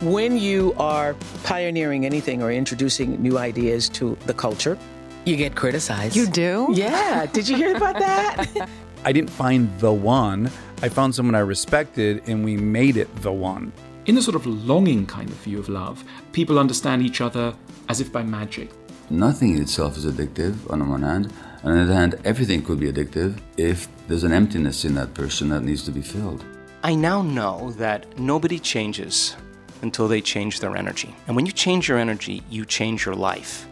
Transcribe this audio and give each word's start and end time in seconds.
When 0.00 0.38
you 0.38 0.72
are 0.78 1.14
pioneering 1.44 2.06
anything 2.06 2.42
or 2.42 2.50
introducing 2.50 3.20
new 3.20 3.36
ideas 3.36 3.86
to 3.90 4.16
the 4.24 4.32
culture, 4.32 4.78
you 5.26 5.36
get 5.36 5.54
criticized. 5.54 6.16
You 6.16 6.26
do? 6.26 6.68
Yeah. 6.72 7.26
Did 7.26 7.46
you 7.46 7.54
hear 7.54 7.76
about 7.76 7.98
that? 7.98 8.66
I 9.04 9.12
didn't 9.12 9.28
find 9.28 9.68
the 9.78 9.92
one. 9.92 10.50
I 10.80 10.88
found 10.88 11.14
someone 11.14 11.34
I 11.34 11.40
respected 11.40 12.22
and 12.26 12.42
we 12.42 12.56
made 12.56 12.96
it 12.96 13.14
the 13.16 13.30
one. 13.30 13.74
In 14.06 14.16
a 14.16 14.22
sort 14.22 14.36
of 14.36 14.46
longing 14.46 15.04
kind 15.04 15.28
of 15.28 15.36
view 15.36 15.58
of 15.58 15.68
love, 15.68 16.02
people 16.32 16.58
understand 16.58 17.02
each 17.02 17.20
other 17.20 17.54
as 17.90 18.00
if 18.00 18.10
by 18.10 18.22
magic. 18.22 18.70
Nothing 19.10 19.54
in 19.54 19.60
itself 19.60 19.98
is 19.98 20.06
addictive 20.06 20.54
on 20.72 20.78
the 20.78 20.86
one 20.86 21.02
hand. 21.02 21.30
On 21.62 21.74
the 21.74 21.82
other 21.82 21.92
hand, 21.92 22.14
everything 22.24 22.62
could 22.62 22.80
be 22.80 22.90
addictive 22.90 23.38
if 23.58 23.86
there's 24.08 24.24
an 24.24 24.32
emptiness 24.32 24.86
in 24.86 24.94
that 24.94 25.12
person 25.12 25.50
that 25.50 25.62
needs 25.62 25.82
to 25.82 25.90
be 25.90 26.00
filled. 26.00 26.42
I 26.82 26.94
now 26.94 27.20
know 27.20 27.72
that 27.72 28.18
nobody 28.18 28.58
changes 28.58 29.36
until 29.82 30.08
they 30.08 30.20
change 30.20 30.60
their 30.60 30.76
energy. 30.76 31.14
And 31.26 31.36
when 31.36 31.46
you 31.46 31.52
change 31.52 31.88
your 31.88 31.98
energy, 31.98 32.42
you 32.50 32.64
change 32.64 33.06
your 33.06 33.14
life. 33.14 33.66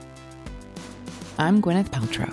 I'm 1.38 1.62
Gwyneth 1.62 1.90
Paltrow. 1.90 2.32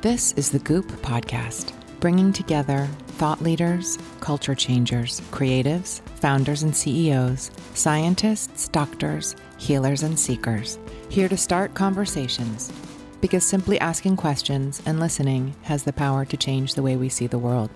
This 0.00 0.32
is 0.32 0.50
the 0.50 0.58
Goop 0.60 0.86
Podcast, 1.02 1.72
bringing 2.00 2.32
together 2.32 2.88
thought 3.14 3.40
leaders, 3.40 3.98
culture 4.20 4.54
changers, 4.54 5.20
creatives, 5.30 6.00
founders 6.16 6.62
and 6.62 6.74
CEOs, 6.74 7.50
scientists, 7.74 8.68
doctors, 8.68 9.36
healers, 9.56 10.02
and 10.02 10.18
seekers, 10.18 10.78
here 11.08 11.28
to 11.28 11.36
start 11.36 11.74
conversations. 11.74 12.72
Because 13.20 13.44
simply 13.44 13.80
asking 13.80 14.16
questions 14.16 14.82
and 14.84 15.00
listening 15.00 15.54
has 15.62 15.84
the 15.84 15.92
power 15.92 16.24
to 16.24 16.36
change 16.36 16.74
the 16.74 16.82
way 16.82 16.96
we 16.96 17.08
see 17.08 17.26
the 17.26 17.38
world. 17.38 17.70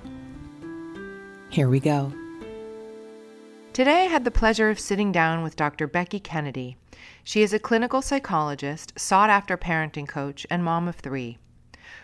Here 1.51 1.69
we 1.69 1.81
go. 1.81 2.13
Today, 3.79 4.07
I 4.07 4.09
had 4.09 4.25
the 4.25 4.33
pleasure 4.33 4.71
of 4.71 4.81
sitting 4.81 5.13
down 5.13 5.45
with 5.45 5.55
Dr. 5.55 5.87
Becky 5.87 6.19
Kennedy. 6.19 6.77
She 7.23 7.43
is 7.43 7.53
a 7.53 7.61
clinical 7.61 8.03
psychologist, 8.03 8.99
sought 8.99 9.31
after 9.31 9.57
parenting 9.57 10.09
coach, 10.09 10.45
and 10.51 10.65
mom 10.65 10.89
of 10.89 10.97
three. 10.97 11.39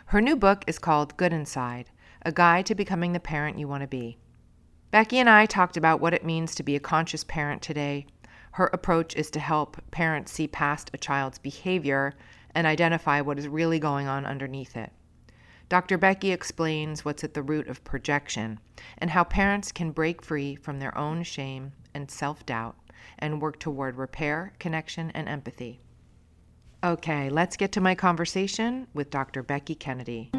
Her 0.07 0.21
new 0.21 0.37
book 0.37 0.63
is 0.69 0.79
called 0.79 1.17
Good 1.17 1.33
Inside 1.33 1.91
A 2.23 2.31
Guide 2.31 2.65
to 2.67 2.77
Becoming 2.77 3.13
the 3.13 3.19
Parent 3.19 3.59
You 3.59 3.67
Want 3.67 3.81
to 3.81 3.89
Be. 3.89 4.19
Becky 4.93 5.19
and 5.19 5.29
I 5.29 5.47
talked 5.47 5.77
about 5.77 6.01
what 6.01 6.15
it 6.15 6.25
means 6.25 6.55
to 6.55 6.63
be 6.63 6.77
a 6.77 6.79
conscious 6.79 7.25
parent 7.25 7.61
today. 7.61 8.07
Her 8.53 8.71
approach 8.73 9.17
is 9.17 9.29
to 9.33 9.41
help 9.41 9.77
parents 9.91 10.31
see 10.31 10.47
past 10.47 10.93
a 10.95 10.97
child's 10.97 11.39
behavior 11.39 12.15
and 12.55 12.69
identify 12.69 13.21
what 13.21 13.41
is 13.41 13.49
really 13.49 13.81
going 13.81 14.07
on 14.07 14.27
underneath 14.27 14.77
it. 14.77 14.93
Dr. 15.75 15.99
Becky 15.99 16.31
explains 16.31 17.05
what's 17.05 17.25
at 17.25 17.35
the 17.35 17.43
root 17.43 17.67
of 17.67 17.83
projection 17.83 18.61
and 18.97 19.11
how 19.11 19.25
parents 19.25 19.73
can 19.73 19.91
break 19.91 20.23
free 20.23 20.55
from 20.55 20.79
their 20.79 20.97
own 20.97 21.25
shame 21.25 21.73
and 21.93 22.09
self 22.09 22.47
doubt 22.47 22.77
and 23.19 23.43
work 23.43 23.59
toward 23.59 23.97
repair, 23.97 24.53
connection, 24.61 25.11
and 25.17 25.29
empathy. 25.29 25.81
Okay, 26.85 27.29
let's 27.29 27.57
get 27.57 27.73
to 27.73 27.81
my 27.81 27.97
conversation 27.97 28.87
with 28.95 29.11
Dr. 29.11 29.43
Becky 29.43 29.75
Kennedy. 29.75 30.31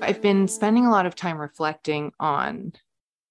I've 0.00 0.22
been 0.22 0.46
spending 0.46 0.86
a 0.86 0.92
lot 0.92 1.06
of 1.06 1.16
time 1.16 1.38
reflecting 1.38 2.12
on 2.20 2.74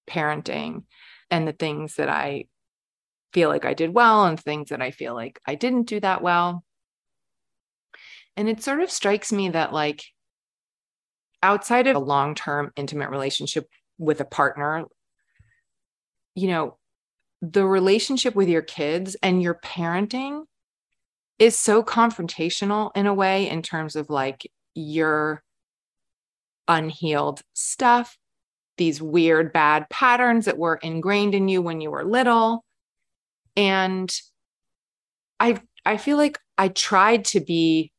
parenting 0.06 0.84
and 1.32 1.48
the 1.48 1.54
things 1.54 1.96
that 1.96 2.10
I 2.10 2.48
feel 3.32 3.48
like 3.48 3.64
I 3.64 3.74
did 3.74 3.94
well 3.94 4.26
and 4.26 4.38
things 4.38 4.68
that 4.68 4.82
I 4.82 4.92
feel 4.92 5.14
like 5.14 5.40
I 5.48 5.56
didn't 5.56 5.84
do 5.84 6.02
that 6.02 6.22
well. 6.22 6.66
And 8.38 8.50
it 8.50 8.62
sort 8.64 8.82
of 8.82 8.92
strikes 8.92 9.32
me 9.32 9.50
that, 9.50 9.74
like, 9.74 10.04
outside 11.44 11.88
of 11.88 11.96
a 11.96 12.00
long 12.00 12.36
term 12.36 12.72
intimate 12.76 13.10
relationship 13.10 13.68
with 13.98 14.20
a 14.20 14.26
partner, 14.26 14.86
you 16.36 16.48
know, 16.48 16.78
the 17.42 17.66
relationship 17.66 18.36
with 18.36 18.48
your 18.50 18.62
kids 18.62 19.16
and 19.22 19.42
your 19.42 19.56
parenting 19.56 20.44
is 21.40 21.58
so 21.58 21.84
confrontational 21.84 22.92
in 22.96 23.08
a 23.08 23.14
way 23.14 23.50
in 23.50 23.62
terms 23.62 23.96
of 23.96 24.10
like 24.10 24.50
your 24.74 25.44
unhealed 26.68 27.42
stuff, 27.54 28.18
these 28.78 29.02
weird 29.02 29.54
bad 29.54 29.88
patterns 29.90 30.46
that 30.46 30.58
were 30.58 30.76
ingrained 30.78 31.36
in 31.36 31.48
you 31.48 31.62
when 31.62 31.82
you 31.82 31.92
were 31.92 32.04
little. 32.06 32.64
And 33.56 34.14
I 35.40 35.62
I 35.86 35.98
feel 35.98 36.18
like 36.18 36.40
I 36.58 36.70
tried 36.70 37.26
to 37.26 37.40
be 37.40 37.92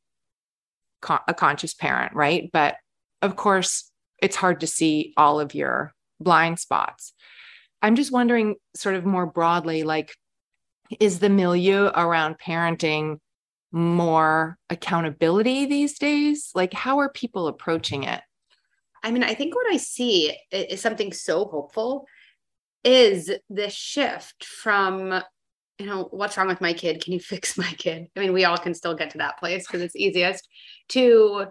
a 1.29 1.34
conscious 1.34 1.75
parent, 1.75 2.15
right? 2.15 2.51
But 2.53 2.77
of 3.23 3.37
course, 3.37 3.91
it's 4.23 4.37
hard 4.37 4.61
to 4.61 4.67
see 4.67 5.12
all 5.17 5.41
of 5.41 5.55
your 5.55 5.95
blind 6.21 6.59
spots. 6.59 7.12
I'm 7.83 7.97
just 7.97 8.12
wondering, 8.12 8.57
sort 8.75 8.95
of 8.95 9.05
more 9.05 9.27
broadly, 9.27 9.83
like, 9.83 10.15
is 11.01 11.19
the 11.19 11.29
milieu 11.29 11.91
around 11.95 12.39
parenting 12.39 13.19
more 13.73 14.57
accountability 14.71 15.67
these 15.67 15.99
days? 15.99 16.51
Like, 16.55 16.73
how 16.73 16.99
are 16.99 17.11
people 17.11 17.47
approaching 17.49 18.05
it? 18.05 18.23
I 19.03 19.11
mean, 19.11 19.23
I 19.23 19.34
think 19.34 19.55
what 19.55 19.73
I 19.73 19.77
see 19.77 20.37
is 20.51 20.81
something 20.81 21.13
so 21.13 21.45
hopeful 21.45 22.07
is 22.83 23.31
the 23.51 23.69
shift 23.69 24.45
from 24.45 25.23
you 25.78 25.87
know, 25.87 26.09
what's 26.10 26.37
wrong 26.37 26.48
with 26.48 26.60
my 26.60 26.72
kid? 26.72 27.03
Can 27.03 27.12
you 27.12 27.20
fix 27.20 27.59
my 27.59 27.70
kid? 27.72 28.09
I 28.16 28.20
mean, 28.20 28.32
we 28.32 28.44
all 28.44 28.59
can 28.59 28.75
still 28.75 28.94
get 28.94 29.10
to 29.10 29.19
that 29.19 29.38
place 29.38 29.66
because 29.66 29.82
it's 29.82 29.97
easiest 29.97 30.48
to, 30.91 31.47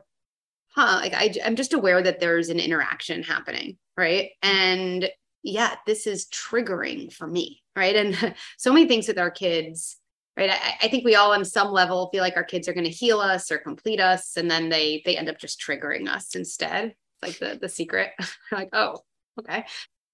huh, 0.70 1.00
like 1.02 1.14
I, 1.14 1.34
I'm 1.44 1.56
just 1.56 1.74
aware 1.74 2.02
that 2.02 2.20
there's 2.20 2.50
an 2.50 2.60
interaction 2.60 3.24
happening, 3.24 3.78
right? 3.98 4.32
And 4.42 5.10
yeah, 5.44 5.76
this 5.86 6.08
is 6.08 6.28
triggering 6.28 7.14
for 7.14 7.28
me, 7.28 7.62
right? 7.76 7.96
And 7.96 8.36
so 8.58 8.74
many 8.74 8.88
things 8.88 9.08
with 9.08 9.20
our 9.20 9.32
kids, 9.32 9.98
right? 10.36 10.50
I, 10.50 10.86
I 10.86 10.88
think 10.88 11.06
we 11.06 11.16
all 11.16 11.34
on 11.34 11.46
some 11.46 11.72
level 11.72 12.10
feel 12.12 12.22
like 12.22 12.36
our 12.36 12.44
kids 12.44 12.68
are 12.68 12.74
going 12.74 12.86
to 12.86 12.90
heal 12.90 13.20
us 13.20 13.52
or 13.52 13.60
complete 13.60 14.00
us, 14.00 14.38
and 14.38 14.50
then 14.50 14.70
they 14.70 15.04
they 15.06 15.16
end 15.16 15.30
up 15.30 15.38
just 15.38 15.62
triggering 15.62 16.10
us 16.10 16.36
instead. 16.36 16.96
It's 17.22 17.22
like 17.22 17.38
the 17.38 17.60
the 17.60 17.70
secret, 17.70 18.12
like 18.52 18.70
oh, 18.74 18.98
okay 19.40 19.66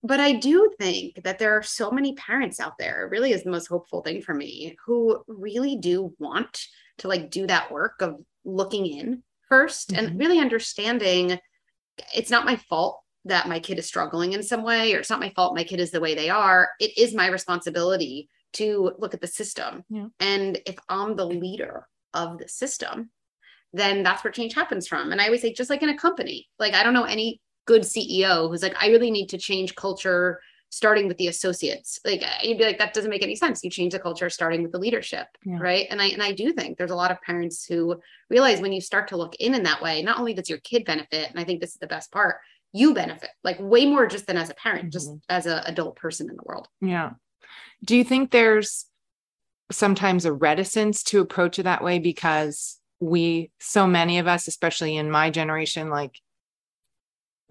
but 0.04 0.20
I 0.20 0.34
do 0.34 0.72
think 0.80 1.24
that 1.24 1.40
there 1.40 1.58
are 1.58 1.64
so 1.64 1.92
many 1.92 2.14
parents 2.16 2.60
out 2.60 2.78
there, 2.78 3.06
it 3.06 3.12
really 3.12 3.32
is 3.32 3.44
the 3.44 3.52
most 3.52 3.68
hopeful 3.68 4.02
thing 4.02 4.22
for 4.22 4.34
me, 4.34 4.76
who 4.86 5.24
really 5.28 5.76
do 5.76 6.14
want 6.20 6.66
to 7.00 7.08
like 7.08 7.32
do 7.32 7.48
that 7.48 7.72
work 7.72 8.02
of 8.02 8.16
looking 8.46 8.86
in 8.86 9.24
1st 9.52 9.88
mm-hmm. 9.88 10.06
and 10.06 10.20
really 10.20 10.40
understanding 10.40 11.40
it's 12.16 12.32
not 12.32 12.46
my 12.46 12.56
fault 12.56 13.02
that 13.26 13.48
my 13.48 13.60
kid 13.60 13.78
is 13.78 13.86
struggling 13.86 14.34
in 14.34 14.42
some 14.42 14.64
way, 14.64 14.94
or 14.94 15.00
it's 15.00 15.10
not 15.10 15.20
my 15.20 15.32
fault 15.36 15.56
my 15.56 15.64
kid 15.64 15.80
is 15.80 15.92
the 15.92 16.00
way 16.00 16.16
they 16.16 16.30
are. 16.30 16.70
It 16.80 16.98
is 16.98 17.14
my 17.14 17.28
responsibility 17.28 18.30
to 18.54 18.94
look 18.98 19.14
at 19.14 19.22
the 19.22 19.28
system. 19.28 19.84
Yeah. 19.90 20.08
And 20.20 20.60
if 20.66 20.78
I'm 20.90 21.16
the 21.16 21.28
leader 21.28 21.88
of 22.14 22.38
the 22.38 22.48
system, 22.48 23.12
then 23.74 24.04
that's 24.04 24.24
where 24.24 24.32
change 24.32 24.54
happens 24.54 24.88
from. 24.88 25.12
And 25.12 25.22
I 25.22 25.26
always 25.26 25.42
say, 25.42 25.54
just 25.54 25.70
like 25.70 25.84
in 25.84 25.90
a 25.90 25.98
company, 25.98 26.50
like 26.60 26.74
I 26.74 26.84
don't 26.84 26.94
know 26.94 27.04
any 27.04 27.40
good 27.66 27.84
CEO 27.84 28.50
who's 28.50 28.64
like, 28.64 28.76
I 28.82 28.88
really 28.88 29.12
need 29.12 29.30
to 29.30 29.38
change 29.38 29.76
culture 29.76 30.42
starting 30.72 31.08
with 31.08 31.18
the 31.18 31.28
associates. 31.28 32.00
Like 32.06 32.24
you'd 32.44 32.58
be 32.58 32.64
like, 32.64 32.80
that 32.80 32.94
doesn't 32.94 33.10
make 33.10 33.24
any 33.24 33.36
sense. 33.36 33.64
You 33.64 33.70
change 33.70 33.92
the 33.92 34.00
culture 34.00 34.30
starting 34.30 34.64
with 34.64 34.72
the 34.72 34.80
leadership. 34.80 35.28
Yeah. 35.44 35.60
Right. 35.60 35.86
And 35.90 36.02
I 36.02 36.08
and 36.08 36.24
I 36.24 36.32
do 36.32 36.54
think 36.54 36.78
there's 36.78 36.92
a 36.92 36.96
lot 36.96 37.12
of 37.12 37.22
parents 37.22 37.66
who 37.66 38.02
realize 38.30 38.62
when 38.62 38.72
you 38.72 38.82
start 38.82 39.10
to 39.10 39.18
look 39.18 39.36
in 39.36 39.54
in 39.54 39.64
that 39.64 39.82
way, 39.82 40.02
not 40.02 40.18
only 40.18 40.34
does 40.34 40.50
your 40.50 40.60
kid 40.60 40.86
benefit, 40.86 41.30
and 41.30 41.40
I 41.40 41.44
think 41.44 41.60
this 41.60 41.72
is 41.72 41.80
the 41.80 41.88
best 41.88 42.12
part, 42.12 42.38
you 42.72 42.94
benefit 42.94 43.30
like 43.44 43.58
way 43.60 43.86
more 43.86 44.08
just 44.08 44.28
than 44.28 44.38
as 44.38 44.50
a 44.50 44.56
parent, 44.56 44.86
mm-hmm. 44.86 44.90
just 44.92 45.12
as 45.30 45.46
an 45.46 45.62
adult 45.66 45.98
person 45.98 46.30
in 46.30 46.38
the 46.38 46.44
world. 46.46 46.68
Yeah. 46.80 47.12
Do 47.84 47.98
you 47.98 48.06
think 48.06 48.32
there's 48.32 48.86
sometimes 49.72 50.26
a 50.26 50.34
reticence 50.34 51.04
to 51.04 51.20
approach 51.20 51.60
it 51.60 51.64
that 51.64 51.84
way 51.84 52.00
because 52.00 52.78
we 53.00 53.50
so 53.60 53.88
many 53.88 54.20
of 54.20 54.28
us 54.28 54.48
especially 54.48 54.96
in 54.96 55.10
my 55.10 55.32
generation 55.32 55.90
like 55.90 56.20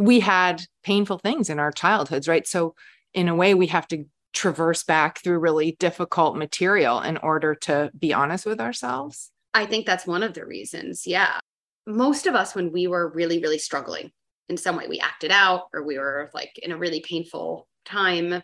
we 0.00 0.20
had 0.20 0.62
painful 0.82 1.18
things 1.18 1.50
in 1.50 1.58
our 1.58 1.70
childhoods 1.70 2.26
right 2.26 2.46
so 2.46 2.74
in 3.14 3.28
a 3.28 3.34
way 3.34 3.54
we 3.54 3.66
have 3.66 3.86
to 3.86 4.04
traverse 4.32 4.84
back 4.84 5.22
through 5.22 5.38
really 5.38 5.76
difficult 5.78 6.36
material 6.36 7.00
in 7.00 7.16
order 7.18 7.54
to 7.54 7.90
be 7.98 8.12
honest 8.12 8.46
with 8.46 8.60
ourselves 8.60 9.30
I 9.54 9.66
think 9.66 9.86
that's 9.86 10.06
one 10.06 10.22
of 10.22 10.34
the 10.34 10.46
reasons. 10.46 11.06
Yeah. 11.06 11.38
Most 11.86 12.26
of 12.26 12.34
us, 12.34 12.54
when 12.54 12.72
we 12.72 12.86
were 12.86 13.10
really, 13.10 13.40
really 13.40 13.58
struggling 13.58 14.10
in 14.48 14.56
some 14.56 14.76
way, 14.76 14.86
we 14.88 15.00
acted 15.00 15.30
out 15.30 15.64
or 15.74 15.84
we 15.84 15.98
were 15.98 16.30
like 16.34 16.52
in 16.62 16.72
a 16.72 16.78
really 16.78 17.00
painful 17.00 17.68
time. 17.84 18.42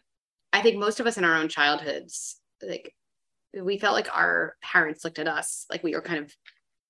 I 0.52 0.62
think 0.62 0.78
most 0.78 1.00
of 1.00 1.06
us 1.06 1.18
in 1.18 1.24
our 1.24 1.36
own 1.36 1.48
childhoods, 1.48 2.40
like 2.66 2.92
we 3.54 3.78
felt 3.78 3.94
like 3.94 4.14
our 4.16 4.54
parents 4.62 5.04
looked 5.04 5.18
at 5.18 5.28
us 5.28 5.64
like 5.70 5.82
we 5.82 5.94
were 5.94 6.02
kind 6.02 6.24
of 6.24 6.32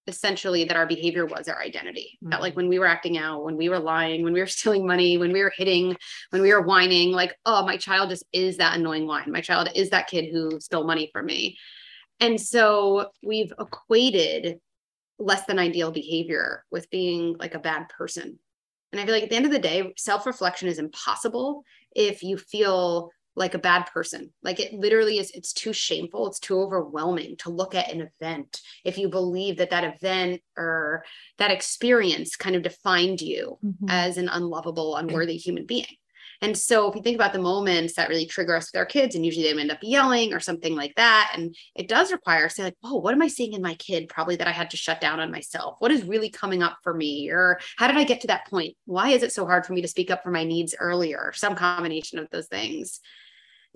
essentially 0.07 0.65
that 0.65 0.77
our 0.77 0.87
behavior 0.87 1.27
was 1.27 1.49
our 1.49 1.61
identity. 1.61 2.19
Mm-hmm. 2.23 2.31
That 2.31 2.41
like 2.41 2.57
when 2.57 2.69
we 2.69 2.79
were 2.79 2.87
acting 2.87 3.19
out, 3.19 3.45
when 3.45 3.57
we 3.57 3.69
were 3.69 3.79
lying, 3.79 4.23
when 4.23 4.33
we 4.33 4.41
were 4.41 4.47
stealing 4.57 4.87
money, 4.87 5.19
when 5.19 5.33
we 5.33 5.43
were 5.43 5.53
hitting, 5.57 5.97
when 6.31 6.43
we 6.43 6.53
were 6.53 6.63
whining, 6.63 7.13
like, 7.13 7.35
oh, 7.47 7.65
my 7.65 7.77
child 7.77 8.11
just 8.11 8.25
is 8.33 8.57
that 8.59 8.77
annoying 8.77 9.07
whine. 9.07 9.31
My 9.31 9.41
child 9.41 9.69
is 9.75 9.91
that 9.91 10.09
kid 10.09 10.31
who 10.31 10.61
stole 10.61 10.87
money 10.87 11.11
from 11.13 11.27
me. 11.27 11.59
And 12.21 12.41
so 12.41 13.11
we've 13.23 13.53
equated 13.59 14.59
less 15.19 15.45
than 15.47 15.59
ideal 15.59 15.91
behavior 15.91 16.65
with 16.71 16.91
being 16.91 17.37
like 17.39 17.55
a 17.55 17.59
bad 17.59 17.89
person. 17.89 18.39
And 18.93 19.01
I 19.01 19.05
feel 19.05 19.15
like 19.15 19.25
at 19.25 19.31
the 19.31 19.37
end 19.37 19.47
of 19.47 19.53
the 19.53 19.59
day, 19.59 19.93
self 19.97 20.27
reflection 20.27 20.69
is 20.69 20.79
impossible 20.79 21.65
if 21.95 22.23
you 22.23 22.39
feel 22.39 23.11
like 23.37 23.55
a 23.55 23.59
bad 23.59 23.85
person. 23.87 24.33
Like 24.43 24.59
it 24.59 24.73
literally 24.73 25.19
is, 25.19 25.31
it's 25.33 25.53
too 25.53 25.73
shameful. 25.73 26.27
It's 26.27 26.41
too 26.41 26.59
overwhelming 26.59 27.37
to 27.39 27.51
look 27.51 27.75
at 27.75 27.93
an 27.93 28.09
event. 28.21 28.61
If 28.85 28.97
you 28.99 29.09
believe 29.09 29.59
that 29.59 29.71
that 29.71 29.85
event 29.85 30.41
or 30.57 31.05
that 31.39 31.51
experience 31.51 32.35
kind 32.35 32.57
of 32.57 32.63
defined 32.63 33.21
you 33.21 33.59
Mhm. 33.65 33.91
as 33.91 34.17
an 34.17 34.29
unlovable, 34.29 34.97
unworthy 34.97 35.37
human 35.37 35.67
being. 35.67 35.97
And 36.43 36.57
so 36.57 36.89
if 36.89 36.95
you 36.95 37.03
think 37.03 37.15
about 37.15 37.33
the 37.33 37.39
moments 37.39 37.95
that 37.95 38.11
really 38.11 38.27
trigger 38.27 38.57
us 38.57 38.71
with 38.71 38.79
our 38.79 38.85
kids, 38.85 39.15
and 39.15 39.25
usually 39.25 39.51
they 39.51 39.59
end 39.59 39.71
up 39.71 39.79
yelling 39.81 40.35
or 40.35 40.41
something 40.41 40.75
like 40.75 40.95
that, 40.97 41.33
and 41.35 41.55
it 41.75 41.89
does 41.89 42.13
require 42.13 42.49
say 42.49 42.63
like, 42.65 42.77
oh, 42.85 42.97
what 42.97 43.15
am 43.15 43.23
I 43.23 43.29
seeing 43.29 43.55
in 43.55 43.63
my 43.63 43.75
kid? 43.77 44.09
Probably 44.09 44.37
that 44.37 44.47
I 44.47 44.53
had 44.53 44.71
to 44.71 44.77
shut 44.77 45.01
down 45.01 45.19
on 45.19 45.31
myself. 45.31 45.77
What 45.79 45.93
is 45.93 46.05
really 46.05 46.29
coming 46.29 46.63
up 46.63 46.77
for 46.83 46.93
me? 46.93 47.31
Or 47.31 47.59
how 47.77 47.87
did 47.87 47.97
I 47.97 48.05
get 48.05 48.21
to 48.23 48.27
that 48.27 48.47
point? 48.49 48.77
Why 48.85 49.11
is 49.11 49.23
it 49.23 49.33
so 49.33 49.47
hard 49.47 49.65
for 49.65 49.73
me 49.73 49.81
to 49.83 49.89
speak 49.89 50.11
up 50.11 50.23
for 50.23 50.31
my 50.31 50.45
needs 50.45 50.75
earlier? 50.79 51.33
Some 51.35 51.55
combination 51.55 52.19
of 52.19 52.29
those 52.31 52.49
things. 52.49 53.01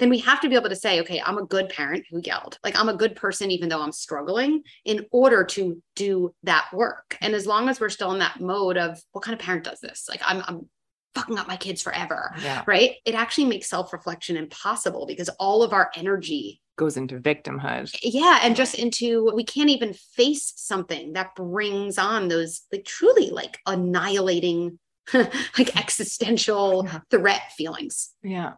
Then 0.00 0.10
we 0.10 0.18
have 0.18 0.40
to 0.40 0.48
be 0.48 0.56
able 0.56 0.70
to 0.70 0.76
say, 0.76 1.00
okay, 1.00 1.22
I'm 1.24 1.38
a 1.38 1.44
good 1.44 1.68
parent 1.68 2.04
who 2.10 2.20
yelled. 2.24 2.58
Like 2.64 2.76
I'm 2.78 2.88
a 2.88 2.96
good 2.96 3.14
person, 3.14 3.50
even 3.52 3.68
though 3.68 3.82
I'm 3.82 3.92
struggling, 3.92 4.62
in 4.84 5.06
order 5.12 5.44
to 5.44 5.80
do 5.94 6.34
that 6.42 6.68
work. 6.72 7.16
And 7.20 7.34
as 7.34 7.46
long 7.46 7.68
as 7.68 7.78
we're 7.80 7.90
still 7.90 8.12
in 8.12 8.18
that 8.18 8.40
mode 8.40 8.76
of 8.76 8.98
what 9.12 9.22
kind 9.22 9.38
of 9.38 9.44
parent 9.44 9.64
does 9.64 9.78
this? 9.80 10.06
Like 10.08 10.22
I'm, 10.24 10.42
I'm 10.48 10.68
fucking 11.14 11.38
up 11.38 11.48
my 11.48 11.56
kids 11.56 11.82
forever 11.82 12.32
yeah 12.40 12.62
right? 12.66 12.92
It 13.04 13.16
actually 13.16 13.46
makes 13.46 13.68
self 13.68 13.92
reflection 13.92 14.36
impossible 14.36 15.06
because 15.06 15.28
all 15.40 15.62
of 15.62 15.72
our 15.72 15.90
energy, 15.96 16.60
goes 16.76 16.96
into 16.96 17.18
victimhood 17.20 17.94
yeah, 18.02 18.38
and 18.42 18.56
just 18.56 18.74
into 18.74 19.30
we 19.34 19.44
can't 19.44 19.68
even 19.68 19.92
face 19.92 20.52
something 20.56 21.12
that 21.12 21.34
brings 21.34 21.98
on 21.98 22.28
those 22.28 22.62
like 22.72 22.84
truly 22.86 23.30
like 23.30 23.58
annihilating, 23.66 24.78
like 25.12 25.76
existential 25.76 26.86
Yeah. 26.86 27.00
threat 27.10 27.42
feelings. 27.56 28.10
Yeah. 28.22 28.52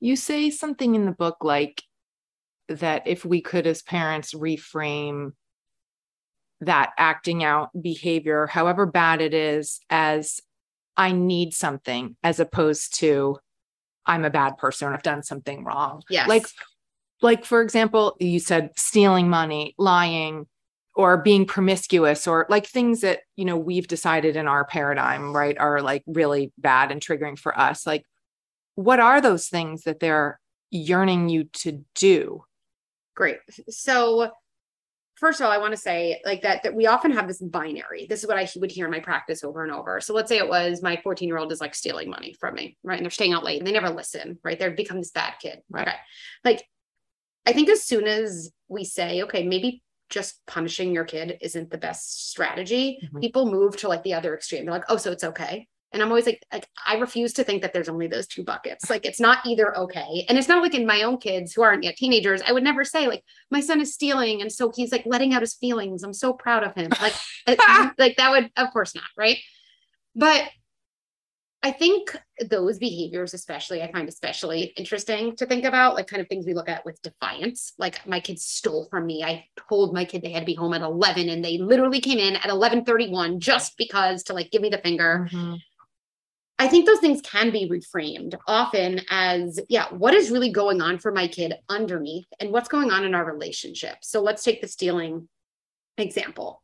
You 0.00 0.16
say 0.16 0.50
something 0.50 0.94
in 0.94 1.04
the 1.04 1.12
book 1.12 1.38
like 1.42 1.82
that 2.68 3.06
if 3.06 3.24
we 3.24 3.40
could, 3.40 3.66
as 3.66 3.82
parents, 3.82 4.34
reframe 4.34 5.32
that 6.60 6.92
acting 6.98 7.42
out 7.42 7.70
behavior, 7.80 8.46
however 8.46 8.86
bad 8.86 9.20
it 9.20 9.34
is, 9.34 9.80
as 9.88 10.40
I 10.96 11.12
need 11.12 11.54
something, 11.54 12.16
as 12.22 12.40
opposed 12.40 12.98
to 13.00 13.38
I'm 14.06 14.24
a 14.24 14.30
bad 14.30 14.58
person 14.58 14.88
or 14.88 14.94
I've 14.94 15.02
done 15.02 15.22
something 15.22 15.64
wrong. 15.64 16.02
Yes. 16.10 16.28
Like, 16.28 16.46
like 17.22 17.44
for 17.44 17.62
example, 17.62 18.16
you 18.20 18.40
said 18.40 18.70
stealing 18.76 19.28
money, 19.28 19.74
lying, 19.78 20.46
or 20.94 21.16
being 21.16 21.46
promiscuous, 21.46 22.26
or 22.26 22.46
like 22.48 22.66
things 22.66 23.02
that 23.02 23.20
you 23.36 23.44
know 23.44 23.56
we've 23.56 23.86
decided 23.86 24.36
in 24.36 24.48
our 24.48 24.64
paradigm, 24.64 25.32
right, 25.32 25.56
are 25.58 25.80
like 25.80 26.02
really 26.06 26.52
bad 26.58 26.90
and 26.90 27.00
triggering 27.00 27.38
for 27.38 27.58
us. 27.58 27.86
Like, 27.86 28.04
what 28.84 29.00
are 29.00 29.20
those 29.20 29.48
things 29.48 29.82
that 29.84 30.00
they're 30.00 30.40
yearning 30.70 31.28
you 31.28 31.44
to 31.44 31.84
do? 31.94 32.44
Great. 33.14 33.38
So 33.68 34.30
first 35.16 35.40
of 35.40 35.44
all, 35.46 35.52
I 35.52 35.58
want 35.58 35.72
to 35.72 35.76
say 35.76 36.20
like 36.24 36.42
that 36.42 36.62
that 36.62 36.74
we 36.74 36.86
often 36.86 37.10
have 37.10 37.28
this 37.28 37.40
binary. 37.42 38.06
This 38.08 38.22
is 38.22 38.26
what 38.28 38.38
I 38.38 38.48
would 38.56 38.70
hear 38.70 38.86
in 38.86 38.90
my 38.90 39.00
practice 39.00 39.44
over 39.44 39.62
and 39.62 39.72
over. 39.72 40.00
So 40.00 40.14
let's 40.14 40.28
say 40.28 40.38
it 40.38 40.48
was 40.48 40.82
my 40.82 40.96
14 41.02 41.28
year 41.28 41.38
old 41.38 41.52
is 41.52 41.60
like 41.60 41.74
stealing 41.74 42.08
money 42.08 42.34
from 42.40 42.54
me, 42.54 42.78
right? 42.82 42.96
And 42.96 43.04
they're 43.04 43.10
staying 43.10 43.34
out 43.34 43.44
late 43.44 43.58
and 43.58 43.66
they 43.66 43.72
never 43.72 43.90
listen, 43.90 44.38
right? 44.42 44.58
They've 44.58 44.74
become 44.74 44.98
this 44.98 45.10
bad 45.10 45.34
kid. 45.40 45.60
Right. 45.68 45.86
Okay. 45.88 45.96
Like 46.44 46.64
I 47.46 47.52
think 47.52 47.68
as 47.68 47.84
soon 47.84 48.06
as 48.06 48.50
we 48.68 48.84
say, 48.84 49.22
okay, 49.24 49.42
maybe 49.46 49.82
just 50.08 50.40
punishing 50.46 50.92
your 50.92 51.04
kid 51.04 51.38
isn't 51.40 51.70
the 51.70 51.78
best 51.78 52.30
strategy, 52.30 52.98
Mhm. 53.12 53.20
people 53.20 53.50
move 53.50 53.76
to 53.78 53.88
like 53.88 54.02
the 54.02 54.14
other 54.14 54.34
extreme. 54.34 54.64
They're 54.64 54.74
like, 54.74 54.84
oh, 54.88 54.96
so 54.96 55.12
it's 55.12 55.24
okay. 55.24 55.68
And 55.92 56.02
I'm 56.02 56.08
always 56.08 56.26
like, 56.26 56.44
like 56.52 56.68
I 56.86 56.96
refuse 56.96 57.32
to 57.34 57.44
think 57.44 57.62
that 57.62 57.72
there's 57.72 57.88
only 57.88 58.06
those 58.06 58.26
two 58.26 58.44
buckets. 58.44 58.88
Like 58.88 59.04
it's 59.04 59.20
not 59.20 59.38
either 59.44 59.76
okay. 59.76 60.24
And 60.28 60.38
it's 60.38 60.48
not 60.48 60.62
like 60.62 60.74
in 60.74 60.86
my 60.86 61.02
own 61.02 61.18
kids 61.18 61.52
who 61.52 61.62
aren't 61.62 61.82
yet 61.82 61.96
teenagers, 61.96 62.42
I 62.46 62.52
would 62.52 62.62
never 62.62 62.84
say 62.84 63.08
like 63.08 63.24
my 63.50 63.60
son 63.60 63.80
is 63.80 63.92
stealing 63.92 64.40
and 64.40 64.52
so 64.52 64.72
he's 64.74 64.92
like 64.92 65.04
letting 65.04 65.34
out 65.34 65.42
his 65.42 65.54
feelings. 65.54 66.02
I'm 66.02 66.14
so 66.14 66.32
proud 66.32 66.62
of 66.62 66.74
him. 66.74 66.90
Like 67.00 67.14
it- 67.46 67.92
like 67.98 68.16
that 68.18 68.30
would 68.30 68.50
of 68.56 68.72
course 68.72 68.94
not, 68.94 69.04
right? 69.16 69.38
But 70.14 70.48
I 71.62 71.72
think 71.72 72.16
those 72.48 72.78
behaviors, 72.78 73.34
especially, 73.34 73.82
I 73.82 73.92
find 73.92 74.08
especially 74.08 74.72
interesting 74.78 75.36
to 75.36 75.44
think 75.44 75.64
about, 75.66 75.94
like 75.94 76.06
kind 76.06 76.22
of 76.22 76.28
things 76.28 76.46
we 76.46 76.54
look 76.54 76.70
at 76.70 76.86
with 76.86 77.02
defiance. 77.02 77.74
Like 77.78 78.06
my 78.06 78.18
kids 78.18 78.44
stole 78.46 78.86
from 78.90 79.04
me. 79.04 79.22
I 79.22 79.44
told 79.68 79.92
my 79.92 80.06
kid 80.06 80.22
they 80.22 80.32
had 80.32 80.40
to 80.40 80.46
be 80.46 80.54
home 80.54 80.72
at 80.72 80.80
11 80.80 81.28
and 81.28 81.44
they 81.44 81.58
literally 81.58 82.00
came 82.00 82.18
in 82.18 82.36
at 82.36 82.44
11:31 82.48 83.40
just 83.40 83.76
because 83.76 84.22
to 84.24 84.32
like 84.32 84.50
give 84.50 84.62
me 84.62 84.70
the 84.70 84.78
finger. 84.78 85.28
Mm-hmm. 85.30 85.56
I 86.60 86.68
think 86.68 86.84
those 86.84 86.98
things 86.98 87.22
can 87.22 87.50
be 87.50 87.70
reframed 87.70 88.34
often 88.46 89.00
as, 89.08 89.58
yeah, 89.70 89.86
what 89.92 90.12
is 90.12 90.30
really 90.30 90.52
going 90.52 90.82
on 90.82 90.98
for 90.98 91.10
my 91.10 91.26
kid 91.26 91.54
underneath 91.70 92.26
and 92.38 92.52
what's 92.52 92.68
going 92.68 92.90
on 92.90 93.02
in 93.02 93.14
our 93.14 93.24
relationship. 93.24 93.96
So 94.02 94.20
let's 94.20 94.44
take 94.44 94.60
the 94.60 94.68
stealing 94.68 95.26
example. 95.96 96.62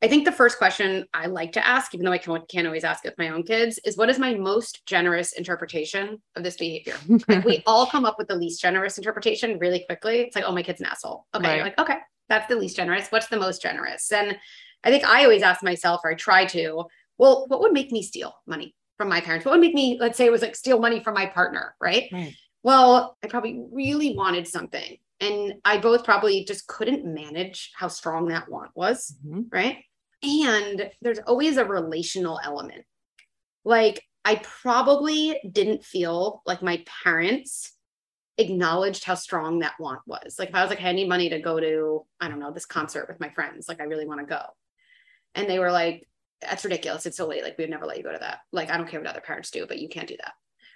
I 0.00 0.08
think 0.08 0.24
the 0.24 0.32
first 0.32 0.56
question 0.56 1.04
I 1.12 1.26
like 1.26 1.52
to 1.52 1.66
ask, 1.66 1.94
even 1.94 2.06
though 2.06 2.12
I 2.12 2.16
can't, 2.16 2.48
can't 2.48 2.66
always 2.66 2.82
ask 2.82 3.04
it 3.04 3.10
with 3.10 3.18
my 3.18 3.28
own 3.28 3.42
kids, 3.42 3.78
is 3.84 3.98
what 3.98 4.08
is 4.08 4.18
my 4.18 4.32
most 4.32 4.86
generous 4.86 5.34
interpretation 5.34 6.22
of 6.34 6.42
this 6.42 6.56
behavior? 6.56 6.96
Like 7.28 7.44
we 7.44 7.62
all 7.66 7.84
come 7.84 8.06
up 8.06 8.16
with 8.16 8.28
the 8.28 8.36
least 8.36 8.62
generous 8.62 8.96
interpretation 8.96 9.58
really 9.58 9.84
quickly. 9.84 10.20
It's 10.20 10.34
like, 10.34 10.46
oh, 10.46 10.52
my 10.52 10.62
kid's 10.62 10.80
an 10.80 10.86
asshole. 10.86 11.26
Okay. 11.34 11.46
Right. 11.46 11.56
You're 11.56 11.64
like, 11.64 11.78
okay, 11.78 11.98
that's 12.30 12.48
the 12.48 12.56
least 12.56 12.76
generous. 12.76 13.08
What's 13.10 13.28
the 13.28 13.38
most 13.38 13.60
generous? 13.60 14.10
And 14.10 14.38
I 14.82 14.88
think 14.88 15.04
I 15.04 15.24
always 15.24 15.42
ask 15.42 15.62
myself, 15.62 16.00
or 16.04 16.12
I 16.12 16.14
try 16.14 16.46
to, 16.46 16.84
well, 17.18 17.44
what 17.48 17.60
would 17.60 17.74
make 17.74 17.92
me 17.92 18.02
steal 18.02 18.32
money 18.46 18.74
from 19.00 19.08
my 19.08 19.22
parents? 19.22 19.46
What 19.46 19.52
would 19.52 19.62
make 19.62 19.72
me, 19.72 19.96
let's 19.98 20.18
say 20.18 20.26
it 20.26 20.30
was 20.30 20.42
like 20.42 20.54
steal 20.54 20.78
money 20.78 21.02
from 21.02 21.14
my 21.14 21.24
partner, 21.24 21.74
right? 21.80 22.10
Right. 22.12 22.34
Well, 22.62 23.16
I 23.24 23.28
probably 23.28 23.64
really 23.72 24.14
wanted 24.14 24.46
something. 24.46 24.98
And 25.20 25.54
I 25.64 25.78
both 25.78 26.04
probably 26.04 26.44
just 26.44 26.66
couldn't 26.66 27.06
manage 27.06 27.72
how 27.74 27.88
strong 27.88 28.28
that 28.28 28.50
want 28.50 28.72
was 28.74 29.16
Mhm. 29.26 29.46
right? 29.50 29.78
And 30.22 30.90
there's 31.00 31.18
always 31.20 31.56
a 31.56 31.64
relational 31.64 32.38
element. 32.44 32.84
Like, 33.64 34.02
I 34.22 34.34
probably 34.34 35.40
didn't 35.50 35.82
feel 35.82 36.42
like 36.44 36.60
my 36.60 36.84
parents 37.02 37.72
acknowledged 38.36 39.04
how 39.04 39.14
strong 39.14 39.60
that 39.60 39.80
want 39.80 40.02
was. 40.04 40.38
Like, 40.38 40.50
if 40.50 40.54
I 40.54 40.60
was 40.60 40.68
like, 40.68 40.78
hey, 40.78 40.90
I 40.90 40.92
need 40.92 41.08
money 41.08 41.30
to 41.30 41.40
go 41.40 41.58
to, 41.58 42.04
I 42.20 42.28
don't 42.28 42.38
know, 42.38 42.52
this 42.52 42.66
concert 42.66 43.08
with 43.08 43.18
my 43.18 43.30
friends, 43.30 43.66
like, 43.66 43.80
I 43.80 43.84
really 43.84 44.06
want 44.06 44.20
to 44.20 44.26
go. 44.26 44.42
And 45.34 45.48
they 45.48 45.58
were 45.58 45.72
like, 45.72 46.06
that's 46.40 46.64
ridiculous. 46.64 47.06
It's 47.06 47.16
so 47.16 47.26
late. 47.26 47.42
Like, 47.42 47.56
we 47.58 47.64
would 47.64 47.70
never 47.70 47.86
let 47.86 47.96
you 47.96 48.02
go 48.02 48.12
to 48.12 48.18
that. 48.18 48.40
Like, 48.52 48.70
I 48.70 48.76
don't 48.76 48.88
care 48.88 49.00
what 49.00 49.08
other 49.08 49.20
parents 49.20 49.50
do, 49.50 49.66
but 49.66 49.78
you 49.78 49.88
can't 49.88 50.08
do 50.08 50.16
that. 50.16 50.32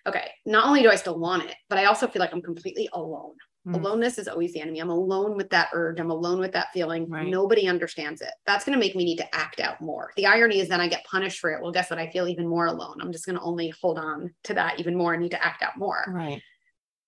Okay. 0.07 0.31
Not 0.45 0.67
only 0.67 0.83
do 0.83 0.91
I 0.91 0.97
still 0.97 1.19
want 1.19 1.45
it, 1.45 1.57
but 1.69 1.79
I 1.79 1.87
also 1.87 2.07
feel 2.07 2.21
like 2.21 2.33
I'm 2.33 2.43
completely 2.43 2.89
alone. 2.93 3.35
Mm. 3.67 3.77
Aloneness 3.77 4.19
is 4.19 4.29
always 4.29 4.53
the 4.53 4.61
enemy. 4.61 4.81
I'm 4.81 4.91
alone 4.91 5.37
with 5.37 5.49
that 5.51 5.71
urge. 5.73 5.99
I'm 5.99 6.11
alone 6.11 6.39
with 6.39 6.53
that 6.53 6.73
feeling. 6.75 7.09
Right. 7.09 7.29
Nobody 7.29 7.67
understands 7.67 8.21
it. 8.21 8.33
That's 8.47 8.65
going 8.65 8.79
to 8.79 8.85
make 8.85 8.95
me 8.95 9.05
need 9.05 9.17
to 9.17 9.35
act 9.35 9.61
out 9.61 9.81
more. 9.81 10.13
The 10.17 10.27
irony 10.27 10.61
is 10.61 10.69
then 10.69 10.83
I 10.83 10.89
get 10.89 11.05
punished 11.05 11.39
for 11.39 11.51
it. 11.51 11.63
Well, 11.63 11.73
guess 11.73 11.89
what? 11.89 11.99
I 11.99 12.11
feel 12.11 12.29
even 12.29 12.47
more 12.47 12.67
alone. 12.67 12.99
I'm 13.01 13.13
just 13.13 13.25
going 13.25 13.39
to 13.39 13.43
only 13.43 13.73
hold 13.81 13.99
on 13.99 14.35
to 14.45 14.55
that 14.55 14.81
even 14.81 14.95
more 14.95 15.15
and 15.15 15.23
need 15.23 15.31
to 15.31 15.43
act 15.43 15.63
out 15.63 15.79
more. 15.79 16.05
Right. 16.09 16.43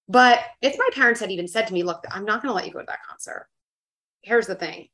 But 0.08 0.40
if 0.62 0.76
my 0.78 0.88
parents 0.94 1.20
had 1.20 1.30
even 1.30 1.48
said 1.48 1.66
to 1.66 1.74
me, 1.74 1.82
look, 1.82 2.04
I'm 2.10 2.24
not 2.24 2.40
going 2.40 2.50
to 2.50 2.54
let 2.54 2.66
you 2.66 2.72
go 2.72 2.80
to 2.80 2.86
that 2.86 3.04
concert. 3.06 3.48
Here's 4.22 4.46
the 4.46 4.54
thing 4.54 4.88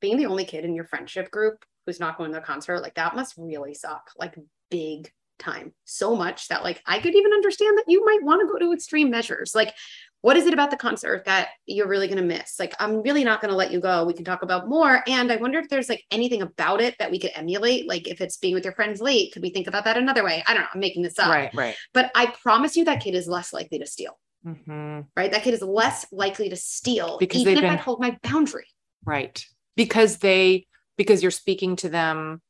being 0.00 0.16
the 0.16 0.26
only 0.26 0.44
kid 0.44 0.64
in 0.64 0.74
your 0.74 0.84
friendship 0.84 1.30
group 1.30 1.64
who's 1.86 2.00
not 2.00 2.18
going 2.18 2.32
to 2.32 2.38
the 2.40 2.44
concert, 2.44 2.80
like 2.80 2.94
that 2.96 3.14
must 3.14 3.34
really 3.38 3.74
suck, 3.74 4.10
like 4.18 4.34
big 4.70 5.10
time. 5.38 5.72
So 5.84 6.16
much 6.16 6.48
that, 6.48 6.64
like, 6.64 6.82
I 6.86 6.98
could 6.98 7.14
even 7.14 7.32
understand 7.32 7.78
that 7.78 7.84
you 7.86 8.04
might 8.04 8.22
want 8.22 8.40
to 8.40 8.52
go 8.52 8.58
to 8.58 8.72
extreme 8.72 9.10
measures. 9.10 9.54
Like, 9.54 9.74
what 10.22 10.36
is 10.36 10.46
it 10.46 10.54
about 10.54 10.70
the 10.70 10.76
concert 10.76 11.26
that 11.26 11.50
you're 11.66 11.86
really 11.86 12.08
going 12.08 12.18
to 12.18 12.24
miss? 12.24 12.58
Like, 12.58 12.74
I'm 12.80 13.02
really 13.02 13.22
not 13.22 13.40
going 13.40 13.50
to 13.50 13.56
let 13.56 13.70
you 13.70 13.78
go. 13.78 14.04
We 14.04 14.14
can 14.14 14.24
talk 14.24 14.42
about 14.42 14.68
more. 14.68 15.04
And 15.06 15.30
I 15.30 15.36
wonder 15.36 15.58
if 15.58 15.68
there's 15.68 15.88
like 15.88 16.02
anything 16.10 16.42
about 16.42 16.80
it 16.80 16.96
that 16.98 17.10
we 17.10 17.18
could 17.20 17.32
emulate. 17.34 17.86
Like, 17.86 18.08
if 18.08 18.20
it's 18.20 18.38
being 18.38 18.54
with 18.54 18.64
your 18.64 18.72
friends 18.72 19.00
late, 19.00 19.32
could 19.32 19.42
we 19.42 19.50
think 19.50 19.68
about 19.68 19.84
that 19.84 19.96
another 19.96 20.24
way? 20.24 20.42
I 20.46 20.54
don't 20.54 20.62
know. 20.62 20.68
I'm 20.74 20.80
making 20.80 21.02
this 21.02 21.18
up. 21.18 21.28
Right, 21.28 21.54
right. 21.54 21.76
But 21.92 22.10
I 22.14 22.26
promise 22.42 22.76
you 22.76 22.86
that 22.86 23.02
kid 23.02 23.14
is 23.14 23.28
less 23.28 23.52
likely 23.52 23.78
to 23.78 23.86
steal, 23.86 24.18
hmm 24.42 25.00
right? 25.16 25.30
That 25.30 25.42
kid 25.42 25.54
is 25.54 25.62
less 25.62 26.06
likely 26.10 26.48
to 26.48 26.56
steal 26.56 27.18
Because 27.18 27.42
even 27.42 27.58
if 27.58 27.64
I 27.64 27.74
been- 27.74 27.78
hold 27.78 28.00
my 28.00 28.16
boundary. 28.22 28.66
Right. 29.04 29.44
Because 29.76 30.16
they, 30.16 30.66
because 30.96 31.22
you're 31.22 31.30
speaking 31.30 31.76
to 31.76 31.88
them 31.88 32.40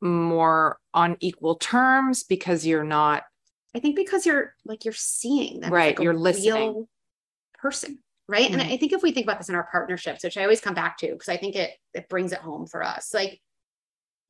more 0.00 0.78
on 0.92 1.16
equal 1.20 1.56
terms 1.56 2.22
because 2.22 2.66
you're 2.66 2.84
not, 2.84 3.24
I 3.74 3.80
think 3.80 3.96
because 3.96 4.26
you're 4.26 4.54
like, 4.64 4.84
you're 4.84 4.94
seeing 4.94 5.60
them. 5.60 5.72
Right, 5.72 5.96
like, 5.96 6.04
you're 6.04 6.14
listening. 6.14 6.52
real 6.54 6.88
person. 7.54 7.98
Right. 8.26 8.50
And 8.50 8.60
mm-hmm. 8.60 8.72
I 8.72 8.76
think 8.78 8.92
if 8.92 9.02
we 9.02 9.12
think 9.12 9.26
about 9.26 9.38
this 9.38 9.50
in 9.50 9.54
our 9.54 9.68
partnerships, 9.70 10.24
which 10.24 10.38
I 10.38 10.42
always 10.42 10.60
come 10.60 10.74
back 10.74 10.96
to, 10.98 11.08
because 11.08 11.28
I 11.28 11.36
think 11.36 11.56
it, 11.56 11.72
it 11.92 12.08
brings 12.08 12.32
it 12.32 12.38
home 12.38 12.66
for 12.66 12.82
us. 12.82 13.12
Like, 13.12 13.40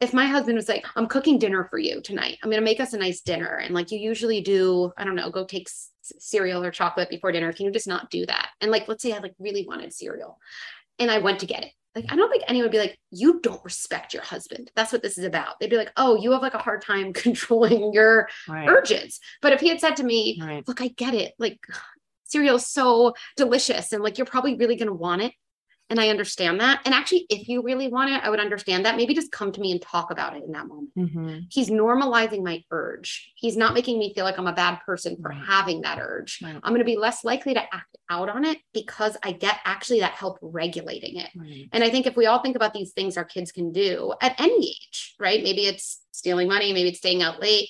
if 0.00 0.12
my 0.12 0.26
husband 0.26 0.56
was 0.56 0.68
like, 0.68 0.84
I'm 0.96 1.06
cooking 1.06 1.38
dinner 1.38 1.64
for 1.70 1.78
you 1.78 2.00
tonight, 2.00 2.38
I'm 2.42 2.50
going 2.50 2.60
to 2.60 2.64
make 2.64 2.80
us 2.80 2.92
a 2.92 2.98
nice 2.98 3.20
dinner. 3.20 3.56
And 3.56 3.74
like 3.74 3.92
you 3.92 3.98
usually 3.98 4.40
do, 4.40 4.92
I 4.96 5.04
don't 5.04 5.14
know, 5.14 5.30
go 5.30 5.44
take 5.44 5.68
cereal 6.02 6.62
or 6.62 6.70
chocolate 6.70 7.08
before 7.08 7.32
dinner. 7.32 7.52
Can 7.52 7.66
you 7.66 7.72
just 7.72 7.86
not 7.86 8.10
do 8.10 8.26
that? 8.26 8.48
And 8.60 8.70
like, 8.70 8.88
let's 8.88 9.02
say 9.02 9.12
I 9.12 9.18
like 9.18 9.34
really 9.38 9.64
wanted 9.66 9.92
cereal 9.92 10.38
and 10.98 11.10
I 11.10 11.18
went 11.18 11.40
to 11.40 11.46
get 11.46 11.62
it. 11.62 11.72
Like, 11.94 12.06
I 12.10 12.16
don't 12.16 12.30
think 12.30 12.44
anyone 12.48 12.64
would 12.64 12.72
be 12.72 12.78
like, 12.78 12.98
you 13.10 13.40
don't 13.40 13.64
respect 13.64 14.14
your 14.14 14.22
husband. 14.24 14.70
That's 14.74 14.92
what 14.92 15.02
this 15.02 15.16
is 15.16 15.24
about. 15.24 15.60
They'd 15.60 15.70
be 15.70 15.76
like, 15.76 15.92
oh, 15.96 16.16
you 16.16 16.32
have 16.32 16.42
like 16.42 16.54
a 16.54 16.58
hard 16.58 16.82
time 16.82 17.12
controlling 17.24 17.92
your 17.92 18.28
right. 18.48 18.68
urges. 18.68 19.20
But 19.40 19.52
if 19.52 19.60
he 19.60 19.68
had 19.68 19.80
said 19.80 19.96
to 19.96 20.04
me, 20.04 20.40
Right. 20.42 20.66
look, 20.66 20.80
I 20.80 20.88
get 20.88 21.14
it. 21.14 21.34
Like 21.38 21.60
cereal 22.24 22.56
is 22.56 22.66
so 22.66 23.14
delicious 23.36 23.92
and 23.92 24.02
like 24.02 24.18
you're 24.18 24.26
probably 24.26 24.56
really 24.56 24.76
going 24.76 24.88
to 24.88 24.94
want 24.94 25.22
it. 25.22 25.32
And 25.90 26.00
I 26.00 26.08
understand 26.08 26.60
that. 26.60 26.80
And 26.84 26.94
actually, 26.94 27.26
if 27.28 27.46
you 27.46 27.62
really 27.62 27.88
want 27.88 28.10
it, 28.10 28.22
I 28.24 28.30
would 28.30 28.40
understand 28.40 28.86
that. 28.86 28.96
Maybe 28.96 29.14
just 29.14 29.30
come 29.30 29.52
to 29.52 29.60
me 29.60 29.70
and 29.70 29.82
talk 29.82 30.10
about 30.10 30.34
it 30.36 30.42
in 30.42 30.52
that 30.52 30.66
moment. 30.66 30.90
hmm 30.96 31.38
He's 31.50 31.68
normalizing 31.68 32.42
my 32.42 32.62
urge. 32.70 33.32
He's 33.36 33.56
not 33.56 33.74
making 33.74 33.98
me 33.98 34.14
feel 34.14 34.24
like 34.24 34.38
I'm 34.38 34.46
a 34.46 34.52
bad 34.54 34.78
person 34.86 35.16
for 35.20 35.28
Right. 35.28 35.44
having 35.46 35.82
that 35.82 35.98
urge. 36.00 36.40
Right. 36.42 36.54
I'm 36.62 36.70
going 36.72 36.78
to 36.80 36.84
be 36.84 36.96
less 36.96 37.22
likely 37.22 37.54
to 37.54 37.60
act 37.62 37.96
out 38.10 38.28
on 38.28 38.44
it 38.44 38.58
because 38.72 39.16
I 39.22 39.32
get 39.32 39.58
actually 39.64 40.00
that 40.00 40.12
help 40.12 40.38
regulating 40.40 41.16
it. 41.18 41.30
Right. 41.36 41.68
And 41.72 41.84
I 41.84 41.90
think 41.90 42.06
if 42.06 42.16
we 42.16 42.26
all 42.26 42.40
think 42.40 42.56
about 42.56 42.72
these 42.72 42.92
things 42.92 43.16
our 43.16 43.24
kids 43.24 43.52
can 43.52 43.70
do 43.72 44.14
at 44.22 44.34
any 44.40 44.70
age, 44.70 45.14
right? 45.20 45.42
Maybe 45.42 45.66
it's 45.66 46.00
stealing 46.12 46.48
money, 46.48 46.72
maybe 46.72 46.88
it's 46.88 46.98
staying 46.98 47.22
out 47.22 47.40
late, 47.40 47.68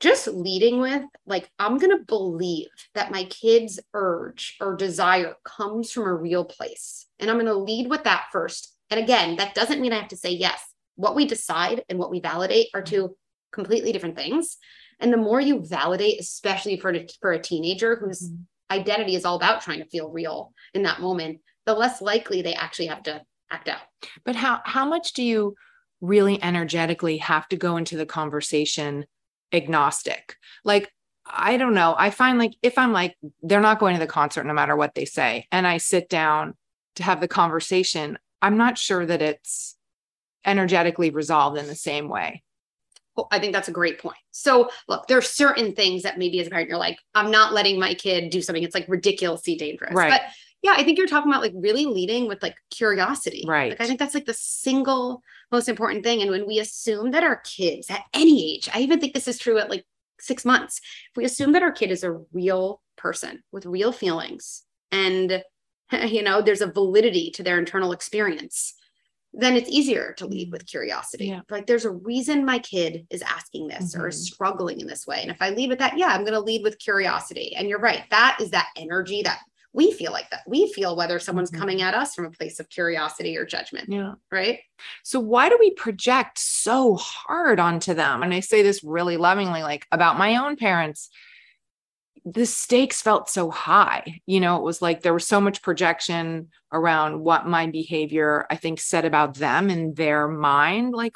just 0.00 0.26
leading 0.28 0.80
with, 0.80 1.02
like, 1.26 1.50
I'm 1.58 1.78
going 1.78 1.96
to 1.96 2.04
believe 2.04 2.68
that 2.94 3.10
my 3.10 3.24
kid's 3.24 3.80
urge 3.94 4.56
or 4.60 4.76
desire 4.76 5.34
comes 5.44 5.90
from 5.90 6.04
a 6.04 6.14
real 6.14 6.44
place. 6.44 7.06
And 7.18 7.30
I'm 7.30 7.36
going 7.36 7.46
to 7.46 7.54
lead 7.54 7.88
with 7.88 8.04
that 8.04 8.26
first. 8.32 8.74
And 8.90 9.00
again, 9.00 9.36
that 9.36 9.54
doesn't 9.54 9.80
mean 9.80 9.92
I 9.92 9.98
have 10.00 10.08
to 10.08 10.16
say 10.16 10.30
yes. 10.32 10.62
What 10.96 11.14
we 11.14 11.26
decide 11.26 11.84
and 11.88 11.98
what 11.98 12.10
we 12.10 12.20
validate 12.20 12.68
are 12.74 12.82
two 12.82 13.16
completely 13.52 13.92
different 13.92 14.16
things. 14.16 14.58
And 15.00 15.12
the 15.12 15.18
more 15.18 15.40
you 15.40 15.64
validate, 15.64 16.20
especially 16.20 16.78
for, 16.78 16.94
for 17.20 17.32
a 17.32 17.42
teenager 17.42 17.96
whose 17.96 18.30
Mhm. 18.30 18.44
identity 18.70 19.14
is 19.14 19.24
all 19.24 19.36
about 19.36 19.62
trying 19.62 19.78
to 19.78 19.88
feel 19.88 20.10
real 20.10 20.52
in 20.74 20.82
that 20.82 21.00
moment, 21.00 21.40
the 21.64 21.74
less 21.74 22.00
likely 22.00 22.42
they 22.42 22.54
actually 22.54 22.86
have 22.86 23.02
to 23.04 23.22
act 23.50 23.68
out. 23.68 23.80
But 24.24 24.36
how 24.36 24.60
how 24.64 24.84
much 24.84 25.12
do 25.12 25.22
you 25.22 25.54
really 26.00 26.42
energetically 26.42 27.18
have 27.18 27.48
to 27.48 27.56
go 27.56 27.76
into 27.76 27.96
the 27.96 28.06
conversation 28.06 29.06
agnostic? 29.52 30.36
Like 30.64 30.92
I 31.28 31.56
don't 31.56 31.74
know. 31.74 31.94
I 31.98 32.10
find 32.10 32.38
like 32.38 32.54
if 32.62 32.78
I'm 32.78 32.92
like 32.92 33.16
they're 33.42 33.60
not 33.60 33.80
going 33.80 33.94
to 33.94 34.00
the 34.00 34.06
concert 34.06 34.44
no 34.44 34.54
matter 34.54 34.76
what 34.76 34.94
they 34.94 35.04
say 35.04 35.46
and 35.50 35.66
I 35.66 35.78
sit 35.78 36.08
down 36.08 36.54
to 36.96 37.02
have 37.02 37.20
the 37.20 37.28
conversation, 37.28 38.18
I'm 38.42 38.56
not 38.56 38.78
sure 38.78 39.04
that 39.06 39.22
it's 39.22 39.76
energetically 40.44 41.10
resolved 41.10 41.58
in 41.58 41.66
the 41.66 41.74
same 41.74 42.08
way. 42.08 42.42
Well, 43.16 43.28
I 43.32 43.38
think 43.38 43.52
that's 43.52 43.68
a 43.68 43.72
great 43.72 43.98
point. 43.98 44.18
So, 44.30 44.68
look, 44.88 45.06
there 45.08 45.16
are 45.16 45.22
certain 45.22 45.74
things 45.74 46.02
that 46.02 46.18
maybe 46.18 46.38
as 46.40 46.46
a 46.46 46.50
parent, 46.50 46.68
you're 46.68 46.78
like, 46.78 46.98
I'm 47.14 47.30
not 47.30 47.54
letting 47.54 47.80
my 47.80 47.94
kid 47.94 48.30
do 48.30 48.42
something. 48.42 48.62
It's 48.62 48.74
like 48.74 48.84
ridiculously 48.88 49.56
dangerous. 49.56 49.94
Right. 49.94 50.10
But 50.10 50.20
yeah, 50.62 50.74
I 50.76 50.84
think 50.84 50.98
you're 50.98 51.06
talking 51.06 51.30
about 51.30 51.42
like 51.42 51.54
really 51.54 51.86
leading 51.86 52.28
with 52.28 52.42
like 52.42 52.56
curiosity. 52.70 53.44
Right. 53.46 53.70
Like, 53.70 53.80
I 53.80 53.86
think 53.86 53.98
that's 53.98 54.14
like 54.14 54.26
the 54.26 54.34
single 54.34 55.22
most 55.52 55.68
important 55.68 56.04
thing. 56.04 56.22
And 56.22 56.30
when 56.30 56.46
we 56.46 56.58
assume 56.58 57.12
that 57.12 57.22
our 57.22 57.36
kids 57.36 57.90
at 57.90 58.04
any 58.12 58.54
age, 58.56 58.68
I 58.74 58.80
even 58.80 59.00
think 59.00 59.14
this 59.14 59.28
is 59.28 59.38
true 59.38 59.58
at 59.58 59.70
like 59.70 59.84
six 60.20 60.44
months, 60.44 60.80
if 61.10 61.16
we 61.16 61.24
assume 61.24 61.52
that 61.52 61.62
our 61.62 61.72
kid 61.72 61.90
is 61.90 62.02
a 62.04 62.20
real 62.32 62.82
person 62.96 63.42
with 63.52 63.66
real 63.66 63.92
feelings 63.92 64.62
and, 64.90 65.42
you 66.06 66.22
know, 66.22 66.42
there's 66.42 66.62
a 66.62 66.72
validity 66.72 67.30
to 67.32 67.42
their 67.42 67.58
internal 67.58 67.92
experience, 67.92 68.74
then 69.32 69.54
it's 69.54 69.68
easier 69.68 70.14
to 70.16 70.26
lead 70.26 70.50
with 70.50 70.66
curiosity. 70.66 71.26
Yeah. 71.26 71.42
Like 71.50 71.66
there's 71.66 71.84
a 71.84 71.90
reason 71.90 72.44
my 72.44 72.58
kid 72.58 73.06
is 73.10 73.22
asking 73.22 73.68
this 73.68 73.94
or 73.94 74.08
is 74.08 74.16
Mhm. 74.18 74.32
struggling 74.32 74.80
in 74.80 74.86
this 74.86 75.06
way. 75.06 75.20
And 75.20 75.30
if 75.30 75.42
I 75.42 75.50
lead 75.50 75.68
with 75.68 75.78
that, 75.80 75.98
yeah, 75.98 76.08
I'm 76.08 76.22
going 76.22 76.32
to 76.32 76.40
lead 76.40 76.62
with 76.62 76.78
curiosity. 76.78 77.54
And 77.54 77.68
you're 77.68 77.78
right. 77.78 78.04
That 78.10 78.38
is 78.40 78.50
that 78.52 78.68
energy 78.76 79.22
that 79.22 79.40
we 79.76 79.92
feel 79.92 80.10
like 80.10 80.30
that. 80.30 80.40
We 80.46 80.72
feel 80.72 80.96
whether 80.96 81.18
someone's 81.18 81.50
Mhm. 81.50 81.58
coming 81.58 81.82
at 81.82 81.92
us 81.94 82.14
from 82.14 82.24
a 82.24 82.30
place 82.30 82.58
of 82.58 82.68
curiosity 82.70 83.36
or 83.36 83.44
judgment, 83.44 83.88
Yeah. 83.90 84.14
right? 84.32 84.60
So 85.04 85.20
why 85.20 85.50
do 85.50 85.56
we 85.60 85.70
project 85.74 86.38
so 86.38 86.94
hard 86.96 87.60
onto 87.60 87.92
them? 87.92 88.22
And 88.22 88.32
I 88.32 88.40
say 88.40 88.62
this 88.62 88.82
really 88.82 89.18
lovingly, 89.18 89.62
like 89.62 89.86
about 89.92 90.16
my 90.18 90.36
own 90.36 90.56
parents. 90.56 91.10
The 92.24 92.46
stakes 92.46 93.02
felt 93.02 93.28
so 93.28 93.50
high. 93.50 94.20
You 94.26 94.40
know, 94.40 94.56
it 94.56 94.62
was 94.62 94.80
like 94.82 95.02
there 95.02 95.14
was 95.14 95.28
so 95.28 95.40
much 95.40 95.62
projection 95.62 96.48
around 96.72 97.20
what 97.20 97.46
my 97.46 97.66
behavior, 97.66 98.46
I 98.50 98.56
think, 98.56 98.80
said 98.80 99.04
about 99.04 99.34
them 99.34 99.70
in 99.70 99.94
their 99.94 100.26
mind. 100.26 100.92
Like, 100.94 101.14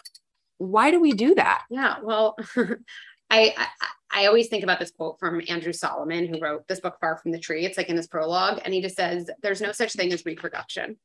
why 0.58 0.90
do 0.90 1.00
we 1.00 1.12
do 1.12 1.34
that? 1.34 1.64
Yeah. 1.70 1.96
Well, 2.02 2.36
I, 3.30 3.54
I 3.56 3.66
I 4.12 4.26
always 4.26 4.48
think 4.48 4.64
about 4.64 4.80
this 4.80 4.90
quote 4.90 5.18
from 5.20 5.40
Andrew 5.48 5.72
Solomon, 5.72 6.26
who 6.26 6.40
wrote 6.40 6.66
this 6.66 6.80
book 6.80 6.96
Far 7.00 7.16
from 7.18 7.30
the 7.30 7.38
Tree. 7.38 7.64
It's 7.64 7.78
like 7.78 7.88
in 7.88 7.96
his 7.96 8.08
prologue, 8.08 8.60
and 8.64 8.74
he 8.74 8.82
just 8.82 8.96
says, 8.96 9.30
"There's 9.42 9.60
no 9.60 9.70
such 9.72 9.92
thing 9.92 10.12
as 10.12 10.24
reproduction." 10.26 10.96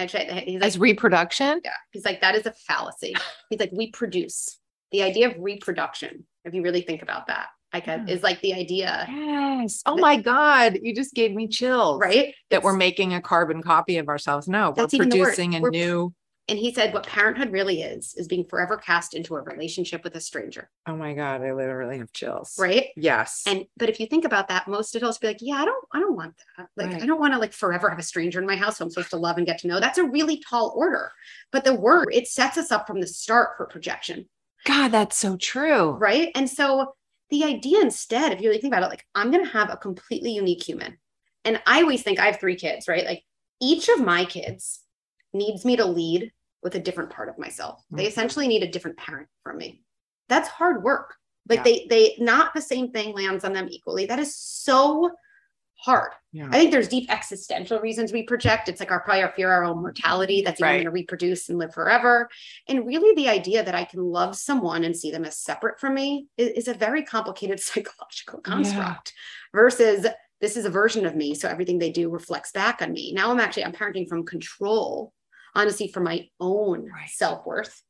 Actually, 0.00 0.26
he's 0.46 0.60
like, 0.60 0.66
As 0.68 0.78
reproduction? 0.78 1.60
yeah, 1.64 1.72
he's 1.90 2.04
like, 2.04 2.20
that 2.20 2.36
is 2.36 2.46
a 2.46 2.52
fallacy. 2.52 3.14
He's 3.50 3.58
like, 3.58 3.72
we 3.72 3.90
produce. 3.90 4.58
The 4.92 5.02
idea 5.02 5.28
of 5.28 5.34
reproduction, 5.40 6.24
if 6.44 6.54
you 6.54 6.62
really 6.62 6.82
think 6.82 7.02
about 7.02 7.26
that, 7.26 7.48
like 7.74 7.86
Yeah. 7.86 8.06
is 8.06 8.22
like 8.22 8.40
the 8.40 8.54
idea, 8.54 9.04
Yes. 9.10 9.82
Oh 9.86 9.96
my 9.96 10.16
God. 10.16 10.78
You 10.82 10.94
just 10.94 11.14
gave 11.14 11.32
me 11.34 11.48
chills. 11.48 12.00
right? 12.00 12.32
That 12.50 12.62
we're 12.62 12.76
making 12.76 13.12
a 13.12 13.20
carbon 13.20 13.60
copy 13.60 13.98
of 13.98 14.06
ourselves. 14.08 14.46
No, 14.46 14.68
we're 14.70 14.74
That's 14.84 14.94
even 14.94 15.08
the 15.08 15.18
word. 15.18 15.24
producing 15.24 15.56
a 15.56 15.60
We're- 15.60 15.72
new. 15.72 16.14
And 16.48 16.58
he 16.58 16.72
said, 16.72 16.94
what 16.94 17.06
parenthood 17.06 17.52
really 17.52 17.82
is, 17.82 18.14
is 18.16 18.26
being 18.26 18.44
forever 18.46 18.76
cast 18.78 19.12
into 19.14 19.36
a 19.36 19.42
relationship 19.42 20.02
with 20.02 20.14
a 20.16 20.20
stranger, 20.20 20.70
Oh 20.86 20.96
my 20.96 21.12
God. 21.12 21.42
I 21.42 21.52
literally 21.52 21.98
have 21.98 22.12
chills. 22.12 22.54
right? 22.58 22.86
Yes. 22.96 23.42
And 23.46 23.66
but 23.76 23.88
if 23.90 24.00
you 24.00 24.06
think 24.06 24.24
about 24.24 24.48
that, 24.48 24.66
most 24.66 24.94
adults 24.96 25.18
be 25.18 25.26
like, 25.26 25.38
yeah, 25.40 25.56
I 25.56 25.64
don't, 25.66 25.84
I 25.92 26.00
don't 26.00 26.16
want 26.16 26.34
that. 26.56 26.68
Like, 26.76 26.92
Right. 26.92 27.02
I 27.02 27.06
don't 27.06 27.20
want 27.20 27.34
to 27.34 27.38
like 27.38 27.52
forever 27.52 27.90
have 27.90 27.98
a 27.98 28.02
stranger 28.02 28.40
in 28.40 28.46
my 28.46 28.56
house 28.56 28.78
who 28.78 28.84
I'm 28.84 28.90
supposed 28.90 29.10
to 29.10 29.16
love 29.18 29.36
and 29.36 29.46
get 29.46 29.58
to 29.58 29.66
know. 29.66 29.78
That's 29.80 29.98
a 29.98 30.04
really 30.04 30.42
tall 30.48 30.72
order. 30.74 31.12
But 31.52 31.64
the 31.64 31.74
word 31.74 32.08
it 32.12 32.28
sets 32.28 32.56
us 32.56 32.72
up 32.72 32.86
from 32.86 33.00
the 33.00 33.06
start 33.06 33.50
for 33.58 33.66
projection, 33.66 34.28
God, 34.64 34.88
that's 34.88 35.16
so 35.18 35.36
true. 35.36 35.90
right? 35.92 36.30
And 36.34 36.48
so 36.48 36.94
the 37.30 37.44
idea 37.44 37.80
instead, 37.82 38.32
if 38.32 38.40
you 38.40 38.48
really 38.48 38.60
think 38.60 38.72
about 38.72 38.84
it, 38.84 38.88
like 38.90 39.04
I'm 39.14 39.30
gonna 39.30 39.46
have 39.48 39.70
a 39.70 39.76
completely 39.76 40.32
unique 40.32 40.62
human. 40.62 40.96
And 41.44 41.60
I 41.66 41.82
always 41.82 42.02
think 42.02 42.18
I 42.18 42.24
have 42.26 42.40
three 42.40 42.56
kids, 42.56 42.88
right? 42.88 43.04
Like 43.04 43.22
each 43.60 43.88
of 43.90 44.00
my 44.00 44.24
kids 44.24 44.80
needs 45.34 45.64
me 45.64 45.76
to 45.76 45.84
lead 45.84 46.32
with 46.62 46.74
a 46.74 46.80
different 46.80 47.10
part 47.10 47.28
of 47.28 47.38
myself. 47.38 47.82
They 47.90 48.04
Mhm. 48.04 48.08
essentially 48.08 48.48
need 48.48 48.62
a 48.62 48.68
different 48.70 48.96
parent 48.96 49.28
from 49.42 49.58
me. 49.58 49.82
That's 50.28 50.48
hard 50.48 50.82
work. 50.82 51.14
Like 51.48 51.58
Yeah. 51.58 51.62
they 51.64 51.86
they 51.88 52.16
not 52.18 52.52
the 52.54 52.60
same 52.60 52.90
thing 52.90 53.14
lands 53.14 53.44
on 53.44 53.52
them 53.52 53.68
equally. 53.70 54.06
That 54.06 54.18
is 54.18 54.36
so 54.36 55.10
hard. 55.80 56.10
Yeah. 56.32 56.48
I 56.48 56.58
think 56.58 56.72
there's 56.72 56.88
deep 56.88 57.08
existential 57.08 57.78
reasons 57.78 58.12
we 58.12 58.24
project. 58.24 58.68
It's 58.68 58.80
like 58.80 58.90
our 58.90 58.98
probably 59.00 59.22
our 59.22 59.32
fear 59.32 59.48
of 59.52 59.58
our 59.58 59.64
own 59.64 59.80
mortality 59.80 60.42
that's 60.42 60.58
even 60.60 60.68
Right. 60.68 60.74
going 60.78 60.84
to 60.86 60.90
reproduce 60.90 61.48
and 61.48 61.56
live 61.56 61.72
forever. 61.72 62.28
And 62.66 62.84
really 62.84 63.14
the 63.14 63.28
idea 63.28 63.62
that 63.62 63.76
I 63.76 63.84
can 63.84 64.00
love 64.02 64.36
someone 64.36 64.82
and 64.82 64.96
see 64.96 65.12
them 65.12 65.24
as 65.24 65.38
separate 65.38 65.78
from 65.78 65.94
me 65.94 66.26
is, 66.36 66.48
is 66.50 66.68
a 66.68 66.74
very 66.74 67.04
complicated 67.04 67.60
psychological 67.60 68.40
construct 68.40 69.12
versus 69.54 70.04
this 70.40 70.56
is 70.56 70.64
a 70.64 70.70
version 70.70 71.06
of 71.06 71.14
me. 71.14 71.34
So 71.36 71.48
everything 71.48 71.78
they 71.78 71.92
do 71.92 72.10
reflects 72.10 72.50
back 72.50 72.82
on 72.82 72.90
me. 72.92 73.12
Now 73.12 73.30
I'm 73.30 73.38
actually 73.40 73.64
I'm 73.64 73.72
parenting 73.72 74.08
from 74.08 74.24
control, 74.26 75.12
honestly, 75.58 75.88
for 75.88 76.00
my 76.00 76.26
own 76.40 76.88
Right. 76.90 77.08
self-worth. 77.10 77.82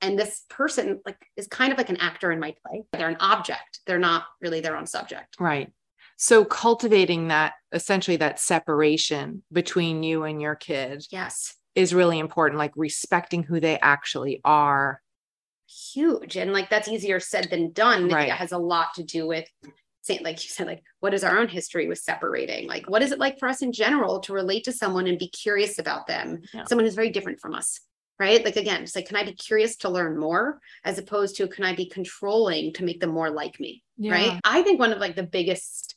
And 0.00 0.18
this 0.18 0.42
person 0.50 1.00
like 1.06 1.18
is 1.36 1.46
kind 1.46 1.72
of 1.72 1.78
like 1.78 1.88
an 1.88 1.96
actor 1.96 2.30
in 2.30 2.38
my 2.40 2.54
play. 2.66 2.82
They're 2.92 3.08
an 3.08 3.16
object. 3.20 3.80
They're 3.86 3.98
not 3.98 4.24
really 4.40 4.60
their 4.60 4.76
own 4.76 4.86
subject. 4.86 5.36
Right. 5.40 5.72
So 6.16 6.44
cultivating 6.44 7.28
that 7.28 7.54
essentially 7.72 8.16
that 8.18 8.38
separation 8.38 9.42
between 9.52 10.02
you 10.02 10.24
and 10.24 10.40
your 10.42 10.54
kid 10.54 11.04
Yes. 11.10 11.54
is 11.74 11.94
really 11.94 12.18
important, 12.18 12.58
like 12.58 12.72
respecting 12.76 13.42
who 13.44 13.60
they 13.60 13.78
actually 13.80 14.40
are. 14.44 15.00
huge 15.94 16.36
and 16.36 16.52
like 16.52 16.68
that's 16.68 16.86
easier 16.88 17.18
said 17.18 17.48
than 17.50 17.72
done 17.72 18.08
Right. 18.08 18.28
it 18.28 18.32
has 18.34 18.52
a 18.52 18.58
lot 18.58 18.88
to 18.96 19.02
do 19.02 19.26
with 19.26 19.48
saying 20.02 20.20
like 20.22 20.42
you 20.44 20.50
said 20.50 20.66
like 20.66 20.82
what 21.00 21.14
is 21.14 21.24
our 21.24 21.38
own 21.38 21.48
history 21.48 21.88
with 21.88 21.98
separating? 21.98 22.68
Like 22.68 22.88
what 22.90 23.02
is 23.02 23.12
it 23.12 23.18
like 23.18 23.38
for 23.38 23.48
us 23.48 23.62
in 23.62 23.72
general 23.72 24.20
to 24.20 24.32
relate 24.32 24.64
to 24.64 24.72
someone 24.72 25.06
and 25.06 25.18
be 25.18 25.28
curious 25.28 25.78
about 25.78 26.06
them? 26.06 26.42
Yeah. 26.52 26.64
someone 26.64 26.84
who's 26.84 26.94
very 26.94 27.10
different 27.10 27.40
from 27.40 27.54
us 27.54 27.80
right? 28.18 28.44
Like 28.44 28.56
again 28.56 28.82
it's 28.82 28.94
like 28.94 29.08
can 29.08 29.16
i 29.16 29.24
be 29.24 29.32
curious 29.32 29.74
to 29.76 29.88
learn 29.88 30.16
more 30.18 30.60
as 30.84 30.98
opposed 30.98 31.36
to 31.36 31.48
can 31.48 31.64
i 31.64 31.74
be 31.74 31.86
controlling 31.86 32.72
to 32.74 32.84
make 32.84 33.00
them 33.00 33.10
more 33.10 33.30
like 33.30 33.58
me 33.58 33.82
right? 34.12 34.38
I 34.44 34.62
think 34.62 34.78
one 34.78 34.92
of 34.92 34.98
like 34.98 35.16
the 35.16 35.22
biggest 35.22 35.96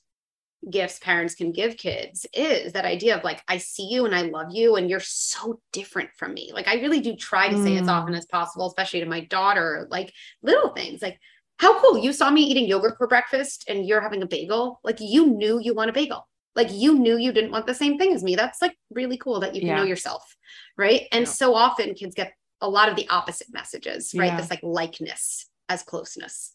gifts 0.67 0.97
parents 0.97 1.35
can 1.35 1.51
give 1.51 1.77
kids 1.77 2.25
is 2.33 2.73
that 2.73 2.85
idea 2.85 3.15
of 3.15 3.23
like 3.23 3.43
i 3.47 3.57
see 3.57 3.87
you 3.87 4.05
and 4.05 4.15
i 4.15 4.23
love 4.23 4.47
you 4.51 4.75
and 4.77 4.89
you're 4.89 4.99
so 4.99 5.59
different 5.71 6.09
from 6.17 6.33
me. 6.33 6.49
Like 6.53 6.67
i 6.67 6.75
really 6.75 7.01
do 7.01 7.15
try 7.15 7.49
to 7.49 7.57
say 7.61 7.77
as 7.77 7.85
Mm. 7.87 7.91
often 7.91 8.15
as 8.15 8.25
possible 8.25 8.65
especially 8.67 9.01
to 9.01 9.05
my 9.05 9.21
daughter 9.25 9.87
like 9.91 10.11
little 10.41 10.69
things 10.73 11.03
like 11.03 11.19
how 11.57 11.79
cool 11.79 11.97
you 11.97 12.11
saw 12.13 12.29
me 12.29 12.41
eating 12.43 12.65
yogurt 12.67 12.97
for 12.97 13.07
breakfast 13.07 13.65
and 13.67 13.85
you're 13.87 14.01
having 14.01 14.21
a 14.21 14.27
bagel 14.27 14.79
like 14.83 14.97
you 14.99 15.27
knew 15.27 15.59
you 15.59 15.73
want 15.73 15.89
a 15.89 15.93
bagel 15.93 16.27
like 16.55 16.71
you 16.71 16.97
knew 16.97 17.17
you 17.17 17.31
didn't 17.31 17.51
want 17.51 17.65
the 17.67 17.73
same 17.73 17.97
thing 17.97 18.13
as 18.13 18.23
me 18.23 18.35
that's 18.35 18.61
like 18.61 18.77
really 18.91 19.17
cool 19.17 19.39
that 19.39 19.53
you 19.55 19.61
can 19.61 19.69
Yeah. 19.69 19.75
know 19.77 19.83
yourself 19.83 20.35
right 20.77 21.03
and 21.11 21.25
Yeah. 21.25 21.31
so 21.31 21.55
often 21.55 21.93
kids 21.93 22.15
get 22.15 22.33
a 22.61 22.69
lot 22.69 22.89
of 22.89 22.95
the 22.95 23.07
opposite 23.09 23.47
messages 23.53 24.13
right 24.15 24.27
Yeah. 24.27 24.37
this 24.37 24.49
like 24.49 24.63
likeness 24.63 25.47
as 25.69 25.83
closeness 25.83 26.53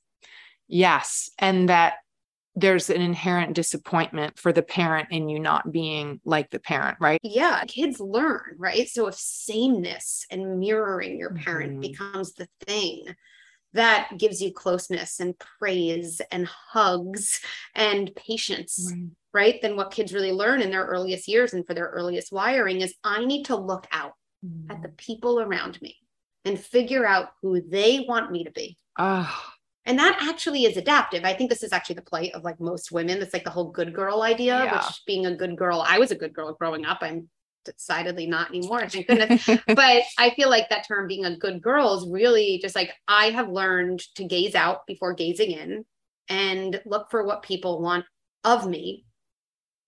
Yes. 0.73 1.31
And 1.41 1.69
that 1.69 1.95
there's 2.55 2.91
an 2.91 3.01
inherent 3.01 3.55
disappointment 3.55 4.39
for 4.39 4.53
the 4.53 4.63
parent 4.63 5.09
in 5.11 5.29
you 5.29 5.41
not 5.41 5.73
being 5.73 6.21
like 6.25 6.51
the 6.51 6.61
parent, 6.61 6.97
right? 7.01 7.19
yeah 7.23 7.65
kids 7.67 7.99
learn 8.01 8.55
right 8.57 8.89
so 8.89 9.07
if 9.09 9.15
sameness 9.17 10.27
and 10.31 10.59
mirroring 10.61 11.19
your 11.19 11.35
parent 11.35 11.79
Mhm. 11.79 11.81
becomes 11.81 12.35
the 12.35 12.49
thing 12.67 13.05
that 13.73 14.11
gives 14.19 14.43
you 14.43 14.53
closeness 14.53 15.21
and 15.21 15.35
praise 15.59 16.21
and 16.31 16.47
hugs 16.47 17.41
and 17.75 18.15
patience 18.17 18.93
right 19.33 19.61
then 19.63 19.77
what 19.77 19.91
kids 19.91 20.13
really 20.13 20.33
learn 20.33 20.61
in 20.61 20.71
their 20.71 20.85
earliest 20.85 21.29
years 21.29 21.53
and 21.53 21.67
for 21.67 21.75
their 21.75 21.89
earliest 21.89 22.33
wiring 22.33 22.81
is 22.81 22.95
i 23.05 23.25
need 23.25 23.45
to 23.45 23.57
look 23.57 23.87
out 23.93 24.13
at 24.69 24.83
the 24.83 24.89
mm. 24.89 24.97
people 24.97 25.41
around 25.41 25.81
me 25.83 25.97
and 26.45 26.59
figure 26.59 27.07
out 27.07 27.29
who 27.43 27.61
they 27.61 28.05
want 28.09 28.33
me 28.33 28.45
to 28.45 28.51
be 28.51 28.77
Oh, 28.99 29.43
and 29.87 29.99
that 29.99 30.19
actually 30.21 30.65
is 30.65 30.77
adaptive. 30.77 31.25
I 31.25 31.33
think 31.33 31.49
this 31.49 31.63
is 31.63 31.73
actually 31.73 31.97
the 31.97 32.03
plight 32.03 32.35
of 32.35 32.45
like 32.45 32.61
most 32.61 32.93
women. 32.93 33.19
That's 33.19 33.33
like 33.33 33.45
the 33.45 33.51
whole 33.51 33.71
good 33.71 33.95
girl 33.95 34.23
idea, 34.23 34.63
Yeah. 34.65 34.75
which 34.77 35.03
being 35.07 35.27
a 35.27 35.35
good 35.35 35.57
girl, 35.57 35.85
I 35.87 35.99
was 35.99 36.11
a 36.11 36.17
good 36.17 36.35
girl 36.35 36.53
growing 36.53 36.85
up. 36.85 36.99
I'm 37.01 37.29
decidedly 37.65 38.27
not 38.27 38.49
anymore. 38.51 38.89
Thank 38.89 39.07
goodness. 39.09 39.47
but 39.67 40.03
I 40.19 40.31
feel 40.37 40.49
like 40.51 40.69
that 40.71 40.87
term 40.89 41.07
being 41.07 41.25
a 41.25 41.37
good 41.37 41.61
girl 41.63 41.95
is 41.99 42.09
really 42.11 42.59
just 42.63 42.75
like 42.75 42.93
I 43.09 43.27
have 43.31 43.49
learned 43.49 44.01
to 44.17 44.25
gaze 44.25 44.55
out 44.55 44.87
before 44.87 45.15
gazing 45.15 45.51
in 45.53 45.85
and 46.29 46.81
look 46.87 47.11
for 47.11 47.25
what 47.25 47.43
people 47.43 47.81
want 47.81 48.05
of 48.45 48.67
me, 48.69 49.05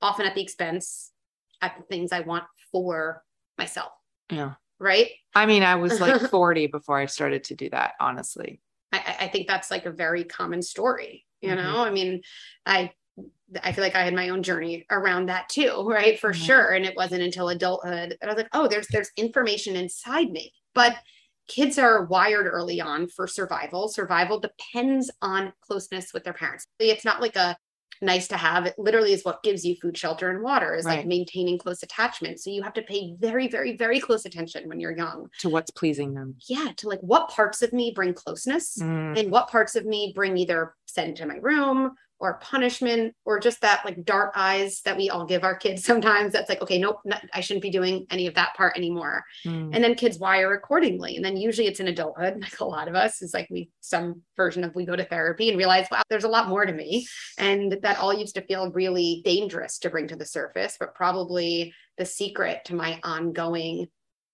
often 0.00 0.26
at 0.26 0.34
the 0.34 0.42
expense 0.42 1.10
at 1.60 1.76
the 1.76 1.84
things 1.84 2.12
I 2.12 2.20
want 2.20 2.44
for 2.70 3.22
myself. 3.58 3.92
yeah. 4.30 4.54
Right. 4.80 5.10
I 5.34 5.46
mean, 5.46 5.62
I 5.62 5.76
was 5.76 6.00
like 6.00 6.20
40 6.30 6.66
before 6.66 6.98
I 6.98 7.06
started 7.06 7.44
to 7.44 7.54
do 7.54 7.70
that, 7.70 7.92
honestly. 8.00 8.60
I, 8.90 9.16
I- 9.20 9.28
think 9.28 9.46
that's 9.46 9.70
like 9.70 9.86
a 9.86 9.92
very 9.92 10.24
common 10.24 10.60
story. 10.60 11.24
You 11.40 11.50
Mhm. 11.50 11.56
know, 11.56 11.84
I 11.84 11.90
mean, 11.90 12.22
I 12.66 12.90
I 13.62 13.72
feel 13.72 13.84
like 13.84 13.94
I 13.94 14.04
had 14.04 14.14
my 14.14 14.30
own 14.30 14.42
journey 14.42 14.86
around 14.90 15.26
that 15.28 15.48
too, 15.48 15.84
right? 15.86 16.18
For 16.18 16.32
Mhm. 16.32 16.34
sure. 16.34 16.70
And 16.72 16.84
it 16.86 16.96
wasn't 16.96 17.22
until 17.22 17.48
adulthood 17.50 18.16
that 18.20 18.28
I 18.28 18.32
was 18.32 18.36
like, 18.36 18.48
oh, 18.52 18.66
there's 18.68 18.88
there's 18.88 19.10
information 19.16 19.76
inside 19.76 20.30
me. 20.30 20.52
But 20.74 20.96
kids 21.48 21.78
are 21.78 22.04
wired 22.06 22.46
early 22.46 22.80
on 22.80 23.08
for 23.08 23.26
survival. 23.26 23.88
Survival 23.88 24.40
depends 24.40 25.10
on 25.20 25.52
closeness 25.60 26.12
with 26.14 26.24
their 26.24 26.32
parents. 26.32 26.64
It's 26.78 27.04
not 27.04 27.20
like 27.20 27.36
a 27.36 27.56
nice 28.00 28.26
to 28.28 28.36
have. 28.36 28.66
It 28.66 28.74
literally 28.78 29.12
is 29.12 29.24
what 29.24 29.42
gives 29.42 29.64
you 29.64 29.76
food, 29.76 29.96
shelter, 29.98 30.30
and 30.30 30.42
water, 30.42 30.74
is 30.74 30.86
like 30.86 31.04
maintaining 31.06 31.58
close 31.58 31.82
attachment. 31.82 32.40
So 32.40 32.50
you 32.50 32.62
have 32.62 32.72
to 32.74 32.82
pay 32.82 33.14
very, 33.18 33.48
very, 33.48 33.76
very 33.76 34.00
close 34.00 34.24
attention 34.24 34.68
when 34.68 34.80
you're 34.80 34.96
young. 34.96 35.28
To 35.40 35.48
what's 35.48 35.70
pleasing 35.70 36.14
them. 36.14 36.36
Yeah, 36.48 36.72
to 36.78 36.88
like 36.88 37.00
what 37.00 37.28
parts 37.28 37.62
of 37.62 37.72
me 37.72 37.92
bring 37.94 38.14
closeness 38.14 38.78
Mm, 38.80 39.16
and 39.16 39.30
what 39.30 39.50
parts 39.50 39.76
of 39.76 39.84
me 39.84 40.12
bring 40.14 40.36
either 40.36 40.74
sent 40.86 41.16
to 41.18 41.26
my 41.26 41.36
room 41.36 41.94
or 42.22 42.34
punishment 42.34 43.12
or 43.24 43.40
just 43.40 43.60
that 43.62 43.84
like 43.84 44.04
dart 44.04 44.30
eyes 44.36 44.80
that 44.84 44.96
we 44.96 45.10
all 45.10 45.26
give 45.26 45.42
our 45.42 45.56
kids 45.56 45.84
sometimes 45.92 46.32
that's 46.32 46.48
like 46.48 46.62
okay 46.62 46.78
nope 46.78 47.00
not, 47.04 47.22
i 47.34 47.40
shouldn't 47.40 47.62
be 47.62 47.70
doing 47.70 48.06
any 48.10 48.28
of 48.28 48.34
that 48.34 48.54
part 48.56 48.76
anymore 48.76 49.24
mm. 49.44 49.70
and 49.74 49.84
then 49.84 49.96
kids 49.96 50.18
wire 50.18 50.54
accordingly 50.54 51.16
and 51.16 51.24
then 51.24 51.36
usually 51.36 51.66
it's 51.66 51.80
in 51.80 51.88
adulthood 51.88 52.38
like 52.40 52.60
a 52.60 52.64
lot 52.64 52.88
of 52.88 52.94
us 52.94 53.20
is 53.20 53.34
like 53.34 53.48
we 53.50 53.68
some 53.80 54.22
version 54.36 54.62
of 54.62 54.74
we 54.74 54.86
go 54.86 54.96
to 54.96 55.04
therapy 55.04 55.48
and 55.48 55.58
realize 55.58 55.86
wow 55.90 56.00
there's 56.08 56.24
a 56.24 56.28
lot 56.28 56.48
more 56.48 56.64
to 56.64 56.72
me 56.72 57.06
and 57.38 57.76
that 57.82 57.98
all 57.98 58.14
used 58.14 58.36
to 58.36 58.46
feel 58.46 58.70
really 58.70 59.20
dangerous 59.24 59.78
to 59.78 59.90
bring 59.90 60.06
to 60.06 60.16
the 60.16 60.24
surface 60.24 60.76
but 60.78 60.94
probably 60.94 61.74
the 61.98 62.06
secret 62.06 62.64
to 62.64 62.74
my 62.74 63.00
ongoing 63.02 63.86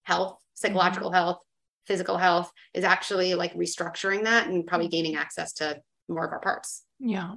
health 0.02 0.38
psychological 0.52 1.10
health 1.10 1.38
physical 1.86 2.18
health 2.18 2.52
is 2.74 2.84
actually 2.84 3.34
like 3.34 3.54
restructuring 3.54 4.24
that 4.24 4.46
and 4.46 4.66
probably 4.66 4.88
gaining 4.88 5.16
access 5.16 5.54
to 5.54 5.80
more 6.06 6.26
of 6.26 6.32
our 6.32 6.40
parts 6.40 6.84
Yeah. 7.00 7.34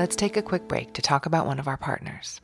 Let's 0.00 0.16
take 0.16 0.38
a 0.38 0.42
quick 0.42 0.66
break 0.66 0.94
to 0.94 1.02
talk 1.02 1.26
about 1.26 1.44
one 1.44 1.58
of 1.58 1.68
our 1.68 1.76
partners. 1.76 2.40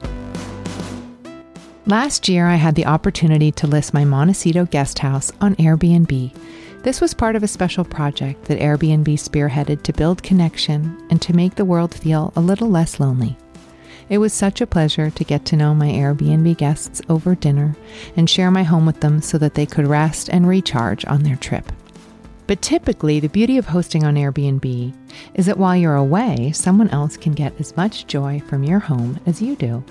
Last 1.86 2.28
year, 2.28 2.46
I 2.46 2.56
had 2.56 2.74
the 2.74 2.84
opportunity 2.84 3.50
to 3.52 3.66
list 3.66 3.94
my 3.94 4.04
Montecito 4.04 4.66
guest 4.66 4.98
house 4.98 5.32
on 5.40 5.56
Airbnb. 5.56 6.36
This 6.82 7.00
was 7.00 7.14
part 7.14 7.34
of 7.34 7.42
a 7.42 7.48
special 7.48 7.82
project 7.82 8.44
that 8.44 8.60
Airbnb 8.60 9.06
spearheaded 9.06 9.84
to 9.84 9.94
build 9.94 10.22
connection 10.22 11.02
and 11.08 11.22
to 11.22 11.34
make 11.34 11.54
the 11.54 11.64
world 11.64 11.94
feel 11.94 12.30
a 12.36 12.42
little 12.42 12.68
less 12.68 13.00
lonely. 13.00 13.38
It 14.10 14.18
was 14.18 14.34
such 14.34 14.60
a 14.60 14.66
pleasure 14.66 15.08
to 15.08 15.24
get 15.24 15.46
to 15.46 15.56
know 15.56 15.74
my 15.74 15.88
Airbnb 15.88 16.58
guests 16.58 17.00
over 17.08 17.34
dinner 17.34 17.74
and 18.16 18.28
share 18.28 18.50
my 18.50 18.64
home 18.64 18.84
with 18.84 19.00
them 19.00 19.22
so 19.22 19.38
that 19.38 19.54
they 19.54 19.64
could 19.64 19.86
rest 19.86 20.28
and 20.28 20.46
recharge 20.46 21.06
on 21.06 21.22
their 21.22 21.36
trip. 21.36 21.72
But 22.46 22.62
typically, 22.62 23.18
the 23.18 23.28
beauty 23.28 23.58
of 23.58 23.66
hosting 23.66 24.04
on 24.04 24.14
Airbnb 24.14 24.94
is 25.34 25.46
that 25.46 25.58
while 25.58 25.76
you're 25.76 25.96
away, 25.96 26.52
someone 26.52 26.88
else 26.90 27.16
can 27.16 27.32
get 27.32 27.58
as 27.60 27.76
much 27.76 28.06
joy 28.06 28.40
from 28.46 28.62
your 28.62 28.78
home 28.78 29.18
as 29.26 29.42
you 29.42 29.56
do. 29.56 29.82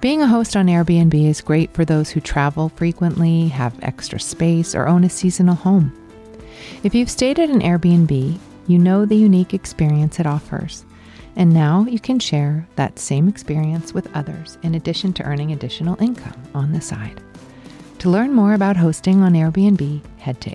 Being 0.00 0.22
a 0.22 0.26
host 0.28 0.56
on 0.56 0.66
Airbnb 0.66 1.28
is 1.28 1.40
great 1.40 1.72
for 1.74 1.84
those 1.84 2.10
who 2.10 2.20
travel 2.20 2.68
frequently, 2.68 3.48
have 3.48 3.78
extra 3.82 4.20
space, 4.20 4.74
or 4.74 4.86
own 4.86 5.04
a 5.04 5.10
seasonal 5.10 5.54
home. 5.54 5.92
If 6.82 6.94
you've 6.94 7.10
stayed 7.10 7.38
at 7.38 7.50
an 7.50 7.60
Airbnb, 7.60 8.38
you 8.66 8.78
know 8.78 9.04
the 9.04 9.16
unique 9.16 9.54
experience 9.54 10.20
it 10.20 10.26
offers. 10.26 10.84
And 11.36 11.54
now 11.54 11.86
you 11.88 12.00
can 12.00 12.18
share 12.18 12.66
that 12.76 12.98
same 12.98 13.28
experience 13.28 13.94
with 13.94 14.14
others 14.16 14.58
in 14.62 14.74
addition 14.74 15.12
to 15.14 15.24
earning 15.24 15.52
additional 15.52 16.00
income 16.02 16.42
on 16.54 16.72
the 16.72 16.80
side. 16.80 17.20
To 18.00 18.10
learn 18.10 18.32
more 18.32 18.54
about 18.54 18.76
hosting 18.76 19.22
on 19.22 19.34
Airbnb, 19.34 20.00
head 20.18 20.40
to 20.42 20.50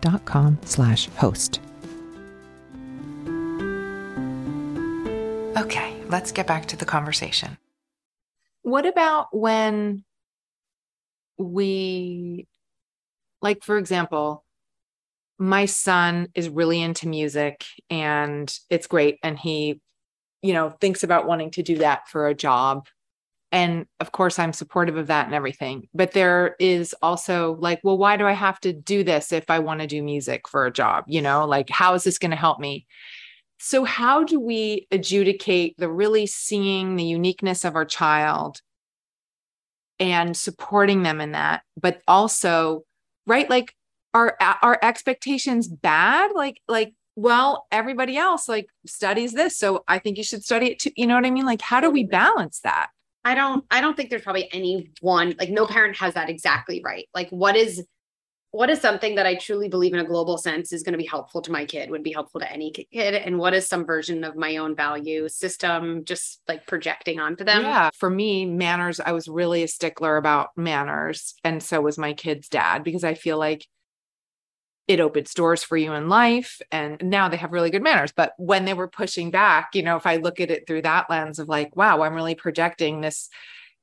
airbnb.com 0.00 0.58
slash 0.64 1.08
host. 1.16 1.60
Okay, 5.56 5.96
let's 6.08 6.32
get 6.32 6.46
back 6.46 6.66
to 6.66 6.76
the 6.76 6.84
conversation. 6.84 7.56
What 8.62 8.86
about 8.86 9.28
when 9.32 10.04
we, 11.38 12.46
like, 13.40 13.62
for 13.62 13.78
example, 13.78 14.44
my 15.38 15.66
son 15.66 16.28
is 16.34 16.48
really 16.48 16.80
into 16.80 17.08
music 17.08 17.64
and 17.90 18.52
it's 18.70 18.86
great. 18.86 19.18
And 19.22 19.38
he, 19.38 19.80
you 20.42 20.52
know, 20.52 20.70
thinks 20.70 21.02
about 21.04 21.26
wanting 21.26 21.50
to 21.52 21.62
do 21.62 21.78
that 21.78 22.08
for 22.08 22.26
a 22.26 22.34
job. 22.34 22.86
And 23.56 23.86
of 24.00 24.12
course, 24.12 24.38
I'm 24.38 24.52
supportive 24.52 24.98
of 24.98 25.06
that 25.06 25.24
and 25.24 25.34
everything. 25.34 25.88
But 25.94 26.12
there 26.12 26.56
is 26.60 26.94
also 27.00 27.56
like, 27.58 27.80
well, 27.82 27.96
why 27.96 28.18
do 28.18 28.26
I 28.26 28.32
have 28.32 28.60
to 28.60 28.74
do 28.74 29.02
this 29.02 29.32
if 29.32 29.48
I 29.48 29.60
want 29.60 29.80
to 29.80 29.86
do 29.86 30.02
music 30.02 30.46
for 30.46 30.66
a 30.66 30.70
job? 30.70 31.04
You 31.06 31.22
know, 31.22 31.46
like, 31.46 31.70
how 31.70 31.94
is 31.94 32.04
this 32.04 32.18
going 32.18 32.32
to 32.32 32.36
help 32.36 32.60
me? 32.60 32.86
So, 33.58 33.84
how 33.84 34.24
do 34.24 34.38
we 34.38 34.86
adjudicate 34.90 35.74
the 35.78 35.90
really 35.90 36.26
seeing 36.26 36.96
the 36.96 37.04
uniqueness 37.04 37.64
of 37.64 37.76
our 37.76 37.86
child 37.86 38.60
and 39.98 40.36
supporting 40.36 41.02
them 41.02 41.22
in 41.22 41.32
that, 41.32 41.62
but 41.80 42.02
also, 42.06 42.82
right? 43.26 43.48
Like, 43.48 43.74
are 44.12 44.36
our 44.60 44.78
expectations 44.82 45.66
bad? 45.66 46.32
Like, 46.34 46.60
like, 46.68 46.92
well, 47.14 47.64
everybody 47.72 48.18
else 48.18 48.50
like 48.50 48.66
studies 48.86 49.32
this, 49.32 49.56
so 49.56 49.82
I 49.88 49.98
think 49.98 50.18
you 50.18 50.24
should 50.24 50.44
study 50.44 50.72
it 50.72 50.78
too. 50.78 50.90
You 50.94 51.06
know 51.06 51.14
what 51.14 51.24
I 51.24 51.30
mean? 51.30 51.46
Like, 51.46 51.62
how 51.62 51.80
do 51.80 51.88
we 51.90 52.04
balance 52.04 52.60
that? 52.60 52.88
I 53.26 53.34
don't 53.34 53.64
I 53.72 53.80
don't 53.80 53.96
think 53.96 54.10
there's 54.10 54.22
probably 54.22 54.48
any 54.52 54.92
one 55.00 55.34
like 55.40 55.50
no 55.50 55.66
parent 55.66 55.96
has 55.96 56.14
that 56.14 56.30
exactly 56.30 56.80
right. 56.84 57.08
Like 57.12 57.28
what 57.30 57.56
is 57.56 57.84
what 58.52 58.70
is 58.70 58.80
something 58.80 59.16
that 59.16 59.26
I 59.26 59.34
truly 59.34 59.68
believe 59.68 59.92
in 59.92 59.98
a 59.98 60.04
global 60.04 60.38
sense 60.38 60.72
is 60.72 60.84
going 60.84 60.92
to 60.92 60.98
be 60.98 61.04
helpful 61.04 61.42
to 61.42 61.50
my 61.50 61.66
kid, 61.66 61.90
would 61.90 62.04
be 62.04 62.12
helpful 62.12 62.40
to 62.40 62.50
any 62.50 62.70
kid 62.70 63.14
and 63.14 63.36
what 63.36 63.52
is 63.52 63.66
some 63.66 63.84
version 63.84 64.22
of 64.22 64.36
my 64.36 64.58
own 64.58 64.76
value 64.76 65.28
system 65.28 66.04
just 66.04 66.40
like 66.46 66.68
projecting 66.68 67.18
onto 67.18 67.42
them. 67.42 67.62
Yeah. 67.62 67.90
For 67.94 68.08
me, 68.08 68.46
manners, 68.46 69.00
I 69.00 69.10
was 69.10 69.26
really 69.26 69.64
a 69.64 69.68
stickler 69.68 70.16
about 70.16 70.50
manners. 70.56 71.34
And 71.42 71.60
so 71.60 71.80
was 71.80 71.98
my 71.98 72.14
kid's 72.14 72.48
dad, 72.48 72.84
because 72.84 73.02
I 73.02 73.14
feel 73.14 73.38
like 73.38 73.66
it 74.88 75.00
opens 75.00 75.34
doors 75.34 75.64
for 75.64 75.76
you 75.76 75.92
in 75.92 76.08
life 76.08 76.60
and 76.70 77.02
now 77.02 77.28
they 77.28 77.36
have 77.36 77.52
really 77.52 77.70
good 77.70 77.82
manners. 77.82 78.12
But 78.12 78.34
when 78.38 78.64
they 78.64 78.74
were 78.74 78.88
pushing 78.88 79.30
back 79.30 79.70
you 79.74 79.82
know 79.82 79.96
if 79.96 80.06
i 80.06 80.16
look 80.16 80.40
at 80.40 80.50
it 80.50 80.66
through 80.66 80.82
that 80.82 81.10
lens 81.10 81.38
of 81.38 81.48
like 81.48 81.74
wow 81.76 82.02
i'm 82.02 82.14
really 82.14 82.34
projecting 82.34 83.00
this 83.00 83.28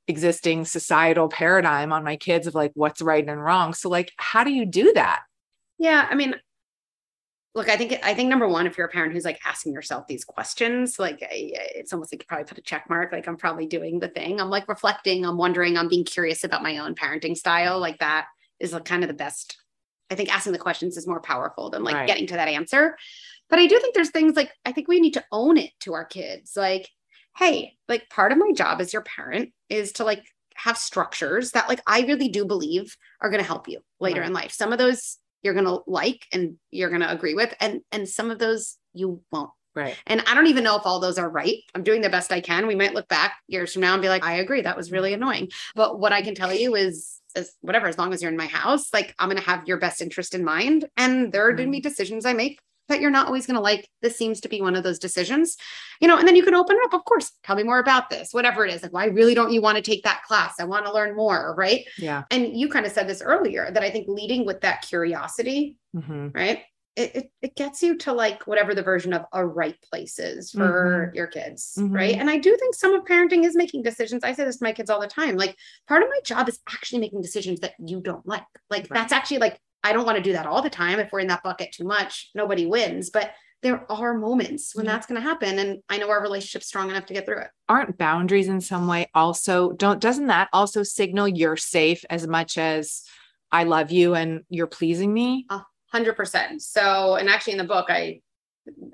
existing 0.06 0.64
societal 0.64 1.28
paradigm 1.28 1.92
on 1.92 2.04
my 2.04 2.16
kids 2.16 2.46
of 2.46 2.54
like 2.54 2.72
what's 2.74 3.00
right 3.00 3.26
and 3.26 3.42
wrong. 3.42 3.72
So 3.72 3.88
like 3.88 4.12
how 4.16 4.44
do 4.44 4.52
you 4.52 4.66
do 4.66 4.92
that? 4.94 5.22
Yeah 5.78 6.06
i 6.10 6.14
mean 6.14 6.34
look 7.54 7.68
i 7.68 7.76
think 7.76 7.98
i 8.02 8.14
think 8.14 8.28
number 8.28 8.48
one 8.48 8.66
if 8.66 8.76
you're 8.76 8.86
a 8.86 8.90
parent 8.90 9.12
who's 9.12 9.24
like 9.24 9.40
asking 9.46 9.72
yourself 9.72 10.06
these 10.06 10.24
questions 10.24 10.98
like 10.98 11.18
it's 11.20 11.92
almost 11.92 12.12
like 12.12 12.22
you 12.22 12.26
probably 12.26 12.44
put 12.44 12.58
a 12.58 12.62
check 12.62 12.88
mark 12.88 13.12
like 13.12 13.28
i'm 13.28 13.36
probably 13.36 13.66
doing 13.66 14.00
the 14.00 14.08
thing. 14.08 14.40
I'm 14.40 14.50
like 14.50 14.68
reflecting 14.68 15.24
i'm 15.24 15.36
wondering 15.36 15.76
i'm 15.76 15.88
being 15.88 16.04
curious 16.04 16.44
about 16.44 16.62
my 16.62 16.78
own 16.78 16.94
parenting 16.94 17.36
style. 17.36 17.78
Like 17.78 17.98
that 17.98 18.26
is 18.60 18.72
like 18.72 18.84
kind 18.84 19.02
of 19.02 19.08
the 19.08 19.14
best 19.14 19.58
I 20.10 20.14
think 20.14 20.34
asking 20.34 20.52
the 20.52 20.58
questions 20.58 20.96
is 20.96 21.06
more 21.06 21.20
powerful 21.20 21.70
than 21.70 21.82
like 21.82 21.94
right. 21.94 22.06
getting 22.06 22.26
to 22.28 22.34
that 22.34 22.48
answer. 22.48 22.96
But 23.48 23.58
I 23.58 23.66
do 23.66 23.78
think 23.78 23.94
there's 23.94 24.10
things 24.10 24.36
like 24.36 24.52
I 24.64 24.72
think 24.72 24.88
we 24.88 25.00
need 25.00 25.14
to 25.14 25.24
own 25.32 25.56
it 25.56 25.70
to 25.80 25.94
our 25.94 26.04
kids. 26.04 26.52
Like, 26.56 26.88
hey, 27.36 27.74
like 27.88 28.08
part 28.10 28.32
of 28.32 28.38
my 28.38 28.52
job 28.52 28.80
as 28.80 28.92
your 28.92 29.02
parent 29.02 29.52
is 29.68 29.92
to 29.92 30.04
like 30.04 30.24
have 30.54 30.78
structures 30.78 31.52
that 31.52 31.68
like 31.68 31.80
I 31.86 32.02
really 32.02 32.28
do 32.28 32.44
believe 32.44 32.96
are 33.20 33.30
going 33.30 33.42
to 33.42 33.46
help 33.46 33.68
you 33.68 33.80
later 34.00 34.20
right. 34.20 34.28
in 34.28 34.32
life. 34.32 34.52
Some 34.52 34.72
of 34.72 34.78
those 34.78 35.18
you're 35.42 35.54
going 35.54 35.66
to 35.66 35.80
like 35.86 36.26
and 36.32 36.56
you're 36.70 36.88
going 36.88 37.02
to 37.02 37.12
agree 37.12 37.34
with 37.34 37.54
and 37.60 37.80
and 37.92 38.08
some 38.08 38.30
of 38.30 38.38
those 38.38 38.78
you 38.92 39.20
won't. 39.30 39.50
Right. 39.74 39.96
And 40.06 40.22
I 40.26 40.34
don't 40.34 40.46
even 40.46 40.64
know 40.64 40.76
if 40.76 40.86
all 40.86 41.00
those 41.00 41.18
are 41.18 41.28
right. 41.28 41.56
I'm 41.74 41.82
doing 41.82 42.00
the 42.00 42.08
best 42.08 42.32
I 42.32 42.40
can. 42.40 42.66
We 42.66 42.76
might 42.76 42.94
look 42.94 43.08
back 43.08 43.36
years 43.48 43.72
from 43.72 43.82
now 43.82 43.94
and 43.94 44.02
be 44.02 44.08
like, 44.08 44.24
I 44.24 44.34
agree. 44.34 44.62
That 44.62 44.76
was 44.76 44.92
really 44.92 45.12
annoying. 45.12 45.50
But 45.74 45.98
what 45.98 46.12
I 46.12 46.22
can 46.22 46.34
tell 46.34 46.52
you 46.52 46.74
is 46.74 47.20
as 47.34 47.52
whatever, 47.60 47.88
as 47.88 47.98
long 47.98 48.12
as 48.12 48.22
you're 48.22 48.30
in 48.30 48.36
my 48.36 48.46
house, 48.46 48.92
like 48.92 49.14
I'm 49.18 49.28
going 49.28 49.40
to 49.40 49.48
have 49.48 49.66
your 49.66 49.78
best 49.78 50.00
interest 50.00 50.34
in 50.34 50.44
mind. 50.44 50.86
And 50.96 51.32
there 51.32 51.46
are 51.46 51.52
going 51.52 51.68
to 51.68 51.72
be 51.72 51.78
mm-hmm. 51.78 51.88
decisions 51.88 52.24
I 52.24 52.32
make 52.32 52.60
that 52.88 53.00
you're 53.00 53.10
not 53.10 53.26
always 53.26 53.46
going 53.46 53.56
to 53.56 53.62
like. 53.62 53.88
This 54.02 54.16
seems 54.16 54.40
to 54.42 54.48
be 54.48 54.60
one 54.60 54.76
of 54.76 54.82
those 54.82 54.98
decisions, 54.98 55.56
you 56.00 56.08
know, 56.08 56.18
and 56.18 56.28
then 56.28 56.36
you 56.36 56.42
can 56.42 56.54
open 56.54 56.76
it 56.76 56.84
up. 56.84 56.94
Of 56.94 57.04
course, 57.04 57.32
tell 57.42 57.56
me 57.56 57.62
more 57.62 57.78
about 57.78 58.10
this, 58.10 58.28
whatever 58.32 58.64
it 58.64 58.72
is. 58.72 58.82
Like, 58.82 58.92
why 58.92 59.06
really 59.06 59.34
don't 59.34 59.52
you 59.52 59.62
want 59.62 59.76
to 59.76 59.82
take 59.82 60.04
that 60.04 60.22
class? 60.24 60.54
I 60.60 60.64
want 60.64 60.84
to 60.86 60.92
learn 60.92 61.16
more. 61.16 61.54
Right. 61.56 61.86
Yeah. 61.98 62.24
And 62.30 62.56
you 62.56 62.68
kind 62.68 62.86
of 62.86 62.92
said 62.92 63.08
this 63.08 63.22
earlier 63.22 63.70
that 63.70 63.82
I 63.82 63.90
think 63.90 64.06
leading 64.08 64.44
with 64.44 64.60
that 64.60 64.82
curiosity, 64.82 65.76
mm-hmm. 65.96 66.28
right? 66.34 66.60
it, 66.96 67.16
it, 67.16 67.30
it, 67.42 67.56
gets 67.56 67.82
you 67.82 67.96
to 67.98 68.12
like 68.12 68.46
whatever 68.46 68.74
the 68.74 68.82
version 68.82 69.12
of 69.12 69.24
a 69.32 69.44
right 69.44 69.76
place 69.90 70.18
is 70.18 70.52
for 70.52 71.06
mm-hmm. 71.08 71.16
your 71.16 71.26
kids 71.26 71.74
mm-hmm. 71.78 71.94
right 71.94 72.16
and 72.16 72.30
i 72.30 72.38
do 72.38 72.56
think 72.56 72.74
some 72.74 72.94
of 72.94 73.04
parenting 73.04 73.44
is 73.44 73.56
making 73.56 73.82
decisions 73.82 74.22
i 74.24 74.32
say 74.32 74.44
this 74.44 74.58
to 74.58 74.64
my 74.64 74.72
kids 74.72 74.90
all 74.90 75.00
the 75.00 75.06
time 75.06 75.36
like 75.36 75.56
part 75.88 76.02
of 76.02 76.08
my 76.08 76.20
job 76.24 76.48
is 76.48 76.60
actually 76.70 77.00
making 77.00 77.20
decisions 77.20 77.60
that 77.60 77.74
you 77.84 78.00
don't 78.00 78.26
like 78.26 78.44
like 78.70 78.82
right. 78.82 78.90
that's 78.92 79.12
actually 79.12 79.38
like 79.38 79.58
i 79.82 79.92
don't 79.92 80.06
want 80.06 80.16
to 80.16 80.22
do 80.22 80.32
that 80.32 80.46
all 80.46 80.62
the 80.62 80.70
time 80.70 80.98
if 80.98 81.10
we're 81.12 81.20
in 81.20 81.26
that 81.26 81.42
bucket 81.42 81.72
too 81.72 81.84
much 81.84 82.30
nobody 82.34 82.66
wins 82.66 83.10
but 83.10 83.32
there 83.62 83.90
are 83.90 84.12
moments 84.12 84.76
when 84.76 84.84
yeah. 84.84 84.92
that's 84.92 85.06
going 85.06 85.20
to 85.20 85.26
happen 85.26 85.58
and 85.58 85.82
i 85.88 85.98
know 85.98 86.10
our 86.10 86.22
relationship's 86.22 86.66
strong 86.66 86.90
enough 86.90 87.06
to 87.06 87.14
get 87.14 87.26
through 87.26 87.38
it 87.38 87.50
aren't 87.68 87.98
boundaries 87.98 88.48
in 88.48 88.60
some 88.60 88.86
way 88.86 89.10
also 89.14 89.72
don't 89.72 90.00
doesn't 90.00 90.26
that 90.26 90.48
also 90.52 90.82
signal 90.82 91.26
you're 91.26 91.56
safe 91.56 92.04
as 92.10 92.26
much 92.26 92.56
as 92.58 93.02
i 93.50 93.64
love 93.64 93.90
you 93.90 94.14
and 94.14 94.42
you're 94.48 94.66
pleasing 94.66 95.12
me 95.12 95.46
uh, 95.50 95.60
100%. 95.94 96.60
So, 96.60 97.16
and 97.16 97.28
actually 97.28 97.52
in 97.52 97.58
the 97.58 97.64
book, 97.64 97.86
I, 97.88 98.20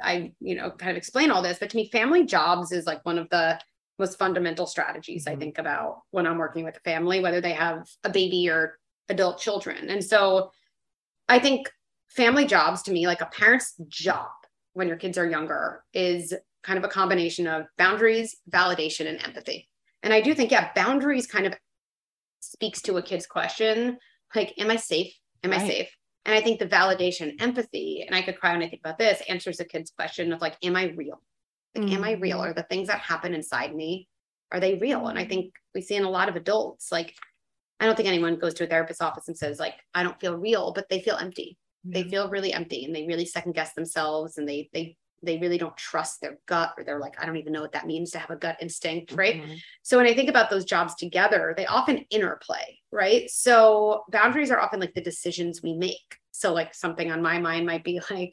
I, 0.03 0.33
you 0.41 0.55
know, 0.55 0.71
kind 0.71 0.91
of 0.91 0.97
explain 0.97 1.31
all 1.31 1.43
this, 1.43 1.59
but 1.59 1.71
to 1.71 1.77
me, 1.77 1.89
family 1.91 2.27
jobs 2.27 2.73
is 2.73 2.87
like 2.87 3.05
one 3.05 3.19
of 3.19 3.29
the 3.31 3.59
most 3.99 4.19
fundamental 4.19 4.67
strategies 4.67 5.25
mm-hmm. 5.25 5.37
I 5.37 5.39
think 5.39 5.59
about 5.59 6.03
when 6.11 6.27
I'm 6.27 6.39
working 6.39 6.65
with 6.65 6.77
a 6.77 6.81
family, 6.81 7.21
whether 7.21 7.41
they 7.41 7.53
have 7.53 7.89
a 8.05 8.11
baby 8.11 8.49
or 8.49 8.79
adult 9.09 9.39
children. 9.39 9.89
And 9.91 10.05
so 10.05 10.51
I 11.29 11.39
think 11.39 11.71
family 12.09 12.47
jobs 12.47 12.83
to 12.83 12.93
me, 12.93 13.07
like 13.07 13.21
a 13.21 13.27
parent's 13.27 13.75
job 13.89 14.29
when 14.73 14.89
your 14.89 14.97
kids 14.97 15.19
are 15.19 15.29
younger, 15.29 15.85
is 15.93 16.35
kind 16.63 16.79
of 16.79 16.85
a 16.85 16.89
combination 16.89 17.47
of 17.47 17.67
boundaries, 17.79 18.37
validation, 18.51 19.09
and 19.09 19.23
empathy. 19.25 19.69
And 20.03 20.13
I 20.13 20.21
do 20.21 20.35
think, 20.35 20.51
yeah, 20.51 20.71
boundaries 20.75 21.27
kind 21.27 21.47
of 21.47 21.55
speaks 22.41 22.83
to 22.83 22.97
a 22.97 23.03
kid's 23.03 23.27
question 23.27 23.99
like, 24.35 24.55
am 24.59 24.71
I 24.71 24.77
safe? 24.77 25.13
Am 25.43 25.51
right. 25.51 25.61
I 25.61 25.67
safe? 25.67 25.97
And 26.27 26.35
I 26.35 26.41
think 26.41 26.59
the 26.59 26.67
validation, 26.67 27.41
empathy, 27.41 28.05
and 28.07 28.15
I 28.15 28.23
could 28.23 28.39
cry 28.39 28.53
when 28.53 28.63
I 28.63 28.69
think 28.69 28.83
about 28.85 28.99
this, 28.99 29.23
answers 29.29 29.57
the 29.57 29.65
kid's 29.65 29.91
question 29.91 30.33
of 30.33 30.41
like, 30.41 30.57
am 30.63 30.77
I 30.77 30.93
real? 30.97 31.21
Like, 31.75 31.87
mm-hmm. 31.87 31.97
am 31.97 32.05
I 32.05 32.13
real? 32.13 32.39
Mm-hmm. 32.39 32.51
Are 32.51 32.55
the 32.55 32.65
things 32.65 32.89
that 32.89 33.01
happen 33.01 33.35
inside 33.35 33.75
me, 33.75 34.09
are 34.53 34.61
they 34.61 34.77
real? 34.77 35.09
And 35.09 35.19
I 35.19 35.25
think 35.25 35.55
we 35.75 35.81
see 35.81 35.97
in 35.97 36.05
a 36.05 36.11
lot 36.11 36.29
of 36.29 36.37
adults, 36.37 36.93
like, 36.93 37.15
I 37.79 37.87
don't 37.87 37.97
think 37.97 38.09
anyone 38.09 38.39
goes 38.39 38.55
to 38.55 38.65
a 38.65 38.67
therapist's 38.67 39.01
office 39.01 39.29
and 39.29 39.37
says, 39.37 39.59
like, 39.59 39.75
I 39.95 40.03
don't 40.03 40.21
feel 40.21 40.37
real, 40.37 40.73
but 40.73 40.89
they 40.91 41.01
feel 41.01 41.17
empty. 41.17 41.57
Mm-hmm. 41.87 41.93
They 41.93 42.11
feel 42.11 42.29
really 42.29 42.53
empty 42.53 42.85
and 42.85 42.95
they 42.95 43.07
really 43.07 43.25
second 43.25 43.53
guess 43.55 43.73
themselves 43.73 44.37
and 44.37 44.47
they 44.47 44.69
they 44.75 44.97
they 45.23 45.39
really 45.39 45.59
don't 45.59 45.77
trust 45.77 46.21
their 46.21 46.39
gut 46.47 46.73
or 46.77 46.85
they're 46.85 47.01
like 47.01 47.15
i 47.21 47.27
don't 47.27 47.37
even 47.37 47.53
know 47.53 47.61
what 47.61 47.73
that 47.73 47.87
means 47.87 48.11
to 48.11 48.19
have 48.19 48.31
a 48.31 48.37
gut 48.37 48.57
instinct 48.61 49.13
right 49.13 49.37
mm-hmm. 49.37 49.55
so 49.83 49.97
when 49.97 50.07
i 50.07 50.15
think 50.15 50.29
about 50.29 50.51
those 50.51 50.65
jobs 50.65 50.95
together 50.95 51.55
they 51.57 51.67
often 51.67 51.99
interplay 52.11 52.79
right 52.93 53.31
so 53.31 54.05
boundaries 54.11 54.51
are 54.51 54.61
often 54.61 54.81
like 54.81 54.95
the 54.95 55.01
decisions 55.01 55.63
we 55.63 55.75
make 55.75 56.17
so 56.31 56.53
like 56.53 56.75
something 56.75 57.11
on 57.11 57.23
my 57.23 57.39
mind 57.39 57.67
might 57.67 57.85
be 57.85 58.01
like 58.11 58.33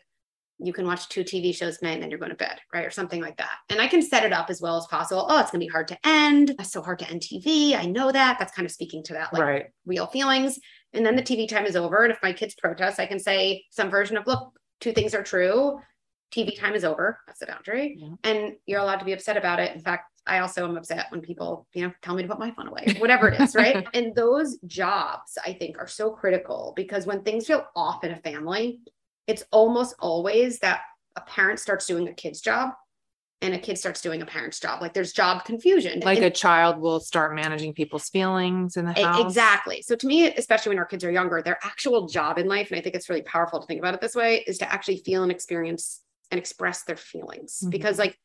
you 0.60 0.73
can 0.73 0.86
watch 0.88 1.08
two 1.10 1.23
TV 1.23 1.54
shows 1.56 1.78
tonight 1.78 1.93
and 1.93 2.04
then 2.04 2.10
you're 2.10 2.19
going 2.19 2.32
to 2.32 2.36
bed, 2.36 2.60
right? 2.73 2.86
Or 2.86 2.89
something 2.89 3.21
like 3.21 3.38
that. 3.38 3.58
And 3.69 3.80
I 3.80 3.88
can 3.88 4.02
set 4.02 4.23
it 4.23 4.34
up 4.34 4.50
as 4.50 4.60
well 4.60 4.78
as 4.78 4.88
possible. 4.88 5.28
Oh, 5.30 5.39
it's 5.39 5.52
going 5.52 5.60
to 5.60 5.65
be 5.65 5.71
hard 5.71 5.88
to 5.89 5.97
end. 6.04 6.56
It's 6.58 6.71
so 6.71 6.82
hard 6.82 7.00
to 7.00 7.10
end 7.10 7.21
TV. 7.21 7.78
I 7.78 7.86
know 7.86 8.12
that. 8.12 8.39
That's 8.39 8.54
kind 8.54 8.65
of 8.65 8.71
speaking 8.71 9.04
to 9.04 9.13
that, 9.13 9.34
like 9.34 9.41
right. 9.41 9.65
real 9.86 10.08
feelings. 10.08 10.60
And 10.93 11.06
then 11.06 11.15
the 11.15 11.21
TV 11.21 11.47
time 11.47 11.65
is 11.65 11.76
over. 11.76 12.04
And 12.04 12.12
if 12.12 12.19
my 12.23 12.34
kids 12.34 12.56
protest, 12.56 13.00
I 13.00 13.06
can 13.06 13.19
say 13.19 13.65
some 13.69 13.91
version 13.91 14.17
of, 14.17 14.26
look, 14.26 14.52
two 14.80 14.93
things 14.93 15.13
are 15.13 15.23
true. 15.23 15.80
TV 16.31 16.57
time 16.57 16.75
is 16.75 16.83
over. 16.83 17.19
That's 17.27 17.39
the 17.39 17.47
boundary. 17.47 17.97
Yeah. 17.99 18.09
And 18.23 18.55
you're 18.65 18.79
allowed 18.79 18.97
to 18.97 19.05
be 19.05 19.13
upset 19.13 19.37
about 19.37 19.59
it. 19.59 19.73
In 19.75 19.81
fact, 19.81 20.11
I 20.27 20.39
also 20.39 20.67
am 20.67 20.75
upset 20.75 21.07
when 21.09 21.21
people, 21.21 21.67
you 21.73 21.87
know, 21.87 21.93
tell 22.01 22.15
me 22.15 22.21
to 22.21 22.27
put 22.27 22.39
my 22.39 22.51
phone 22.51 22.67
away, 22.67 22.95
whatever 22.99 23.29
it 23.29 23.39
is, 23.39 23.55
right? 23.55 23.87
and 23.93 24.13
those 24.13 24.57
jobs, 24.67 25.37
I 25.45 25.53
think, 25.53 25.79
are 25.79 25.87
so 25.87 26.11
critical 26.11 26.73
because 26.75 27.05
when 27.05 27.23
things 27.23 27.47
feel 27.47 27.65
off 27.75 28.03
in 28.03 28.11
a 28.11 28.17
family, 28.17 28.79
it's 29.25 29.43
almost 29.51 29.95
always 29.99 30.59
that 30.59 30.81
a 31.15 31.21
parent 31.21 31.59
starts 31.59 31.85
doing 31.85 32.07
a 32.07 32.13
kid's 32.13 32.41
job 32.41 32.71
and 33.41 33.53
a 33.53 33.59
kid 33.59 33.77
starts 33.77 34.01
doing 34.01 34.21
a 34.21 34.25
parent's 34.25 34.59
job. 34.59 34.81
Like 34.81 34.93
there's 34.93 35.13
job 35.13 35.45
confusion. 35.45 36.01
Like 36.01 36.17
and, 36.17 36.25
a 36.25 36.31
child 36.31 36.79
will 36.79 36.99
start 36.99 37.35
managing 37.35 37.73
people's 37.73 38.09
feelings 38.09 38.77
in 38.77 38.85
the 38.85 38.93
house. 38.93 39.21
Exactly. 39.21 39.81
So 39.81 39.95
to 39.95 40.07
me, 40.07 40.33
especially 40.33 40.71
when 40.71 40.79
our 40.79 40.85
kids 40.85 41.03
are 41.03 41.11
younger, 41.11 41.41
their 41.41 41.59
actual 41.63 42.07
job 42.07 42.39
in 42.39 42.47
life, 42.47 42.71
and 42.71 42.79
I 42.79 42.81
think 42.81 42.95
it's 42.95 43.09
really 43.09 43.21
powerful 43.21 43.59
to 43.59 43.67
think 43.67 43.79
about 43.79 43.93
it 43.93 44.01
this 44.01 44.15
way, 44.15 44.43
is 44.47 44.57
to 44.59 44.71
actually 44.71 44.97
feel 44.97 45.23
and 45.23 45.31
experience 45.31 46.01
and 46.31 46.39
express 46.39 46.83
their 46.83 46.97
feelings 46.97 47.59
mm-hmm. 47.59 47.69
because 47.69 47.97
like 47.99 48.17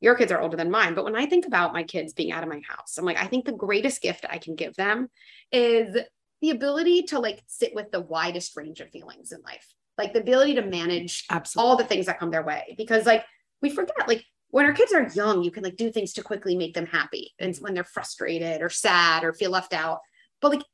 your 0.00 0.14
kids 0.14 0.32
are 0.32 0.40
older 0.40 0.56
than 0.56 0.70
mine 0.70 0.94
but 0.94 1.04
when 1.04 1.16
i 1.16 1.26
think 1.26 1.46
about 1.46 1.72
my 1.72 1.82
kids 1.82 2.12
being 2.12 2.32
out 2.32 2.42
of 2.42 2.48
my 2.48 2.60
house 2.68 2.96
i'm 2.98 3.04
like 3.04 3.18
i 3.18 3.26
think 3.26 3.44
the 3.44 3.52
greatest 3.52 4.00
gift 4.02 4.24
i 4.28 4.38
can 4.38 4.54
give 4.54 4.74
them 4.76 5.08
is 5.52 5.96
the 6.40 6.50
ability 6.50 7.02
to 7.02 7.18
like 7.18 7.42
sit 7.46 7.74
with 7.74 7.90
the 7.90 8.00
widest 8.00 8.56
range 8.56 8.80
of 8.80 8.90
feelings 8.90 9.32
in 9.32 9.40
life 9.42 9.74
like 9.98 10.12
the 10.12 10.20
ability 10.20 10.54
to 10.54 10.62
manage 10.62 11.24
Absolutely. 11.30 11.68
all 11.68 11.76
the 11.76 11.84
things 11.84 12.06
that 12.06 12.18
come 12.18 12.30
their 12.30 12.44
way 12.44 12.74
because 12.78 13.06
like 13.06 13.24
we 13.60 13.70
forget 13.70 14.08
like 14.08 14.24
when 14.48 14.64
our 14.64 14.72
kids 14.72 14.92
are 14.92 15.08
young 15.14 15.42
you 15.42 15.50
can 15.50 15.62
like 15.62 15.76
do 15.76 15.90
things 15.90 16.12
to 16.14 16.22
quickly 16.22 16.56
make 16.56 16.74
them 16.74 16.86
happy 16.86 17.32
and 17.38 17.56
when 17.58 17.74
they're 17.74 17.84
frustrated 17.84 18.62
or 18.62 18.68
sad 18.68 19.24
or 19.24 19.32
feel 19.32 19.50
left 19.50 19.74
out 19.74 20.00
but 20.40 20.50
like 20.50 20.64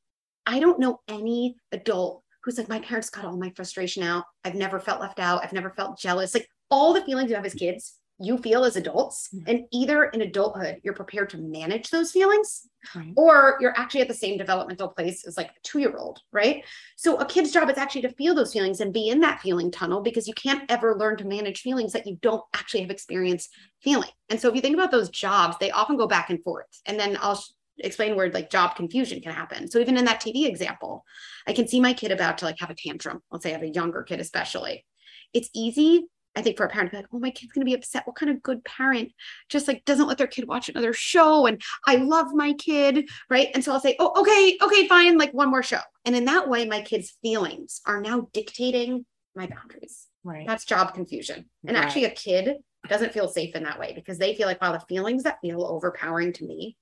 i 0.46 0.60
don't 0.60 0.78
know 0.78 1.00
any 1.08 1.56
adult 1.72 2.22
who's 2.42 2.58
like 2.58 2.68
my 2.68 2.78
parents 2.78 3.10
got 3.10 3.24
all 3.24 3.36
my 3.36 3.50
frustration 3.56 4.02
out 4.02 4.24
i've 4.44 4.54
never 4.54 4.78
felt 4.78 5.00
left 5.00 5.18
out 5.18 5.42
i've 5.42 5.52
never 5.52 5.70
felt 5.70 5.98
jealous 5.98 6.34
like 6.34 6.48
all 6.70 6.92
the 6.92 7.02
feelings 7.02 7.31
you 7.31 7.37
have 7.37 7.46
as 7.46 7.55
kids 7.55 7.98
you 8.18 8.38
feel 8.38 8.64
as 8.64 8.76
adults 8.76 9.29
mm-hmm. 9.35 9.44
and 9.48 9.64
either 9.72 10.05
in 10.05 10.22
adulthood 10.22 10.81
you're 10.83 10.94
prepared 10.94 11.29
to 11.29 11.38
manage 11.38 11.90
those 11.90 12.12
feelings 12.12 12.66
right. 12.94 13.12
or 13.16 13.59
you're 13.61 13.76
actually 13.76 14.00
at 14.00 14.09
the 14.09 14.14
same 14.14 14.38
developmental 14.38 14.88
place 14.88 15.26
as 15.26 15.37
like 15.37 15.48
a 15.48 15.61
two-year-old 15.62 16.20
right? 16.33 16.64
So 16.96 17.18
a 17.18 17.26
kid's 17.26 17.52
job 17.52 17.68
is 17.68 17.76
actually 17.76 18.02
to 18.02 18.14
feel 18.14 18.35
those 18.35 18.52
feelings 18.52 18.81
and 18.81 18.92
be 18.92 19.09
in 19.09 19.20
that 19.20 19.40
feeling 19.40 19.70
tunnel 19.70 20.00
because 20.00 20.26
you 20.26 20.35
can't 20.35 20.70
ever 20.70 20.96
learn 20.96 21.16
to 21.18 21.26
manage 21.26 21.61
feelings 21.61 21.92
that 21.92 22.07
you 22.07 22.16
don't 22.22 22.42
actually 22.55 22.81
have 22.81 22.90
experience 22.90 23.48
feeling. 23.83 24.11
And 24.31 24.40
so 24.40 24.48
if 24.48 24.55
you 24.55 24.61
think 24.61 24.76
about 24.76 24.90
those 24.90 25.11
jobs 25.11 25.57
they 25.59 25.70
often 25.70 25.96
go 25.96 26.07
back 26.07 26.31
and 26.31 26.42
forth. 26.42 26.66
And 26.87 26.98
then 26.98 27.18
i'll 27.20 27.42
explain 27.79 28.16
where 28.16 28.31
like 28.31 28.48
job 28.48 28.74
confusion 28.76 29.20
can 29.20 29.33
happen. 29.33 29.70
So 29.70 29.79
even 29.79 29.98
in 29.98 30.07
that 30.07 30.22
tv 30.22 30.48
example 30.48 31.05
i 31.46 31.52
can 31.52 31.68
see 31.68 31.81
my 31.81 31.92
kid 31.92 32.12
about 32.12 32.38
to 32.38 32.46
like 32.46 32.59
have 32.61 32.70
a 32.70 32.74
tantrum 32.74 33.20
let's 33.31 33.42
say 33.42 33.50
i 33.50 33.52
have 33.52 33.62
a 33.62 33.68
younger 33.68 34.02
kid 34.02 34.20
especially. 34.20 34.87
It's 35.35 35.50
easy 35.55 36.07
I 36.37 36.42
think 36.42 36.59
for 36.59 36.66
a 36.66 36.68
parent 36.68 36.90
to 36.90 36.96
be 36.96 37.03
like, 37.03 37.09
oh, 37.12 37.18
my 37.18 37.31
kid's 37.31 37.53
going 37.53 37.62
to 37.62 37.70
be 37.70 37.75
upset. 37.75 38.07
What 38.07 38.16
kind 38.16 38.31
of 38.31 38.42
good 38.42 38.62
parent 38.64 39.11
just 39.49 39.66
like 39.66 39.85
doesn't 39.87 40.07
let 40.07 40.18
their 40.18 40.27
kid 40.27 40.46
watch 40.46 40.68
another 40.68 40.92
show? 40.92 41.46
And 41.46 41.61
I 41.87 41.96
love 41.96 42.35
my 42.35 42.53
kid. 42.53 43.09
Right. 43.31 43.49
And 43.55 43.64
so 43.64 43.72
I'll 43.72 43.81
say, 43.81 43.96
oh, 43.99 44.12
okay, 44.20 44.59
okay, 44.61 44.87
fine. 44.87 45.16
Like 45.16 45.33
one 45.33 45.51
more 45.51 45.62
show. 45.62 45.81
And 46.05 46.14
in 46.14 46.27
that 46.27 46.49
way, 46.49 46.66
my 46.66 46.83
kid's 46.83 47.16
feelings 47.22 47.81
are 47.87 48.01
now 48.01 48.29
dictating 48.35 49.07
my 49.35 49.46
boundaries. 49.46 50.07
Right. 50.25 50.46
That's 50.46 50.66
job 50.66 50.92
confusion. 50.92 51.46
And 51.66 51.77
right. 51.77 51.85
actually, 51.85 52.05
a 52.05 52.11
kid 52.11 52.57
doesn't 52.88 53.12
feel 53.12 53.29
safe 53.29 53.57
in 53.57 53.64
that 53.64 53.81
way 53.81 53.92
because 53.94 54.18
they 54.18 54.35
feel 54.35 54.46
like, 54.46 54.61
wow, 54.61 54.72
the 54.72 54.81
feelings 54.81 55.22
that 55.22 55.40
feel 55.40 55.64
overpowering 55.64 56.35
to 56.35 56.44
me 56.44 56.77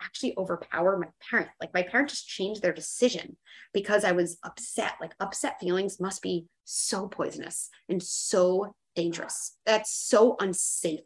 actually 0.00 0.34
overpower 0.36 0.98
my 0.98 1.08
parent. 1.30 1.48
Like 1.60 1.74
my 1.74 1.82
parent 1.82 2.10
just 2.10 2.28
changed 2.28 2.62
their 2.62 2.72
decision 2.72 3.36
because 3.72 4.04
I 4.04 4.12
was 4.12 4.38
upset. 4.44 4.94
Like 5.00 5.14
upset 5.20 5.60
feelings 5.60 6.00
must 6.00 6.22
be 6.22 6.46
so 6.64 7.08
poisonous 7.08 7.68
and 7.88 8.02
so 8.02 8.74
dangerous. 8.98 9.56
That's 9.64 9.92
so 9.92 10.36
unsafe 10.40 11.00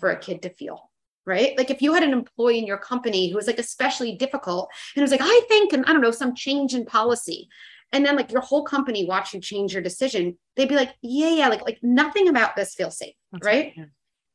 for 0.00 0.10
a 0.10 0.18
kid 0.18 0.42
to 0.42 0.50
feel. 0.50 0.90
Right. 1.26 1.58
Like 1.58 1.70
if 1.70 1.82
you 1.82 1.92
had 1.92 2.04
an 2.04 2.12
employee 2.12 2.58
in 2.58 2.66
your 2.66 2.78
company 2.78 3.28
who 3.28 3.36
was 3.36 3.48
like 3.48 3.58
especially 3.58 4.14
difficult 4.14 4.70
and 4.94 5.00
it 5.00 5.04
was 5.04 5.10
like, 5.10 5.20
I 5.22 5.40
think, 5.48 5.72
and 5.72 5.84
I 5.84 5.92
don't 5.92 6.00
know, 6.00 6.12
some 6.12 6.36
change 6.36 6.72
in 6.72 6.86
policy. 6.86 7.48
And 7.92 8.06
then 8.06 8.16
like 8.16 8.30
your 8.30 8.40
whole 8.40 8.64
company 8.64 9.04
watch 9.04 9.34
you 9.34 9.40
change 9.40 9.72
your 9.72 9.82
decision, 9.82 10.38
they'd 10.54 10.68
be 10.68 10.76
like, 10.76 10.94
yeah, 11.02 11.30
yeah, 11.30 11.48
like, 11.48 11.62
like 11.62 11.78
nothing 11.82 12.28
about 12.28 12.54
this 12.54 12.74
feels 12.74 12.96
safe. 12.96 13.14
That's 13.32 13.44
right. 13.44 13.72
yeah. 13.76 13.86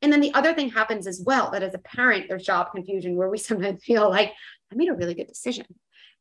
And 0.02 0.12
then 0.12 0.20
the 0.20 0.34
other 0.34 0.52
thing 0.52 0.68
happens 0.68 1.06
as 1.06 1.22
well 1.24 1.50
that 1.52 1.62
as 1.62 1.74
a 1.74 1.78
parent, 1.78 2.26
there's 2.28 2.44
job 2.44 2.72
confusion 2.72 3.16
where 3.16 3.30
we 3.30 3.38
sometimes 3.48 3.82
feel 3.82 4.10
like 4.10 4.32
I 4.70 4.74
made 4.74 4.90
a 4.90 4.94
really 4.94 5.14
good 5.14 5.28
decision. 5.28 5.66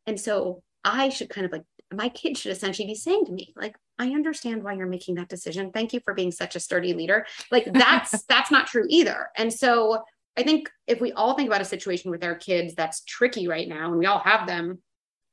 And 0.08 0.20
so 0.20 0.64
I 0.86 1.10
should 1.10 1.30
kind 1.30 1.46
of 1.46 1.52
like, 1.52 1.64
my 1.94 2.10
kid 2.10 2.38
should 2.38 2.52
essentially 2.52 2.88
be 2.88 2.96
saying 2.96 3.26
to 3.26 3.32
me, 3.32 3.54
like, 3.56 3.76
I 4.00 4.08
understand 4.08 4.64
why 4.64 4.74
you're 4.74 4.88
making 4.88 5.16
that 5.16 5.30
decision. 5.30 5.72
Thank 5.72 5.94
you 5.94 6.00
for 6.00 6.14
being 6.14 6.32
such 6.32 6.56
a 6.56 6.60
sturdy 6.60 6.94
leader. 6.94 7.26
Like 7.52 7.66
that's 7.74 8.24
that's 8.24 8.52
not 8.52 8.68
true 8.68 8.86
either. 8.90 9.30
And 9.38 9.54
so 9.54 10.04
I 10.38 10.44
think 10.44 10.70
if 10.88 11.02
we 11.02 11.12
all 11.12 11.36
think 11.36 11.48
about 11.48 11.62
a 11.62 11.66
situation 11.66 12.10
with 12.10 12.24
our 12.24 12.36
kids 12.36 12.74
that's 12.74 13.04
tricky 13.04 13.48
right 13.48 13.68
now, 13.68 13.90
and 13.90 13.98
we 13.98 14.06
all 14.06 14.20
have 14.20 14.48
them, 14.48 14.80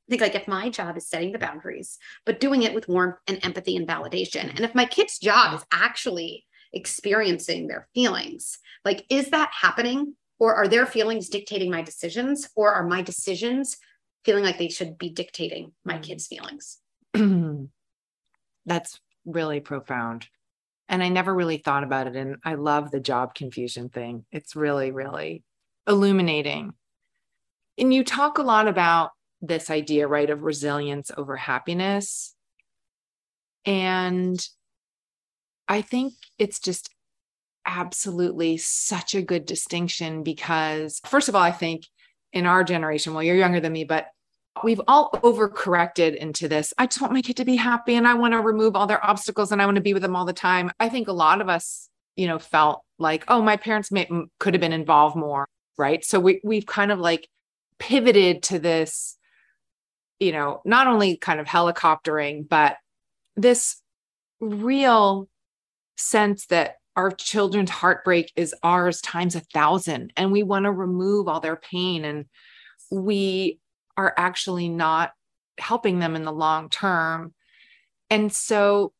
I 0.08 0.10
think 0.10 0.22
like 0.22 0.34
if 0.34 0.48
my 0.48 0.68
job 0.70 0.96
is 0.96 1.08
setting 1.08 1.32
the 1.32 1.38
boundaries, 1.38 1.98
but 2.26 2.40
doing 2.40 2.62
it 2.62 2.74
with 2.74 2.88
warmth 2.88 3.16
and 3.26 3.38
empathy 3.44 3.76
and 3.76 3.86
validation. 3.86 4.48
And 4.48 4.60
if 4.60 4.74
my 4.74 4.84
kid's 4.84 5.18
job 5.18 5.54
is 5.54 5.64
actually 5.72 6.44
experiencing 6.72 7.66
their 7.66 7.88
feelings. 7.94 8.58
Like, 8.84 9.04
is 9.10 9.30
that 9.30 9.50
happening? 9.58 10.14
Or 10.38 10.54
are 10.54 10.68
their 10.68 10.86
feelings 10.86 11.28
dictating 11.28 11.70
my 11.70 11.82
decisions? 11.82 12.48
Or 12.54 12.72
are 12.72 12.86
my 12.86 13.02
decisions 13.02 13.76
feeling 14.24 14.44
like 14.44 14.58
they 14.58 14.68
should 14.68 14.98
be 14.98 15.10
dictating 15.10 15.72
my 15.84 15.98
mm. 15.98 16.02
kids' 16.02 16.26
feelings? 16.26 16.78
That's 18.66 19.00
really 19.24 19.60
profound. 19.60 20.26
And 20.88 21.02
I 21.02 21.08
never 21.08 21.34
really 21.34 21.58
thought 21.58 21.84
about 21.84 22.06
it. 22.06 22.16
And 22.16 22.36
I 22.44 22.54
love 22.54 22.90
the 22.90 23.00
job 23.00 23.34
confusion 23.34 23.88
thing. 23.88 24.24
It's 24.32 24.56
really, 24.56 24.90
really 24.90 25.42
illuminating. 25.86 26.72
And 27.76 27.92
you 27.92 28.04
talk 28.04 28.38
a 28.38 28.42
lot 28.42 28.68
about 28.68 29.10
this 29.40 29.70
idea, 29.70 30.08
right, 30.08 30.28
of 30.28 30.42
resilience 30.42 31.10
over 31.16 31.36
happiness. 31.36 32.34
And 33.64 34.44
I 35.68 35.82
think 35.82 36.14
it's 36.38 36.58
just 36.58 36.90
absolutely 37.66 38.56
such 38.56 39.14
a 39.14 39.22
good 39.22 39.44
distinction 39.44 40.22
because, 40.22 41.00
first 41.04 41.28
of 41.28 41.36
all, 41.36 41.42
I 41.42 41.52
think 41.52 41.84
in 42.32 42.46
our 42.46 42.64
generation, 42.64 43.14
well, 43.14 43.22
you're 43.22 43.36
younger 43.36 43.60
than 43.60 43.72
me, 43.72 43.84
but 43.84 44.08
we've 44.62 44.80
all 44.88 45.10
overcorrected 45.12 46.16
into 46.16 46.48
this. 46.48 46.74
I 46.78 46.86
just 46.86 47.00
want 47.00 47.12
my 47.12 47.22
kid 47.22 47.36
to 47.38 47.44
be 47.44 47.56
happy 47.56 47.94
and 47.94 48.06
I 48.06 48.14
want 48.14 48.32
to 48.32 48.40
remove 48.40 48.76
all 48.76 48.86
their 48.86 49.04
obstacles 49.04 49.52
and 49.52 49.62
I 49.62 49.66
want 49.66 49.76
to 49.76 49.82
be 49.82 49.94
with 49.94 50.02
them 50.02 50.16
all 50.16 50.24
the 50.24 50.32
time. 50.32 50.70
I 50.80 50.88
think 50.88 51.08
a 51.08 51.12
lot 51.12 51.40
of 51.40 51.48
us, 51.48 51.88
you 52.16 52.26
know, 52.26 52.38
felt 52.38 52.82
like, 52.98 53.24
oh, 53.28 53.42
my 53.42 53.56
parents 53.56 53.92
may, 53.92 54.08
could 54.40 54.54
have 54.54 54.60
been 54.60 54.72
involved 54.72 55.16
more. 55.16 55.46
Right. 55.76 56.04
So 56.04 56.18
we, 56.18 56.40
we've 56.42 56.66
kind 56.66 56.90
of 56.90 56.98
like 56.98 57.28
pivoted 57.78 58.42
to 58.44 58.58
this, 58.58 59.16
you 60.18 60.32
know, 60.32 60.60
not 60.64 60.88
only 60.88 61.16
kind 61.16 61.38
of 61.38 61.46
helicoptering, 61.46 62.48
but 62.48 62.76
this 63.36 63.80
real 64.40 65.28
sense 65.96 66.46
that 66.46 66.77
our 66.98 67.12
children's 67.12 67.70
heartbreak 67.70 68.32
is 68.34 68.52
ours 68.64 69.00
times 69.00 69.36
a 69.36 69.40
thousand 69.40 70.12
and 70.16 70.32
we 70.32 70.42
want 70.42 70.64
to 70.64 70.72
remove 70.72 71.28
all 71.28 71.38
their 71.38 71.54
pain 71.54 72.04
and 72.04 72.24
we 72.90 73.60
are 73.96 74.12
actually 74.18 74.68
not 74.68 75.12
helping 75.60 76.00
them 76.00 76.16
in 76.16 76.24
the 76.24 76.32
long 76.32 76.68
term 76.68 77.32
and 78.10 78.32
so 78.32 78.92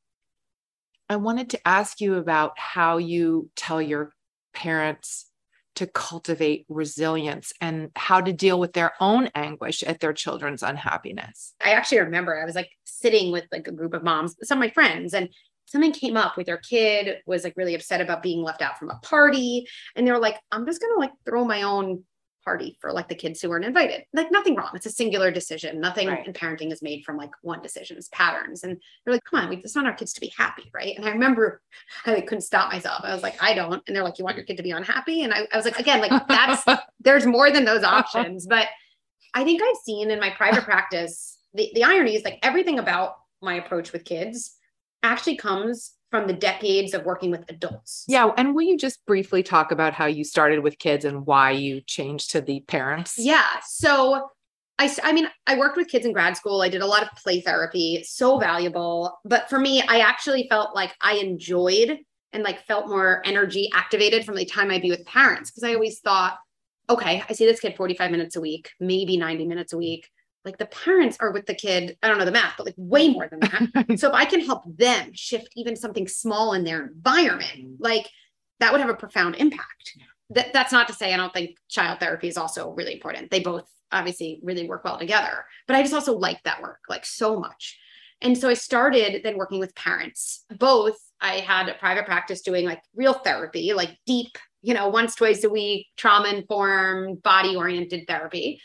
i 1.09 1.17
wanted 1.17 1.51
to 1.51 1.69
ask 1.69 2.01
you 2.01 2.15
about 2.15 2.57
how 2.57 2.99
you 2.99 3.51
tell 3.57 3.83
your 3.83 4.13
parents 4.55 5.29
to 5.75 5.85
cultivate 5.89 6.67
resilience 6.69 7.53
and 7.61 7.91
how 7.97 8.21
to 8.21 8.33
deal 8.33 8.61
with 8.61 8.75
their 8.75 8.93
own 9.01 9.29
anguish 9.35 9.83
at 9.85 10.01
their 10.01 10.13
children's 10.13 10.65
unhappiness. 10.65 11.55
I 11.65 11.71
actually 11.71 12.01
remember 12.01 12.37
I 12.37 12.45
was 12.45 12.57
like 12.57 12.71
sitting 12.83 13.31
with 13.31 13.45
like 13.53 13.69
a 13.69 13.73
group 13.73 13.95
of 13.95 14.03
moms, 14.03 14.35
some 14.43 14.59
of 14.59 14.61
my 14.61 14.71
friends, 14.71 15.15
and 15.15 15.29
something 15.69 15.93
came 15.93 16.17
up 16.17 16.37
with 16.37 16.47
their 16.47 16.59
kid 16.59 17.19
was 17.27 17.45
like 17.45 17.55
really 17.57 17.75
upset 17.75 18.01
about 18.01 18.23
being 18.23 18.43
left 18.43 18.63
out 18.63 18.79
from 18.79 18.91
a 18.91 18.99
party 19.03 19.67
and 19.95 20.07
they 20.07 20.13
were 20.13 20.19
like 20.19 20.37
i'm 20.53 20.67
just 20.67 20.81
going 20.81 20.93
to 20.95 21.01
like 21.01 21.13
throw 21.25 21.45
my 21.45 21.63
own 21.63 22.03
party 22.49 22.79
for 22.81 22.93
like 22.93 23.09
the 23.09 23.15
kids 23.15 23.43
who 23.43 23.51
weren't 23.51 23.67
invited. 23.67 24.05
Like 24.15 24.33
nothing 24.33 24.55
wrong. 24.55 24.71
It's 24.73 24.87
a 24.87 24.91
singular 24.91 25.31
decision. 25.31 25.81
Nothing 25.81 26.09
right. 26.09 26.27
in 26.27 26.33
parenting 26.33 26.73
is 26.73 26.81
made 26.81 27.05
from 27.05 27.19
like 27.19 27.31
one 27.43 27.61
decision 27.61 27.99
it's 27.99 28.09
patterns. 28.11 28.65
And 28.65 28.81
they're 29.05 29.13
like 29.13 29.25
come 29.25 29.41
on 29.41 29.51
we 29.51 29.61
just 29.61 29.77
want 29.77 29.87
our 29.87 29.93
kids 29.93 30.15
to 30.15 30.21
be 30.21 30.33
happy 30.37 30.71
right? 30.73 30.97
And 30.97 31.05
i 31.05 31.11
remember 31.11 31.61
i 32.07 32.15
like, 32.15 32.27
couldn't 32.27 32.43
stop 32.43 32.73
myself. 32.73 33.03
I 33.05 33.13
was 33.13 33.23
like 33.23 33.43
i 33.43 33.53
don't. 33.53 33.83
And 33.87 33.95
they're 33.95 34.05
like 34.05 34.19
you 34.19 34.25
want 34.25 34.37
your 34.37 34.47
kid 34.47 34.57
to 34.57 34.63
be 34.63 34.71
unhappy? 34.71 35.25
And 35.25 35.35
i, 35.35 35.47
I 35.53 35.57
was 35.57 35.67
like 35.67 35.79
again 35.79 36.01
like 36.01 36.27
that's 36.27 36.65
there's 37.01 37.27
more 37.27 37.51
than 37.51 37.67
those 37.67 37.85
options 37.85 38.47
but 38.47 38.67
i 39.35 39.45
think 39.45 39.61
i've 39.63 39.77
seen 39.85 40.11
in 40.11 40.19
my 40.19 40.31
private 40.31 40.65
practice 40.65 41.39
the, 41.55 41.71
the 41.75 41.85
irony 41.85 42.17
is 42.17 42.25
like 42.25 42.39
everything 42.43 42.79
about 42.79 43.17
my 43.43 43.55
approach 43.55 43.93
with 43.93 44.05
kids 44.05 44.58
actually 45.03 45.37
comes 45.37 45.93
from 46.11 46.27
the 46.27 46.33
decades 46.33 46.95
of 46.95 47.05
working 47.05 47.31
with 47.31 47.45
adults. 47.49 48.05
Yeah. 48.09 48.31
And 48.37 48.55
will 48.55 48.63
you 48.63 48.79
just 48.79 49.05
briefly 49.07 49.43
talk 49.43 49.73
about 49.73 49.93
how 49.93 50.07
you 50.07 50.25
started 50.25 50.61
with 50.61 50.79
kids 50.79 51.05
and 51.05 51.27
why 51.27 51.51
you 51.51 51.83
changed 51.83 52.31
to 52.31 52.41
the 52.41 52.61
parents? 52.61 53.15
Yeah. 53.19 53.45
So 53.67 54.31
I, 54.79 54.95
I 55.03 55.13
mean, 55.13 55.29
I 55.47 55.59
worked 55.59 55.77
with 55.77 55.89
kids 55.89 56.07
in 56.07 56.13
grad 56.13 56.37
school. 56.37 56.63
I 56.63 56.69
did 56.69 56.83
a 56.83 56.87
lot 56.87 57.03
of 57.03 57.11
play 57.23 57.41
therapy, 57.41 58.05
so 58.05 58.39
valuable. 58.39 59.19
But 59.25 59.51
for 59.51 59.59
me, 59.59 59.83
I 59.83 59.99
actually 60.01 60.47
felt 60.49 60.75
like 60.75 60.95
I 61.01 61.15
enjoyed 61.15 61.99
and 62.33 62.43
like 62.43 62.65
felt 62.67 62.89
more 62.89 63.21
energy 63.25 63.71
activated 63.75 64.25
from 64.25 64.37
the 64.37 64.45
time 64.45 64.71
I'd 64.71 64.83
be 64.83 64.91
with 64.91 65.05
parents 65.05 65.51
because 65.51 65.65
I 65.65 65.75
always 65.75 66.01
thought, 66.01 66.39
okay, 66.89 67.23
I 67.29 67.33
see 67.33 67.45
this 67.45 67.61
kid 67.61 67.77
45 67.77 68.11
minutes 68.11 68.37
a 68.37 68.41
week, 68.41 68.71
maybe 68.81 69.17
90 69.17 69.47
minutes 69.47 69.73
a 69.73 69.79
week 69.79 70.09
like 70.45 70.59
the 70.59 70.67
parents 70.67 71.17
are 71.21 71.33
with 71.33 71.47
the 71.47 71.55
kid 71.55 71.97
i 72.03 72.09
don't 72.09 72.19
know 72.19 72.25
the 72.25 72.31
math 72.31 72.55
but 72.57 72.67
like 72.67 72.75
way 72.77 73.09
more 73.09 73.29
than 73.29 73.41
that. 73.41 73.87
So 73.99 74.09
if 74.09 74.15
i 74.15 74.25
can 74.25 74.41
help 74.41 74.65
them 74.67 75.11
shift 75.15 75.49
even 75.57 75.77
something 75.77 76.09
small 76.09 76.53
in 76.55 76.65
their 76.65 76.87
environment 76.87 77.59
mm. 77.59 77.77
like 77.79 78.09
that 78.61 78.73
would 78.73 78.81
have 78.81 78.91
a 78.91 78.95
profound 78.95 79.37
impact. 79.37 79.97
That, 80.31 80.53
that's 80.53 80.73
not 80.73 80.89
to 80.89 80.95
say 80.95 81.13
i 81.13 81.17
don't 81.17 81.33
think 81.33 81.57
child 81.69 82.01
therapy 82.01 82.29
is 82.29 82.37
also 82.37 82.71
really 82.71 82.95
important. 82.95 83.31
They 83.31 83.41
both 83.41 83.69
obviously 83.91 84.41
really 84.43 84.69
work 84.69 84.85
well 84.85 84.99
together 84.99 85.45
but 85.67 85.77
i 85.77 85.83
just 85.83 85.95
also 85.95 86.17
like 86.17 86.43
that 86.45 86.63
work 86.63 86.81
like 86.89 87.07
so 87.07 87.39
much. 87.39 87.79
And 88.21 88.37
so 88.37 88.49
i 88.49 88.55
started 88.55 89.23
then 89.23 89.37
working 89.37 89.61
with 89.61 89.75
parents. 89.75 90.45
Both 90.59 90.99
i 91.21 91.35
had 91.41 91.69
a 91.69 91.75
private 91.75 92.07
practice 92.07 92.43
doing 92.43 92.65
like 92.65 92.83
real 92.95 93.15
therapy 93.15 93.73
like 93.73 93.99
deep 94.07 94.37
you 94.63 94.75
know, 94.75 94.89
once, 94.89 95.15
twice 95.15 95.45
a 95.45 95.51
week, 95.51 95.87
trauma 95.97 96.29
informed, 96.29 97.23
body 97.23 97.57
oriented 97.57 98.07
therapy, 98.07 98.61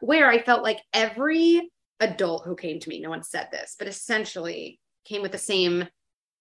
where 0.00 0.28
I 0.28 0.42
felt 0.42 0.62
like 0.62 0.80
every 0.92 1.70
adult 2.00 2.44
who 2.44 2.56
came 2.56 2.80
to 2.80 2.88
me, 2.88 3.00
no 3.00 3.10
one 3.10 3.22
said 3.22 3.48
this, 3.52 3.76
but 3.78 3.88
essentially 3.88 4.80
came 5.04 5.22
with 5.22 5.32
the 5.32 5.38
same 5.38 5.86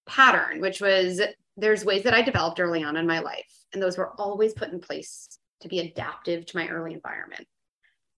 pattern, 0.08 0.62
which 0.62 0.82
was 0.82 1.22
there's 1.58 1.86
ways 1.86 2.04
that 2.04 2.14
I 2.14 2.22
developed 2.22 2.60
early 2.60 2.84
on 2.84 2.98
in 2.98 3.06
my 3.06 3.20
life. 3.20 3.52
And 3.74 3.82
those 3.82 3.98
were 3.98 4.20
always 4.20 4.54
put 4.54 4.72
in 4.72 4.80
place 4.80 5.28
to 5.62 5.68
be 5.68 5.80
adaptive 5.80 6.46
to 6.46 6.58
my 6.58 6.68
early 6.68 6.94
environment. 6.94 7.46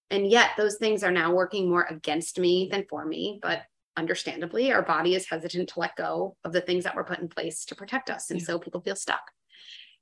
And 0.10 0.30
yet 0.30 0.52
those 0.58 0.78
things 0.78 1.04
are 1.04 1.12
now 1.12 1.34
working 1.34 1.70
more 1.70 1.86
against 1.90 2.40
me 2.40 2.70
than 2.72 2.86
for 2.90 3.06
me. 3.06 3.40
But 3.42 3.64
understandably, 3.98 4.72
our 4.72 4.82
body 4.82 5.16
is 5.16 5.28
hesitant 5.28 5.70
to 5.70 5.80
let 5.80 5.96
go 5.96 6.36
of 6.44 6.54
the 6.54 6.62
things 6.62 6.84
that 6.84 6.96
were 6.96 7.04
put 7.04 7.20
in 7.20 7.28
place 7.28 7.66
to 7.66 7.76
protect 7.76 8.10
us. 8.10 8.30
And 8.30 8.40
yeah. 8.40 8.46
so 8.46 8.60
people 8.60 8.82
feel 8.82 8.96
stuck. 8.96 9.32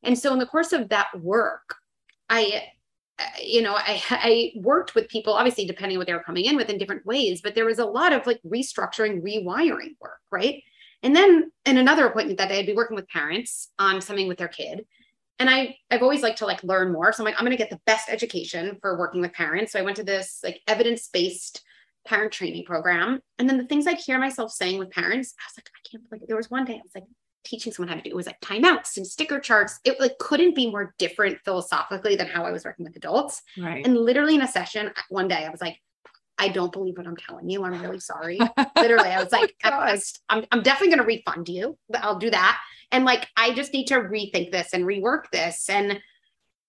And 0.04 0.18
so 0.18 0.34
in 0.34 0.40
the 0.40 0.46
course 0.46 0.74
of 0.74 0.90
that 0.90 1.08
work, 1.20 1.76
I 2.30 2.64
you 3.42 3.62
know, 3.62 3.76
I, 3.76 4.02
I 4.10 4.52
worked 4.56 4.96
with 4.96 5.08
people, 5.08 5.34
obviously, 5.34 5.66
depending 5.66 5.98
on 5.98 6.00
what 6.00 6.08
they 6.08 6.14
were 6.14 6.24
coming 6.24 6.46
in 6.46 6.56
with 6.56 6.70
in 6.70 6.78
different 6.78 7.06
ways, 7.06 7.42
but 7.42 7.56
there 7.56 7.66
was 7.66 7.80
a 7.80 7.86
lot 7.86 8.14
of 8.14 8.26
like 8.26 8.42
restructuring, 8.44 9.22
rewiring 9.22 9.96
work, 10.02 10.20
right? 10.32 10.64
And 11.04 11.16
then 11.16 11.52
in 11.66 11.78
another 11.78 12.08
appointment 12.08 12.40
that 12.40 12.50
day, 12.50 12.60
I'd 12.60 12.66
be 12.66 12.74
working 12.74 12.96
with 12.96 13.08
parents 13.10 13.70
on 13.78 14.02
something 14.02 14.28
with 14.28 14.38
their 14.38 14.48
kid. 14.48 14.86
And 15.40 15.50
I, 15.50 15.76
I've 15.92 16.02
always 16.02 16.22
liked 16.22 16.40
to 16.40 16.46
like 16.46 16.64
learn 16.64 16.94
more. 16.94 17.12
So 17.12 17.22
I'm 17.22 17.26
like, 17.26 17.36
I'm 17.36 17.46
going 17.46 17.52
to 17.52 17.62
get 17.62 17.70
the 17.70 17.82
best 17.86 18.10
education 18.10 18.78
for 18.82 18.98
working 18.98 19.20
with 19.20 19.34
parents. 19.34 19.74
So 19.74 19.80
I 19.80 19.84
went 19.84 19.98
to 19.98 20.04
this 20.04 20.40
like 20.44 20.62
evidence-based 20.68 21.62
parent 22.08 22.32
training 22.32 22.66
program. 22.66 23.20
And 23.38 23.50
then 23.50 23.58
the 23.58 23.66
things 23.66 23.86
I'd 23.86 23.98
hear 23.98 24.20
myself 24.20 24.52
saying 24.52 24.80
with 24.80 24.92
parents, 24.92 25.34
I 25.40 25.44
was 25.50 25.58
like, 25.58 25.70
I 25.76 25.90
can't 25.90 26.10
believe 26.10 26.24
it. 26.24 26.28
there 26.28 26.38
was 26.38 26.50
one 26.50 26.66
day 26.66 26.76
I 26.76 26.82
was 26.84 26.92
like, 26.96 27.04
teaching 27.44 27.74
someone 27.74 27.90
how 27.90 27.96
to 27.96 28.02
do 28.02 28.10
it 28.10 28.16
was 28.16 28.26
like 28.26 28.40
timeouts 28.42 28.98
and 28.98 29.06
sticker 29.06 29.40
charts. 29.40 29.80
It 29.84 30.00
like 30.00 30.18
couldn't 30.20 30.56
be 30.56 30.70
more 30.70 30.94
different 30.98 31.40
philosophically 31.44 32.16
than 32.16 32.28
how 32.28 32.46
I 32.46 32.52
was 32.52 32.66
working 32.66 32.86
with 32.86 32.96
adults. 32.96 33.42
Right. 33.58 33.86
And 33.86 33.98
literally 33.98 34.36
in 34.36 34.42
a 34.42 34.48
session 34.48 34.92
one 35.10 35.28
day, 35.28 35.46
I 35.46 35.50
was 35.50 35.62
like, 35.62 35.78
I 36.38 36.48
don't 36.48 36.72
believe 36.72 36.98
what 36.98 37.08
I'm 37.08 37.16
telling 37.16 37.50
you. 37.50 37.64
I'm 37.64 37.80
really 37.82 38.00
sorry. 38.00 38.40
literally, 38.76 39.10
I 39.10 39.24
was 39.24 39.32
oh 39.34 39.40
like, 39.40 39.56
oh 39.64 39.98
I'm, 40.30 40.46
I'm 40.52 40.64
definitely 40.64 40.96
going 40.96 41.00
to 41.00 41.06
refund 41.06 41.48
you. 41.48 41.78
I'll 41.96 42.18
do 42.18 42.32
that. 42.32 42.60
And 42.92 43.06
like, 43.06 43.28
I 43.38 43.54
just 43.54 43.74
need 43.74 43.86
to 43.88 43.96
rethink 43.96 44.52
this 44.52 44.74
and 44.74 44.84
rework 44.84 45.30
this. 45.32 45.70
And 45.70 46.02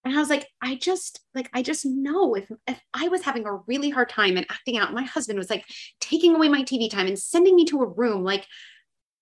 And 0.05 0.15
I 0.15 0.19
was 0.19 0.29
like, 0.29 0.47
I 0.61 0.75
just 0.75 1.21
like 1.35 1.49
I 1.55 1.63
just 1.63 1.87
know 1.87 2.35
if 2.35 2.51
if 2.69 2.81
I 2.93 3.09
was 3.09 3.23
having 3.23 3.47
a 3.47 3.57
really 3.67 3.91
hard 3.91 4.11
time 4.11 4.37
and 4.37 4.47
acting 4.51 4.77
out, 4.77 4.93
my 4.93 5.03
husband 5.03 5.39
was 5.39 5.49
like 5.49 5.65
taking 6.01 6.35
away 6.35 6.49
my 6.49 6.63
TV 6.63 6.91
time 6.91 7.07
and 7.07 7.19
sending 7.19 7.57
me 7.57 7.65
to 7.67 7.81
a 7.81 7.87
room, 7.87 8.23
like 8.23 8.47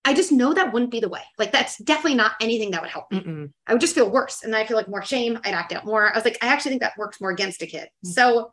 I 0.05 0.13
just 0.13 0.31
know 0.31 0.53
that 0.53 0.73
wouldn't 0.73 0.91
be 0.91 0.99
the 0.99 1.09
way. 1.09 1.21
Like 1.37 1.51
that's 1.51 1.77
definitely 1.77 2.15
not 2.15 2.33
anything 2.41 2.71
that 2.71 2.81
would 2.81 2.91
help 2.91 3.09
me. 3.11 3.21
Mm-mm. 3.21 3.51
I 3.67 3.73
would 3.73 3.81
just 3.81 3.95
feel 3.95 4.09
worse. 4.09 4.43
And 4.43 4.53
then 4.53 4.61
I 4.61 4.65
feel 4.65 4.75
like 4.75 4.89
more 4.89 5.03
shame. 5.03 5.39
I'd 5.45 5.53
act 5.53 5.71
out 5.71 5.85
more. 5.85 6.11
I 6.11 6.17
was 6.17 6.25
like, 6.25 6.37
I 6.41 6.47
actually 6.47 6.71
think 6.71 6.81
that 6.81 6.97
works 6.97 7.21
more 7.21 7.31
against 7.31 7.61
a 7.61 7.67
kid. 7.67 7.87
Mm. 8.05 8.11
So 8.11 8.51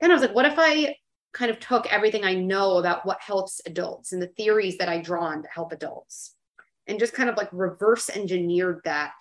then 0.00 0.10
I 0.10 0.14
was 0.14 0.22
like, 0.22 0.34
what 0.34 0.46
if 0.46 0.54
I 0.56 0.96
kind 1.32 1.50
of 1.50 1.60
took 1.60 1.92
everything 1.92 2.24
I 2.24 2.34
know 2.34 2.78
about 2.78 3.06
what 3.06 3.20
helps 3.20 3.60
adults 3.66 4.12
and 4.12 4.20
the 4.20 4.28
theories 4.28 4.78
that 4.78 4.88
I 4.88 5.00
draw 5.00 5.24
on 5.24 5.42
to 5.42 5.48
help 5.48 5.72
adults 5.72 6.34
and 6.86 6.98
just 6.98 7.12
kind 7.12 7.28
of 7.28 7.36
like 7.36 7.48
reverse 7.52 8.10
engineered 8.10 8.80
that 8.84 9.12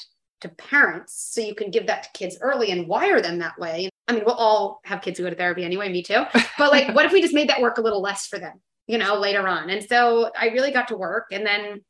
to 0.41 0.49
parents 0.49 1.13
so 1.31 1.41
you 1.41 1.55
can 1.55 1.71
give 1.71 1.87
that 1.87 2.03
to 2.03 2.09
kids 2.13 2.37
early 2.41 2.71
and 2.71 2.87
wire 2.87 3.21
them 3.21 3.39
that 3.39 3.57
way. 3.59 3.89
I 4.07 4.13
mean, 4.13 4.23
we'll 4.25 4.35
all 4.35 4.79
have 4.85 5.01
kids 5.01 5.17
who 5.17 5.25
go 5.25 5.29
to 5.29 5.35
therapy 5.35 5.63
anyway, 5.63 5.91
me 5.91 6.01
too. 6.01 6.23
But 6.57 6.71
like, 6.71 6.87
what 6.95 7.05
if 7.05 7.11
we 7.11 7.21
just 7.21 7.33
made 7.33 7.49
that 7.49 7.61
work 7.61 7.77
a 7.77 7.81
little 7.81 8.01
less 8.01 8.27
for 8.27 8.39
them, 8.39 8.61
you 8.87 8.97
know, 8.97 9.15
later 9.15 9.47
on? 9.47 9.69
And 9.69 9.83
so 9.83 10.31
I 10.37 10.47
really 10.47 10.71
got 10.71 10.87
to 10.89 10.97
work. 10.97 11.27
And 11.31 11.45
then 11.45 11.81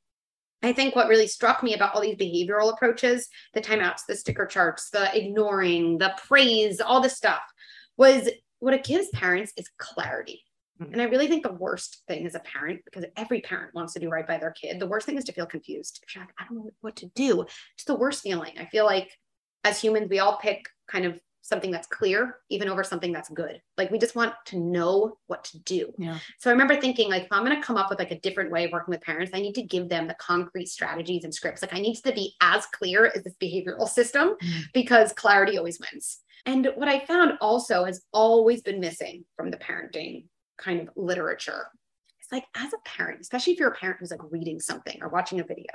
I 0.64 0.74
think 0.74 0.96
what 0.96 1.08
really 1.08 1.28
struck 1.28 1.62
me 1.62 1.76
about 1.76 1.94
all 1.94 2.02
these 2.02 2.16
behavioral 2.16 2.74
approaches, 2.74 3.30
the 3.54 3.62
timeouts, 3.62 4.02
the 4.08 4.16
sticker 4.16 4.46
charts, 4.46 4.90
the 4.90 5.16
ignoring, 5.16 6.00
the 6.00 6.14
praise, 6.26 6.82
all 6.82 7.00
this 7.00 7.16
stuff 7.16 7.42
was 7.96 8.30
what 8.60 8.74
it 8.74 8.84
gives 8.84 9.10
parents 9.10 9.54
is 9.56 9.70
clarity. 9.78 10.44
Mhm. 10.82 10.94
And 10.94 11.02
I 11.02 11.06
really 11.06 11.28
think 11.28 11.44
the 11.44 11.54
worst 11.54 12.02
thing 12.08 12.26
as 12.26 12.36
a 12.36 12.40
parent, 12.40 12.82
because 12.86 13.06
every 13.16 13.42
parent 13.42 13.76
wants 13.76 13.94
to 13.94 14.00
do 14.00 14.10
right 14.10 14.28
by 14.28 14.38
their 14.38 14.52
kid, 14.52 14.80
the 14.80 14.88
worst 14.88 15.06
thing 15.06 15.18
is 15.18 15.26
to 15.26 15.32
feel 15.32 15.46
confused. 15.46 16.00
If 16.04 16.16
you're 16.16 16.24
like, 16.24 16.34
I 16.40 16.46
don't 16.46 16.58
know 16.58 16.72
what 16.82 16.96
to 16.98 17.08
do. 17.08 17.46
It's 17.76 17.86
the 17.86 17.96
worst 17.96 18.24
feeling. 18.24 18.58
I 18.58 18.66
feel 18.66 18.86
like 18.86 19.12
as 19.64 19.80
humans, 19.80 20.10
we 20.10 20.20
all 20.20 20.38
pick 20.38 20.68
kind 20.88 21.06
of 21.06 21.20
something 21.48 21.72
that's 21.72 21.88
clear, 21.88 22.40
even 22.50 22.68
over 22.68 22.84
something 22.84 23.14
that's 23.14 23.30
good. 23.30 23.62
Like 23.78 23.90
we 23.90 23.98
just 23.98 24.16
want 24.16 24.34
to 24.48 24.60
know 24.60 25.18
what 25.28 25.46
to 25.46 25.60
do. 25.60 25.94
Yeah. 25.98 26.20
So 26.40 26.50
I 26.50 26.54
remember 26.54 26.76
thinking, 26.76 27.10
like, 27.10 27.24
if 27.24 27.32
I'm 27.32 27.46
going 27.46 27.56
to 27.56 27.66
come 27.66 27.78
up 27.78 27.90
with 27.90 28.00
like 28.00 28.12
a 28.12 28.20
different 28.20 28.52
way 28.52 28.66
of 28.66 28.72
working 28.72 28.92
with 28.92 29.02
parents, 29.02 29.32
I 29.34 29.40
need 29.40 29.56
to 29.56 29.62
give 29.62 29.88
them 29.88 30.08
the 30.08 30.16
concrete 30.16 30.68
strategies 30.68 31.24
and 31.24 31.34
scripts. 31.34 31.62
Like 31.62 31.74
I 31.74 31.80
need 31.80 31.96
to 31.96 32.12
be 32.12 32.36
as 32.42 32.66
clear 32.68 33.06
as 33.16 33.24
this 33.24 33.36
behavioral 33.42 33.88
system 33.88 34.36
Mhm. 34.42 34.64
because 34.74 35.14
clarity 35.14 35.58
always 35.58 35.80
wins. 35.80 36.20
And 36.46 36.70
what 36.76 36.90
I 36.90 37.06
found 37.06 37.38
also 37.40 37.86
has 37.86 38.04
always 38.12 38.62
been 38.62 38.80
missing 38.80 39.26
from 39.36 39.50
the 39.50 39.58
parenting 39.58 40.26
kind 40.58 40.82
of 40.82 40.90
literature. 40.98 41.68
It's 42.20 42.32
like 42.32 42.46
as 42.56 42.74
a 42.74 42.78
parent, 42.84 43.22
especially 43.22 43.54
if 43.54 43.60
you're 43.60 43.72
a 43.72 43.76
parent 43.76 44.00
who's 44.00 44.12
like 44.12 44.20
reading 44.32 44.60
something 44.60 44.98
or 45.02 45.08
watching 45.08 45.40
a 45.40 45.44
video, 45.46 45.66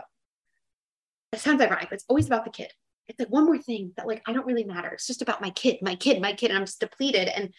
it 1.32 1.40
sounds 1.40 1.62
ironic, 1.62 1.88
but 1.88 1.94
it's 1.94 2.04
always 2.08 2.26
about 2.26 2.44
the 2.44 2.50
kid. 2.50 2.70
It's 3.08 3.18
like 3.18 3.30
one 3.30 3.46
more 3.46 3.58
thing 3.58 3.92
that 3.96 4.06
like 4.06 4.22
I 4.26 4.32
don't 4.32 4.46
really 4.46 4.64
matter. 4.64 4.88
It's 4.90 5.06
just 5.06 5.22
about 5.22 5.40
my 5.40 5.50
kid, 5.50 5.78
my 5.82 5.94
kid, 5.94 6.20
my 6.20 6.32
kid, 6.32 6.50
and 6.50 6.58
I'm 6.58 6.64
just 6.64 6.80
depleted. 6.80 7.28
And 7.28 7.52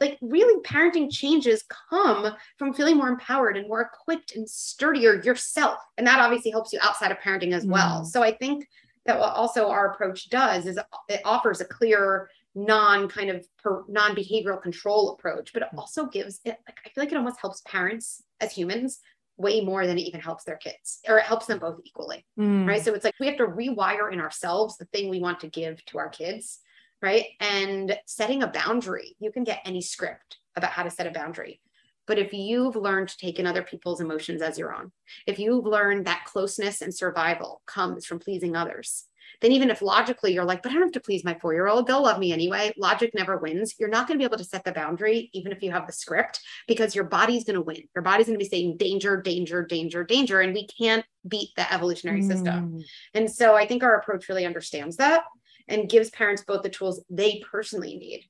like 0.00 0.18
really, 0.20 0.60
parenting 0.62 1.10
changes 1.10 1.64
come 1.90 2.34
from 2.58 2.74
feeling 2.74 2.96
more 2.96 3.08
empowered 3.08 3.56
and 3.56 3.68
more 3.68 3.80
equipped 3.82 4.34
and 4.34 4.48
sturdier 4.48 5.22
yourself, 5.22 5.78
and 5.96 6.06
that 6.06 6.20
obviously 6.20 6.50
helps 6.50 6.72
you 6.72 6.78
outside 6.82 7.12
of 7.12 7.18
parenting 7.18 7.52
as 7.52 7.64
well. 7.64 8.02
Mm. 8.02 8.06
So 8.06 8.22
I 8.22 8.32
think 8.32 8.66
that 9.06 9.18
what 9.18 9.34
also 9.34 9.68
our 9.68 9.92
approach 9.92 10.30
does 10.30 10.66
is 10.66 10.78
it 11.08 11.20
offers 11.24 11.60
a 11.60 11.64
clear 11.64 12.28
non 12.54 13.08
kind 13.08 13.30
of 13.30 13.46
per, 13.62 13.84
non 13.88 14.14
behavioral 14.14 14.60
control 14.60 15.12
approach, 15.12 15.52
but 15.52 15.62
it 15.62 15.68
also 15.76 16.06
gives 16.06 16.40
it 16.44 16.58
like 16.66 16.78
I 16.84 16.88
feel 16.90 17.04
like 17.04 17.12
it 17.12 17.16
almost 17.16 17.40
helps 17.40 17.62
parents 17.66 18.22
as 18.40 18.52
humans 18.52 19.00
way 19.36 19.60
more 19.60 19.86
than 19.86 19.98
it 19.98 20.02
even 20.02 20.20
helps 20.20 20.44
their 20.44 20.56
kids, 20.56 21.00
or 21.08 21.18
it 21.18 21.24
helps 21.24 21.46
them 21.46 21.58
both 21.58 21.80
equally 21.84 22.24
Mm. 22.38 22.66
right? 22.66 22.82
So 22.82 22.94
it's 22.94 23.04
like 23.04 23.14
we 23.18 23.26
have 23.26 23.38
to 23.38 23.46
rewire 23.46 24.12
in 24.12 24.20
ourselves 24.20 24.76
the 24.76 24.84
thing 24.86 25.08
we 25.08 25.20
want 25.20 25.40
to 25.40 25.48
give 25.48 25.84
to 25.86 25.98
our 25.98 26.08
kids, 26.08 26.60
right? 27.00 27.26
And 27.40 27.98
setting 28.06 28.42
a 28.42 28.46
boundary, 28.48 29.16
you 29.18 29.32
can 29.32 29.44
get 29.44 29.60
any 29.64 29.80
script 29.80 30.38
about 30.56 30.72
how 30.72 30.82
to 30.82 30.90
set 30.90 31.06
a 31.06 31.10
boundary. 31.10 31.60
But 32.06 32.18
if 32.18 32.32
you've 32.32 32.76
learned 32.76 33.08
to 33.08 33.16
take 33.16 33.38
in 33.38 33.46
other 33.46 33.62
people's 33.62 34.00
emotions 34.00 34.42
as 34.42 34.58
your 34.58 34.74
own, 34.74 34.92
if 35.26 35.38
you've 35.38 35.64
learned 35.64 36.06
that 36.06 36.24
closeness 36.26 36.82
and 36.82 36.94
survival 36.94 37.62
comes 37.66 38.04
from 38.06 38.18
pleasing 38.18 38.56
others, 38.56 39.04
then 39.40 39.52
even 39.52 39.70
if 39.70 39.82
logically 39.82 40.32
you're 40.32 40.44
like, 40.44 40.62
but 40.62 40.70
I 40.70 40.74
don't 40.74 40.84
have 40.84 40.92
to 40.92 41.00
please 41.00 41.24
my 41.24 41.36
four 41.40 41.52
year 41.52 41.66
old, 41.66 41.86
they'll 41.86 42.02
love 42.02 42.18
me 42.18 42.32
anyway. 42.32 42.72
Logic 42.76 43.10
never 43.14 43.38
wins. 43.38 43.74
You're 43.78 43.88
not 43.88 44.06
going 44.06 44.18
to 44.18 44.22
be 44.22 44.26
able 44.26 44.38
to 44.38 44.44
set 44.44 44.64
the 44.64 44.72
boundary, 44.72 45.30
even 45.32 45.52
if 45.52 45.62
you 45.62 45.70
have 45.70 45.86
the 45.86 45.92
script, 45.92 46.40
because 46.68 46.94
your 46.94 47.04
body's 47.04 47.44
going 47.44 47.54
to 47.54 47.62
win. 47.62 47.82
Your 47.94 48.02
body's 48.02 48.26
going 48.26 48.38
to 48.38 48.44
be 48.44 48.48
saying 48.48 48.76
danger, 48.76 49.20
danger, 49.20 49.64
danger, 49.64 50.04
danger. 50.04 50.40
And 50.40 50.54
we 50.54 50.66
can't 50.66 51.04
beat 51.26 51.50
the 51.56 51.72
evolutionary 51.72 52.22
system. 52.22 52.72
Mm. 52.72 52.82
And 53.14 53.30
so 53.30 53.54
I 53.54 53.66
think 53.66 53.82
our 53.82 53.96
approach 53.96 54.28
really 54.28 54.46
understands 54.46 54.96
that 54.96 55.24
and 55.68 55.88
gives 55.88 56.10
parents 56.10 56.44
both 56.44 56.62
the 56.62 56.68
tools 56.68 57.04
they 57.08 57.42
personally 57.50 57.96
need 57.96 58.28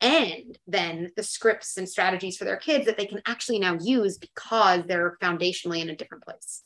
and 0.00 0.58
then 0.66 1.12
the 1.16 1.22
scripts 1.22 1.76
and 1.76 1.88
strategies 1.88 2.36
for 2.36 2.44
their 2.44 2.56
kids 2.56 2.86
that 2.86 2.96
they 2.96 3.06
can 3.06 3.20
actually 3.26 3.58
now 3.58 3.76
use 3.80 4.18
because 4.18 4.84
they're 4.86 5.18
foundationally 5.22 5.82
in 5.82 5.90
a 5.90 5.96
different 5.96 6.24
place. 6.24 6.62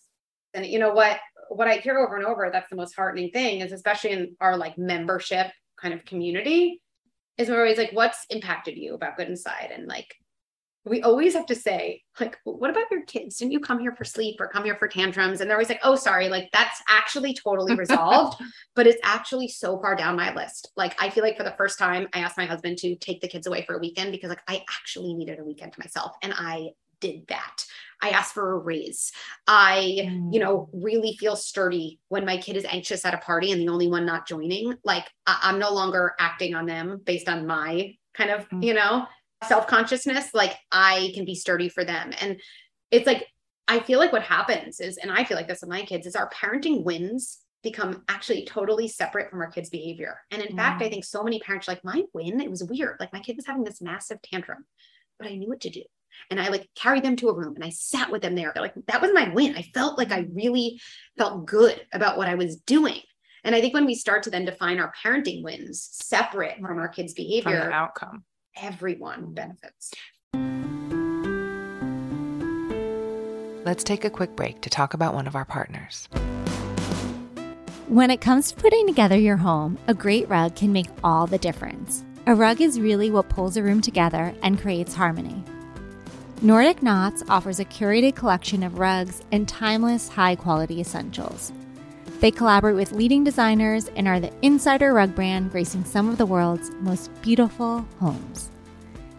And 0.55 0.65
you 0.67 0.79
know 0.79 0.93
what 0.93 1.19
what 1.49 1.69
I 1.69 1.75
hear 1.77 1.99
over 1.99 2.17
and 2.17 2.25
over 2.25 2.49
that's 2.53 2.71
the 2.71 2.77
most 2.77 2.95
heartening 2.95 3.31
thing 3.31 3.61
is 3.61 3.73
especially 3.73 4.11
in 4.11 4.37
our 4.41 4.57
like 4.57 4.79
membership 4.79 5.49
kind 5.81 5.93
of 5.93 6.05
community 6.05 6.81
is 7.37 7.49
we're 7.49 7.61
always 7.61 7.79
like 7.79 7.91
what's 7.93 8.25
impacted 8.31 8.77
you 8.77 8.95
about 8.95 9.17
good 9.17 9.29
inside 9.29 9.71
and 9.75 9.87
like 9.87 10.15
we 10.87 11.01
always 11.01 11.33
have 11.33 11.47
to 11.47 11.55
say, 11.55 12.03
like, 12.21 12.37
what 12.45 12.69
about 12.69 12.91
your 12.91 13.05
kids? 13.05 13.39
Didn't 13.39 13.53
you 13.53 13.61
come 13.61 13.79
here 13.79 13.95
for 13.97 14.05
sleep 14.05 14.39
or 14.39 14.49
come 14.49 14.65
here 14.65 14.77
for 14.77 14.87
tantrums? 14.87 15.41
And 15.41 15.49
they're 15.49 15.57
always 15.57 15.71
like, 15.71 15.81
oh, 15.83 15.97
sorry, 15.97 16.29
like 16.29 16.51
that's 16.53 16.83
actually 16.89 17.33
totally 17.33 17.75
resolved, 17.79 18.43
but 18.75 18.87
it's 18.87 19.01
actually 19.03 19.49
so 19.49 19.81
far 19.81 19.97
down 19.97 20.17
my 20.17 20.35
list. 20.35 20.71
Like, 20.77 20.95
I 21.03 21.09
feel 21.09 21.25
like 21.25 21.39
for 21.39 21.43
the 21.43 21.55
first 21.57 21.79
time, 21.79 22.09
I 22.13 22.19
asked 22.19 22.37
my 22.37 22.45
husband 22.45 22.77
to 22.79 22.97
take 22.97 23.23
the 23.23 23.29
kids 23.29 23.47
away 23.47 23.65
for 23.65 23.77
a 23.77 23.79
weekend 23.79 24.13
because, 24.13 24.29
like, 24.29 24.43
I 24.47 24.63
actually 24.71 25.15
needed 25.15 25.39
a 25.39 25.45
weekend 25.45 25.73
to 25.73 25.81
myself. 25.81 26.13
And 26.23 26.35
I 26.37 26.71
did 27.05 27.27
that. 27.29 27.65
I 28.03 28.11
asked 28.11 28.35
for 28.35 28.53
a 28.53 28.59
raise. 28.59 29.13
I, 29.47 30.09
you 30.33 30.41
know, 30.41 30.69
really 30.73 31.17
feel 31.19 31.37
sturdy 31.37 32.01
when 32.09 32.25
my 32.25 32.37
kid 32.37 32.57
is 32.57 32.65
anxious 32.65 33.05
at 33.05 33.15
a 33.15 33.19
party 33.19 33.53
and 33.53 33.61
the 33.61 33.69
only 33.69 33.89
one 33.89 34.05
not 34.05 34.27
joining. 34.29 34.75
Like, 34.85 35.07
I- 35.27 35.41
I'm 35.43 35.59
no 35.59 35.71
longer 35.73 36.15
acting 36.19 36.55
on 36.55 36.67
them 36.67 37.01
based 37.05 37.29
on 37.29 37.47
my 37.47 37.95
kind 38.15 38.31
of, 38.31 38.49
Mm. 38.49 38.65
you 38.65 38.75
know, 38.75 39.07
self 39.45 39.67
consciousness. 39.67 40.35
Like, 40.35 40.57
I 40.71 41.13
can 41.15 41.25
be 41.25 41.35
sturdy 41.35 41.69
for 41.69 41.85
them. 41.85 42.13
And 42.21 42.41
it's 42.91 43.07
like, 43.07 43.27
I 43.69 43.81
feel 43.81 43.99
like 43.99 44.13
what 44.13 44.23
happens 44.23 44.81
is, 44.81 44.99
and 44.99 45.11
I 45.11 45.25
feel 45.25 45.37
like 45.37 45.49
this 45.49 45.61
with 45.63 45.71
my 45.71 45.83
kids, 45.83 46.07
is 46.07 46.17
our 46.17 46.31
parenting 46.31 46.85
wins 46.85 47.41
become 47.63 48.05
actually 48.09 48.45
totally 48.45 48.89
separate 48.89 49.31
from 49.31 49.41
our 49.41 49.51
kids' 49.51 49.71
behavior. 49.71 50.21
And 50.31 50.43
in 50.43 50.55
fact, 50.55 50.83
I 50.83 50.87
Mm. 50.87 50.91
think 50.91 51.05
so 51.05 51.23
many 51.23 51.39
parents 51.41 51.67
are 51.69 51.73
like, 51.73 51.85
my 51.85 52.03
win, 52.13 52.41
it 52.43 52.51
was 52.51 52.63
weird. 52.65 52.97
Like, 53.01 53.13
my 53.15 53.21
kid 53.21 53.37
was 53.37 53.47
having 53.47 53.65
this 53.65 53.81
massive 53.81 54.21
tantrum, 54.21 54.67
but 55.19 55.29
I 55.29 55.37
knew 55.37 55.49
what 55.49 55.61
to 55.63 55.71
do. 55.71 55.85
And 56.31 56.41
I 56.41 56.49
like 56.49 56.69
carried 56.75 57.03
them 57.03 57.17
to 57.17 57.29
a 57.29 57.35
room 57.35 57.55
and 57.55 57.65
I 57.65 57.71
sat 57.71 58.11
with 58.11 58.23
them 58.23 58.35
there. 58.35 58.53
They're 58.55 58.63
like, 58.63 58.75
that 58.87 59.03
was 59.03 59.13
my 59.13 59.29
win. 59.29 59.57
I 59.57 59.63
felt 59.75 59.99
like 59.99 60.13
I 60.13 60.27
really 60.33 60.81
felt 61.19 61.47
good 61.47 61.81
about 61.93 62.17
what 62.17 62.29
I 62.29 62.35
was 62.35 62.57
doing. 62.57 63.01
And 63.45 63.55
I 63.55 63.61
think 63.61 63.75
when 63.75 63.85
we 63.85 63.95
start 63.95 64.23
to 64.25 64.31
then 64.31 64.47
define 64.47 64.79
our 64.81 64.93
parenting 65.05 65.43
wins 65.43 65.89
separate 65.93 66.57
from 66.61 66.79
our 66.79 66.89
kids' 66.89 67.13
From 67.13 67.25
behavior, 67.25 67.67
the 67.67 67.73
outcome. 67.73 68.25
everyone 68.57 69.35
benefits. 69.35 69.93
Let's 73.65 73.85
take 73.85 74.05
a 74.05 74.11
quick 74.11 74.37
break 74.37 74.61
to 74.63 74.71
talk 74.71 74.95
about 74.95 75.15
one 75.15 75.27
of 75.27 75.35
our 75.35 75.45
partners. 75.45 76.09
When 77.89 78.11
it 78.11 78.21
comes 78.21 78.51
to 78.51 78.57
putting 78.57 78.87
together 78.87 79.17
your 79.17 79.37
home, 79.37 79.79
a 79.89 79.95
great 79.95 80.29
rug 80.29 80.55
can 80.55 80.73
make 80.73 80.89
all 81.03 81.27
the 81.27 81.39
difference. 81.39 82.05
A 82.27 82.35
rug 82.35 82.61
is 82.61 82.81
really 82.81 83.11
what 83.11 83.29
pulls 83.29 83.57
a 83.59 83.63
room 83.63 83.81
together 83.83 84.35
and 84.43 84.59
creates 84.59 84.95
harmony. 84.95 85.45
Nordic 86.45 86.83
Knots 86.83 87.23
offers 87.31 87.59
a 87.59 87.65
curated 87.65 88.17
collection 88.17 88.63
of 88.63 88.79
rugs 88.79 89.23
and 89.33 89.49
timeless, 89.49 90.09
high 90.11 90.37
quality 90.37 90.79
essentials. 90.79 91.55
They 92.21 92.31
collaborate 92.31 92.77
with 92.77 92.93
leading 92.93 93.25
designers 93.25 93.89
and 93.97 94.07
are 94.07 94.21
the 94.21 94.31
insider 94.43 94.93
rug 94.93 95.15
brand 95.15 95.53
gracing 95.53 95.87
some 95.87 96.07
of 96.07 96.19
the 96.19 96.27
world's 96.27 96.71
most 96.81 97.11
beautiful 97.23 97.89
homes. 97.99 98.51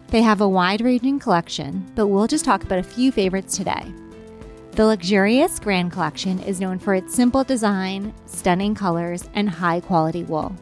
They 0.06 0.22
have 0.22 0.40
a 0.40 0.48
wide 0.48 0.80
ranging 0.82 1.18
collection, 1.18 1.90
but 1.96 2.06
we'll 2.06 2.28
just 2.28 2.44
talk 2.44 2.62
about 2.62 2.78
a 2.78 2.84
few 2.84 3.10
favorites 3.10 3.56
today. 3.56 3.92
The 4.70 4.86
luxurious 4.86 5.58
Grand 5.58 5.90
Collection 5.90 6.38
is 6.38 6.60
known 6.60 6.78
for 6.78 6.94
its 6.94 7.12
simple 7.12 7.42
design, 7.42 8.14
stunning 8.26 8.76
colors, 8.76 9.28
and 9.34 9.50
high 9.50 9.80
quality 9.80 10.22
wool. 10.22 10.54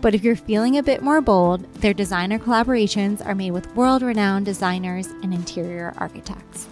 But 0.00 0.14
if 0.14 0.22
you're 0.22 0.36
feeling 0.36 0.78
a 0.78 0.82
bit 0.82 1.02
more 1.02 1.20
bold, 1.20 1.72
their 1.74 1.92
designer 1.92 2.38
collaborations 2.38 3.24
are 3.24 3.34
made 3.34 3.50
with 3.50 3.74
world 3.74 4.02
renowned 4.02 4.46
designers 4.46 5.06
and 5.22 5.34
interior 5.34 5.94
architects. 5.98 6.68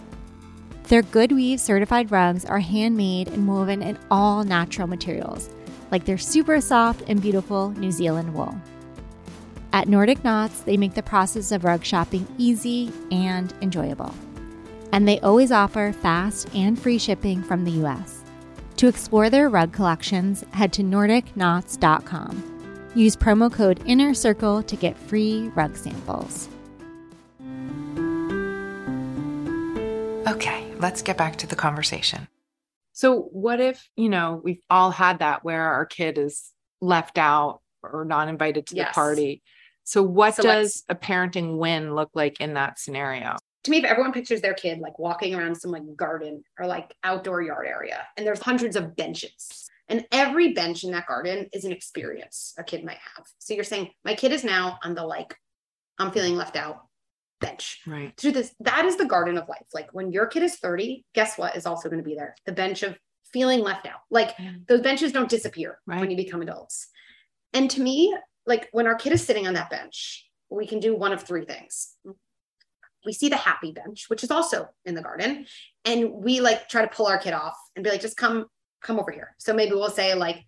Their 0.85 1.03
Good 1.03 1.33
Weave 1.33 1.61
certified 1.61 2.13
rugs 2.13 2.45
are 2.45 2.61
handmade 2.61 3.29
and 3.29 3.49
woven 3.49 3.83
in 3.83 3.99
all 4.11 4.45
natural 4.45 4.87
materials, 4.87 5.51
like 5.91 6.05
their 6.05 6.19
super 6.19 6.61
soft 6.61 7.03
and 7.09 7.21
beautiful 7.21 7.71
New 7.71 7.91
Zealand 7.91 8.35
wool. 8.35 8.55
At 9.73 9.89
Nordic 9.89 10.23
Knots, 10.23 10.61
they 10.61 10.77
make 10.77 10.95
the 10.95 11.03
process 11.03 11.51
of 11.51 11.65
rug 11.65 11.85
shopping 11.85 12.27
easy 12.39 12.93
and 13.11 13.53
enjoyable 13.61 14.15
and 14.97 15.07
they 15.07 15.21
always 15.21 15.53
offer 15.53 15.93
fast 15.93 16.49
and 16.55 16.81
free 16.81 16.97
shipping 16.97 17.43
from 17.43 17.65
the 17.65 17.85
US. 17.85 18.23
To 18.77 18.89
explore 18.89 19.29
their 19.29 19.51
rug 19.51 19.73
collections, 19.73 20.43
head 20.53 20.73
to 20.73 20.83
NordicKnots.com. 20.83 22.56
Use 22.97 23.15
promo 23.15 23.53
code 23.53 23.83
Inner 23.85 24.15
Circle 24.15 24.63
to 24.63 24.75
get 24.75 24.97
free 24.97 25.51
rug 25.55 25.77
samples. 25.77 26.49
Okay, 30.27 30.75
let's 30.79 31.03
get 31.03 31.19
back 31.19 31.37
to 31.37 31.47
the 31.47 31.55
conversation. 31.55 32.27
So, 32.93 33.29
what 33.33 33.61
if, 33.61 33.87
you 33.97 34.09
know, 34.09 34.41
we've 34.43 34.63
all 34.71 34.91
had 34.91 35.19
that 35.19 35.45
where 35.45 35.71
our 35.73 35.85
kid 35.85 36.17
is 36.17 36.51
left 36.81 37.19
out 37.19 37.61
or 37.83 38.07
not 38.07 38.29
invited 38.29 38.67
to 38.69 38.75
the 38.75 38.85
party? 38.87 39.43
So, 39.85 40.03
what 40.03 40.35
So 40.35 40.43
does 40.43 40.83
a 40.89 40.95
parenting 40.95 41.59
win 41.59 41.95
look 41.95 42.09
like 42.15 42.41
in 42.41 42.55
that 42.55 42.79
scenario? 42.79 43.37
to 43.67 43.71
me, 43.73 43.79
if 43.79 43.85
everyone 43.85 44.13
pictures 44.13 44.41
their 44.41 44.55
kid 44.55 44.79
like 44.79 44.97
walking 44.97 45.35
around 45.35 45.57
some 45.57 45.73
like 45.73 45.83
garden 45.97 46.41
or 46.59 46.67
like 46.69 46.95
outdoor 47.03 47.43
yard 47.43 47.67
area, 47.67 48.07
and 48.17 48.25
there's 48.25 48.41
hundreds 48.41 48.77
of 48.77 48.95
benches, 48.95 49.66
and 49.89 50.05
every 50.11 50.53
bench 50.53 50.85
in 50.85 50.91
that 50.93 51.07
garden 51.07 51.49
is 51.53 51.65
an 51.65 51.73
experience 51.73 52.55
a 52.59 52.65
kid 52.65 52.85
might 52.85 52.99
have. 53.17 53.27
So 53.39 53.55
you're 53.55 53.65
saying, 53.65 53.91
my 54.05 54.15
kid 54.15 54.33
is 54.33 54.45
now 54.45 54.79
on 54.83 54.95
the 54.95 55.05
like, 55.05 55.37
I'm 55.99 56.11
feeling 56.11 56.37
left 56.37 56.57
out 56.57 56.83
bench. 57.41 57.81
Right. 57.87 58.17
To 58.19 58.33
this, 58.33 58.55
that 58.61 58.85
is 58.87 58.97
the 58.97 59.05
garden 59.05 59.37
of 59.39 59.49
life. 59.49 59.67
Like 59.75 59.91
when 59.93 60.11
your 60.11 60.27
kid 60.27 60.43
is 60.43 60.57
30, 60.57 61.05
guess 61.15 61.37
what 61.39 61.57
is 61.57 61.67
also 61.67 61.89
going 61.89 62.03
to 62.03 62.09
be 62.09 62.15
there? 62.15 62.35
The 62.47 62.53
bench 62.53 62.83
of 62.83 62.99
feeling 63.33 63.61
left 63.61 63.87
out. 63.87 64.01
Like 64.11 64.35
Yeah. 64.39 64.53
those 64.69 64.81
benches 64.81 65.13
don't 65.13 65.29
disappear 65.29 65.79
when 65.85 66.11
you 66.11 66.17
become 66.17 66.43
adults. 66.43 66.89
And 67.53 67.71
to 67.71 67.81
me, 67.81 68.17
like 68.47 68.69
when 68.73 68.87
our 68.87 68.95
kid 68.95 69.13
is 69.13 69.23
sitting 69.25 69.47
on 69.47 69.55
that 69.55 69.71
bench, 69.71 70.29
we 70.51 70.67
can 70.67 70.81
do 70.81 70.97
one 70.97 71.13
of 71.13 71.23
three 71.23 71.45
things 71.45 71.95
we 73.07 73.13
see 73.13 73.29
the 73.29 73.37
happy 73.37 73.71
bench, 73.71 74.07
which 74.09 74.25
is 74.25 74.31
also 74.33 74.69
in 74.85 74.95
the 74.97 75.01
garden, 75.01 75.47
and 75.85 76.11
we 76.11 76.41
like 76.41 76.69
try 76.69 76.83
to 76.83 76.89
pull 76.89 77.07
our 77.07 77.19
kid 77.19 77.33
off 77.33 77.57
and 77.77 77.85
be 77.85 77.91
like, 77.91 78.01
just 78.01 78.17
come, 78.17 78.47
come 78.83 78.99
over 78.99 79.11
here. 79.11 79.35
So 79.39 79.53
maybe 79.53 79.73
we'll 79.73 79.91
say 79.91 80.15
like, 80.15 80.45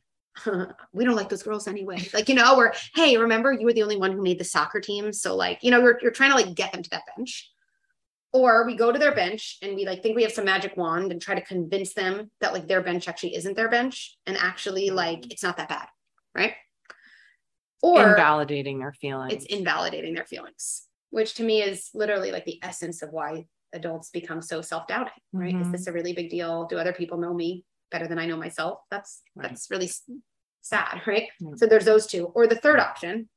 we 0.93 1.05
don't 1.05 1.16
like 1.16 1.29
those 1.29 1.43
girls 1.43 1.66
anyway. 1.66 2.09
Like, 2.14 2.29
you 2.29 2.35
know, 2.35 2.57
or 2.57 2.72
hey, 2.95 3.16
remember 3.16 3.53
you 3.53 3.64
were 3.66 3.72
the 3.72 3.83
only 3.83 3.97
one 3.97 4.12
who 4.12 4.22
made 4.22 4.39
the 4.39 4.45
soccer 4.45 4.81
team. 4.81 5.12
So 5.12 5.35
like, 5.35 5.62
you 5.62 5.70
know, 5.70 5.81
you're, 5.81 5.99
you're 6.01 6.11
trying 6.12 6.31
to 6.31 6.37
like 6.37 6.55
get 6.55 6.72
them 6.72 6.83
to 6.83 6.91
that 6.91 7.03
bench. 7.16 7.51
Or 8.33 8.66
we 8.66 8.76
go 8.76 8.93
to 8.93 8.99
their 8.99 9.14
bench 9.14 9.57
and 9.62 9.74
we 9.74 9.87
like 9.87 10.03
think 10.03 10.14
we 10.14 10.22
have 10.22 10.33
some 10.33 10.45
magic 10.45 10.76
wand 10.76 11.11
and 11.12 11.20
try 11.20 11.35
to 11.35 11.41
convince 11.41 11.95
them 11.95 12.31
that 12.41 12.53
like 12.53 12.68
their 12.68 12.83
bench 12.83 13.09
actually 13.09 13.35
isn't 13.35 13.57
their 13.57 13.70
bench 13.70 14.16
and 14.26 14.37
actually 14.37 14.91
like 14.91 15.33
it's 15.33 15.43
not 15.43 15.57
that 15.57 15.70
bad. 15.70 15.89
Right. 16.35 16.53
Or 17.83 18.11
Invalidating 18.11 18.81
their 18.81 18.93
feelings. 18.93 19.33
it's 19.33 19.45
invalidating 19.47 20.12
their 20.14 20.26
feelings, 20.26 20.87
which 21.11 21.35
to 21.35 21.43
me 21.43 21.62
is 21.62 21.91
literally 21.95 22.31
like 22.33 22.45
the 22.45 22.59
essence 22.62 23.03
of 23.03 23.11
why 23.12 23.47
adults 23.72 24.11
become 24.11 24.43
so 24.43 24.61
self-doubting, 24.61 25.12
right? 25.33 25.55
Is 25.55 25.68
Mhm. 25.68 25.72
this 25.72 25.87
a 25.87 25.93
really 25.93 26.12
big 26.12 26.29
deal? 26.29 26.66
Do 26.66 26.76
other 26.79 26.93
people 26.93 27.18
know 27.18 27.33
me 27.33 27.64
better 27.91 28.07
than 28.09 28.18
I 28.18 28.26
know 28.26 28.36
myself? 28.36 28.80
That's 28.91 29.22
Right. 29.34 29.49
that's 29.49 29.70
really 29.70 29.91
sad, 30.62 31.03
right? 31.07 31.28
Yeah. 31.41 31.51
So 31.57 31.66
there's 31.66 31.84
those 31.84 32.07
two. 32.07 32.26
Or 32.34 32.47
the 32.47 32.57
third 32.57 32.80
option, 32.80 33.28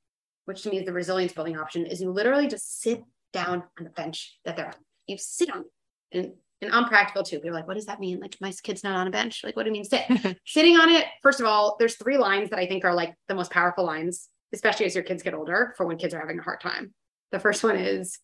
which 0.46 0.64
to 0.64 0.70
me 0.70 0.80
is 0.80 0.86
the 0.86 0.94
resilience 0.94 1.34
building 1.34 1.58
option, 1.58 1.86
is 1.86 2.02
you 2.02 2.12
literally 2.12 2.48
just 2.48 2.82
sit 2.82 3.04
down 3.34 3.64
on 3.78 3.84
the 3.84 3.90
bench 3.92 4.38
that 4.46 4.56
they're 4.56 4.68
on. 4.68 4.74
You 5.08 5.18
sit 5.18 5.52
on 5.54 5.66
it. 6.12 6.18
And 6.18 6.34
and 6.64 6.72
I'm 6.72 6.86
practical 6.86 7.24
too. 7.24 7.38
People 7.38 7.50
are 7.50 7.54
like, 7.54 7.68
what 7.68 7.74
does 7.74 7.88
that 7.88 8.00
mean? 8.00 8.20
Like 8.20 8.36
my 8.40 8.52
kid's 8.62 8.84
not 8.84 8.96
on 8.96 9.08
a 9.08 9.10
bench. 9.10 9.42
Like, 9.44 9.56
what 9.56 9.64
do 9.64 9.70
you 9.70 9.74
mean 9.74 9.84
sit? 9.84 10.04
Sitting 10.46 10.78
on 10.78 10.90
it, 10.90 11.06
first 11.24 11.40
of 11.40 11.48
all, 11.48 11.76
there's 11.80 11.96
three 11.96 12.20
lines 12.20 12.52
that 12.52 12.60
I 12.60 12.68
think 12.68 12.86
are 12.86 12.94
like 12.94 13.16
the 13.28 13.34
most 13.34 13.50
powerful 13.50 13.84
lines, 13.84 14.30
especially 14.54 14.86
as 14.86 14.94
your 14.94 15.04
kids 15.04 15.24
get 15.24 15.34
older, 15.34 15.74
for 15.76 15.88
when 15.88 15.98
kids 15.98 16.14
are 16.14 16.20
having 16.20 16.38
a 16.38 16.44
hard 16.44 16.62
time. 16.62 16.94
The 17.32 17.40
first 17.40 17.64
one 17.64 17.78
is, 17.78 18.20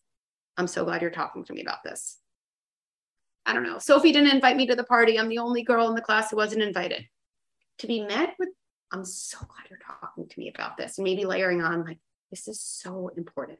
I'm 0.56 0.68
so 0.68 0.84
glad 0.84 1.02
you're 1.02 1.10
talking 1.10 1.44
to 1.46 1.52
me 1.52 1.62
about 1.62 1.82
this. 1.82 2.18
I 3.46 3.52
don't 3.52 3.62
know. 3.62 3.78
Sophie 3.78 4.12
didn't 4.12 4.34
invite 4.34 4.56
me 4.56 4.66
to 4.66 4.76
the 4.76 4.84
party. 4.84 5.18
I'm 5.18 5.28
the 5.28 5.38
only 5.38 5.62
girl 5.62 5.88
in 5.88 5.94
the 5.94 6.02
class 6.02 6.30
who 6.30 6.36
wasn't 6.36 6.62
invited. 6.62 7.06
To 7.78 7.86
be 7.86 8.02
met 8.02 8.34
with, 8.38 8.50
I'm 8.92 9.04
so 9.04 9.38
glad 9.38 9.70
you're 9.70 9.78
talking 9.78 10.28
to 10.28 10.38
me 10.38 10.48
about 10.54 10.76
this. 10.76 10.98
And 10.98 11.04
maybe 11.04 11.24
layering 11.24 11.62
on, 11.62 11.84
like, 11.84 11.98
this 12.30 12.48
is 12.48 12.60
so 12.60 13.10
important. 13.16 13.58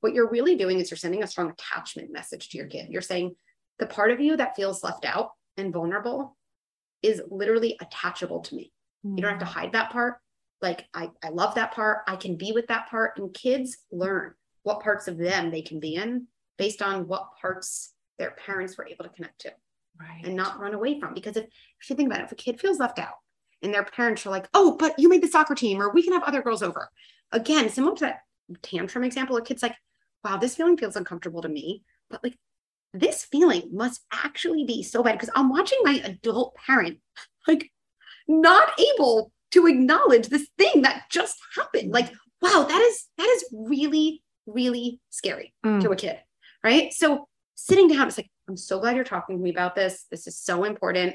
What 0.00 0.14
you're 0.14 0.30
really 0.30 0.56
doing 0.56 0.80
is 0.80 0.90
you're 0.90 0.98
sending 0.98 1.22
a 1.22 1.28
strong 1.28 1.50
attachment 1.50 2.10
message 2.10 2.48
to 2.48 2.58
your 2.58 2.66
kid. 2.66 2.88
You're 2.90 3.02
saying, 3.02 3.36
the 3.78 3.86
part 3.86 4.10
of 4.10 4.20
you 4.20 4.36
that 4.36 4.56
feels 4.56 4.82
left 4.82 5.04
out 5.04 5.30
and 5.56 5.72
vulnerable 5.72 6.36
is 7.02 7.22
literally 7.30 7.76
attachable 7.80 8.40
to 8.40 8.54
me. 8.54 8.72
You 9.04 9.16
don't 9.16 9.30
have 9.32 9.40
to 9.40 9.44
mm. 9.44 9.48
hide 9.48 9.72
that 9.72 9.90
part. 9.90 10.18
Like, 10.60 10.86
I, 10.94 11.10
I 11.24 11.30
love 11.30 11.56
that 11.56 11.72
part. 11.72 12.02
I 12.06 12.16
can 12.16 12.36
be 12.36 12.52
with 12.52 12.68
that 12.68 12.88
part. 12.88 13.18
And 13.18 13.34
kids 13.34 13.78
learn 13.90 14.34
what 14.62 14.80
parts 14.80 15.08
of 15.08 15.18
them 15.18 15.50
they 15.50 15.62
can 15.62 15.80
be 15.80 15.96
in 15.96 16.28
based 16.56 16.82
on 16.82 17.08
what 17.08 17.30
parts 17.40 17.91
their 18.18 18.32
parents 18.32 18.76
were 18.76 18.86
able 18.86 19.04
to 19.04 19.10
connect 19.10 19.40
to 19.40 19.52
right. 20.00 20.22
and 20.24 20.34
not 20.36 20.60
run 20.60 20.74
away 20.74 20.98
from. 21.00 21.14
Because 21.14 21.36
if, 21.36 21.44
if 21.44 21.90
you 21.90 21.96
think 21.96 22.08
about 22.08 22.20
it, 22.20 22.24
if 22.24 22.32
a 22.32 22.36
kid 22.36 22.60
feels 22.60 22.78
left 22.78 22.98
out 22.98 23.14
and 23.62 23.72
their 23.72 23.84
parents 23.84 24.26
are 24.26 24.30
like, 24.30 24.48
oh, 24.54 24.76
but 24.78 24.98
you 24.98 25.08
made 25.08 25.22
the 25.22 25.28
soccer 25.28 25.54
team, 25.54 25.80
or 25.80 25.92
we 25.92 26.02
can 26.02 26.12
have 26.12 26.22
other 26.24 26.42
girls 26.42 26.62
over. 26.62 26.90
Again, 27.32 27.68
similar 27.68 27.94
to 27.96 28.04
that 28.06 28.20
tantrum 28.62 29.04
example, 29.04 29.36
a 29.36 29.42
kid's 29.42 29.62
like, 29.62 29.76
wow, 30.24 30.36
this 30.36 30.56
feeling 30.56 30.76
feels 30.76 30.96
uncomfortable 30.96 31.42
to 31.42 31.48
me. 31.48 31.82
But 32.10 32.22
like, 32.22 32.36
this 32.94 33.24
feeling 33.24 33.70
must 33.72 34.02
actually 34.12 34.64
be 34.64 34.82
so 34.82 35.02
bad 35.02 35.12
because 35.12 35.30
I'm 35.34 35.48
watching 35.48 35.78
my 35.82 36.02
adult 36.04 36.54
parent 36.56 36.98
like 37.48 37.70
not 38.28 38.78
able 38.78 39.32
to 39.52 39.66
acknowledge 39.66 40.28
this 40.28 40.48
thing 40.58 40.82
that 40.82 41.04
just 41.10 41.38
happened. 41.56 41.92
Like, 41.92 42.10
wow, 42.40 42.66
that 42.68 42.80
is 42.80 43.08
that 43.18 43.26
is 43.26 43.44
really, 43.52 44.22
really 44.46 45.00
scary 45.10 45.54
Mm. 45.64 45.80
to 45.82 45.90
a 45.90 45.96
kid. 45.96 46.18
Right. 46.62 46.92
So 46.92 47.28
sitting 47.54 47.88
down, 47.88 48.08
it's 48.08 48.18
like, 48.18 48.30
I'm 48.48 48.56
so 48.56 48.80
glad 48.80 48.96
you're 48.96 49.04
talking 49.04 49.36
to 49.36 49.42
me 49.42 49.50
about 49.50 49.74
this. 49.74 50.06
This 50.10 50.26
is 50.26 50.38
so 50.38 50.64
important. 50.64 51.14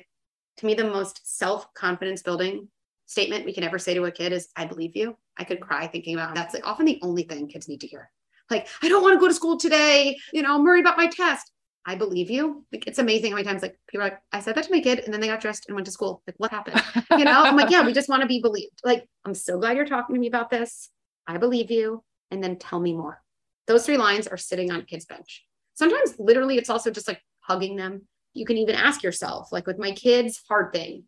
To 0.58 0.66
me, 0.66 0.74
the 0.74 0.84
most 0.84 1.38
self-confidence 1.38 2.22
building 2.24 2.68
statement 3.06 3.46
we 3.46 3.54
can 3.54 3.64
ever 3.64 3.80
say 3.80 3.94
to 3.94 4.06
a 4.06 4.12
kid 4.12 4.34
is, 4.34 4.50
I 4.56 4.66
believe 4.66 4.96
you. 4.96 5.18
I 5.38 5.44
could 5.44 5.62
cry 5.62 5.88
thinking 5.88 6.16
about 6.16 6.32
it. 6.32 6.36
that's 6.36 6.54
like 6.54 6.66
often 6.66 6.86
the 6.86 7.00
only 7.02 7.24
thing 7.24 7.48
kids 7.48 7.68
need 7.68 7.82
to 7.82 7.88
hear. 7.88 8.10
Like, 8.50 8.68
I 8.82 8.90
don't 8.90 9.04
want 9.04 9.14
to 9.14 9.20
go 9.20 9.28
to 9.28 9.34
school 9.34 9.58
today. 9.58 10.18
You 10.34 10.42
know, 10.42 10.56
I'm 10.56 10.64
worried 10.64 10.82
about 10.82 10.98
my 10.98 11.08
test. 11.08 11.52
I 11.86 11.96
believe 11.96 12.30
you. 12.30 12.66
Like, 12.72 12.88
it's 12.88 13.00
amazing 13.00 13.32
how 13.32 13.38
many 13.38 13.48
times 13.48 13.62
like 13.62 13.80
people 13.88 14.06
are 14.06 14.10
like, 14.10 14.20
I 14.34 14.42
said 14.42 14.56
that 14.56 14.66
to 14.66 14.72
my 14.72 14.82
kid 14.82 15.00
and 15.00 15.14
then 15.14 15.22
they 15.22 15.28
got 15.28 15.40
dressed 15.40 15.68
and 15.68 15.76
went 15.76 15.86
to 15.86 15.92
school. 15.92 16.22
Like, 16.28 16.36
what 16.38 16.52
happened? 16.52 16.82
You 17.12 17.24
know, 17.24 17.44
I'm 17.44 17.56
like, 17.56 17.70
yeah, 17.70 17.86
we 17.86 17.94
just 17.94 18.10
want 18.10 18.22
to 18.24 18.28
be 18.28 18.42
believed. 18.42 18.82
Like, 18.84 19.08
I'm 19.26 19.34
so 19.34 19.58
glad 19.58 19.78
you're 19.78 19.86
talking 19.86 20.16
to 20.16 20.20
me 20.20 20.28
about 20.28 20.50
this. 20.50 20.90
I 21.26 21.38
believe 21.38 21.72
you. 21.72 22.04
And 22.30 22.44
then 22.44 22.58
tell 22.58 22.80
me 22.80 22.94
more. 22.94 23.22
Those 23.68 23.86
three 23.86 23.96
lines 23.96 24.28
are 24.28 24.38
sitting 24.38 24.70
on 24.70 24.82
kid's 24.84 25.06
bench. 25.06 25.46
Sometimes 25.78 26.16
literally 26.18 26.58
it's 26.58 26.70
also 26.72 26.90
just 26.90 27.08
like 27.08 27.22
hugging 27.42 27.76
them. 27.76 28.08
You 28.34 28.46
can 28.46 28.58
even 28.58 28.76
ask 28.76 29.04
yourself, 29.04 29.52
like 29.52 29.68
with 29.68 29.78
my 29.78 29.92
kids, 29.92 30.42
hard 30.50 30.74
thing. 30.74 31.04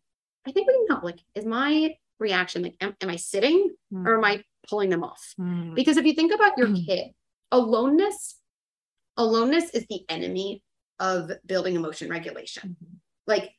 I 0.47 0.51
think 0.51 0.67
we 0.67 0.85
know, 0.87 0.99
like, 1.01 1.19
is 1.35 1.45
my 1.45 1.95
reaction 2.19 2.61
like, 2.63 2.75
am, 2.79 2.95
am 3.01 3.09
I 3.09 3.15
sitting 3.15 3.69
or 4.07 4.17
am 4.17 4.25
I 4.25 4.43
pulling 4.69 4.89
them 4.89 5.03
off? 5.03 5.33
Mm. 5.39 5.73
Because 5.75 5.97
if 5.97 6.05
you 6.05 6.13
think 6.13 6.33
about 6.33 6.57
your 6.57 6.67
Mhm. 6.67 6.85
kid, 6.85 7.11
aloneness, 7.51 8.35
aloneness 9.17 9.71
is 9.71 9.85
the 9.89 10.05
enemy 10.07 10.63
of 10.99 11.31
building 11.45 11.75
emotion 11.75 12.09
regulation. 12.09 12.75
Like 13.25 13.51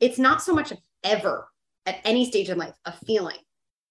it's 0.00 0.18
not 0.18 0.42
so 0.42 0.54
much 0.54 0.72
ever 1.04 1.48
at 1.84 2.00
any 2.04 2.24
stage 2.24 2.48
in 2.48 2.58
life 2.58 2.74
a 2.84 2.92
feeling 2.92 3.38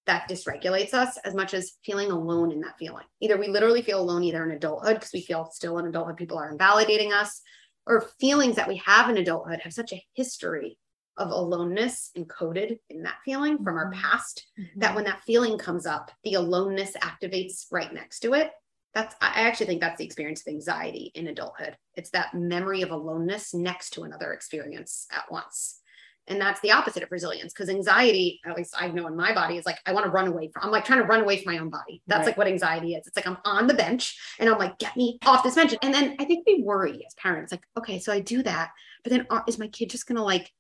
that 0.07 0.29
dysregulates 0.29 0.93
us 0.93 1.17
as 1.25 1.33
much 1.33 1.53
as 1.53 1.73
feeling 1.83 2.11
alone 2.11 2.51
in 2.51 2.61
that 2.61 2.77
feeling. 2.77 3.05
Either 3.21 3.37
we 3.37 3.47
literally 3.47 3.81
feel 3.81 3.99
alone 3.99 4.23
either 4.23 4.43
in 4.43 4.55
adulthood 4.55 4.95
because 4.95 5.13
we 5.13 5.21
feel 5.21 5.49
still 5.51 5.79
in 5.79 5.87
adulthood 5.87 6.17
people 6.17 6.37
are 6.37 6.51
invalidating 6.51 7.11
us, 7.11 7.41
or 7.87 8.09
feelings 8.19 8.55
that 8.55 8.67
we 8.67 8.77
have 8.77 9.09
in 9.09 9.17
adulthood 9.17 9.59
have 9.61 9.73
such 9.73 9.93
a 9.93 10.03
history 10.13 10.77
of 11.17 11.29
aloneness 11.29 12.11
encoded 12.17 12.77
in 12.89 13.03
that 13.03 13.17
feeling 13.23 13.57
from 13.63 13.77
our 13.77 13.91
mm-hmm. 13.91 14.01
past 14.01 14.45
mm-hmm. 14.59 14.79
that 14.79 14.95
when 14.95 15.05
that 15.05 15.23
feeling 15.23 15.57
comes 15.57 15.85
up, 15.85 16.11
the 16.23 16.33
aloneness 16.33 16.93
activates 16.97 17.65
right 17.71 17.93
next 17.93 18.19
to 18.19 18.33
it. 18.33 18.51
That's 18.93 19.15
I 19.21 19.41
actually 19.41 19.65
think 19.67 19.81
that's 19.81 19.97
the 19.97 20.05
experience 20.05 20.41
of 20.41 20.53
anxiety 20.53 21.11
in 21.15 21.27
adulthood. 21.27 21.77
It's 21.95 22.11
that 22.11 22.33
memory 22.33 22.81
of 22.81 22.91
aloneness 22.91 23.53
next 23.53 23.91
to 23.91 24.03
another 24.03 24.33
experience 24.33 25.07
at 25.11 25.29
once. 25.29 25.81
And 26.27 26.41
that's 26.41 26.59
the 26.61 26.71
opposite 26.71 27.03
of 27.03 27.11
resilience 27.11 27.53
because 27.53 27.69
anxiety, 27.69 28.39
at 28.45 28.55
least 28.57 28.73
I 28.77 28.87
know 28.87 29.05
in 29.05 29.15
my 29.15 29.33
body, 29.33 29.57
is 29.57 29.65
like 29.65 29.77
I 29.85 29.93
want 29.93 30.05
to 30.05 30.11
run 30.11 30.27
away 30.27 30.49
from. 30.51 30.63
I'm 30.63 30.71
like 30.71 30.83
trying 30.83 30.99
to 30.99 31.05
run 31.05 31.21
away 31.21 31.41
from 31.43 31.53
my 31.53 31.59
own 31.59 31.69
body. 31.69 32.01
That's 32.07 32.19
Right. 32.21 32.25
like 32.27 32.37
what 32.37 32.47
anxiety 32.47 32.95
is. 32.95 33.05
It's 33.05 33.15
like 33.15 33.27
I'm 33.27 33.37
on 33.45 33.67
the 33.67 33.75
bench 33.75 34.17
and 34.39 34.49
I'm 34.49 34.57
like, 34.57 34.79
get 34.79 34.97
me 34.97 35.19
off 35.25 35.43
this 35.43 35.53
bench. 35.55 35.75
And 35.83 35.93
then 35.93 36.15
I 36.19 36.25
think 36.25 36.45
we 36.47 36.63
worry 36.63 37.03
as 37.05 37.13
parents, 37.15 37.51
like, 37.51 37.63
okay, 37.77 37.99
so 37.99 38.11
I 38.11 38.21
do 38.21 38.41
that, 38.43 38.71
but 39.03 39.11
then 39.11 39.27
are, 39.29 39.43
is 39.47 39.59
my 39.59 39.67
kid 39.67 39.91
just 39.91 40.07
gonna 40.07 40.23
like 40.23 40.51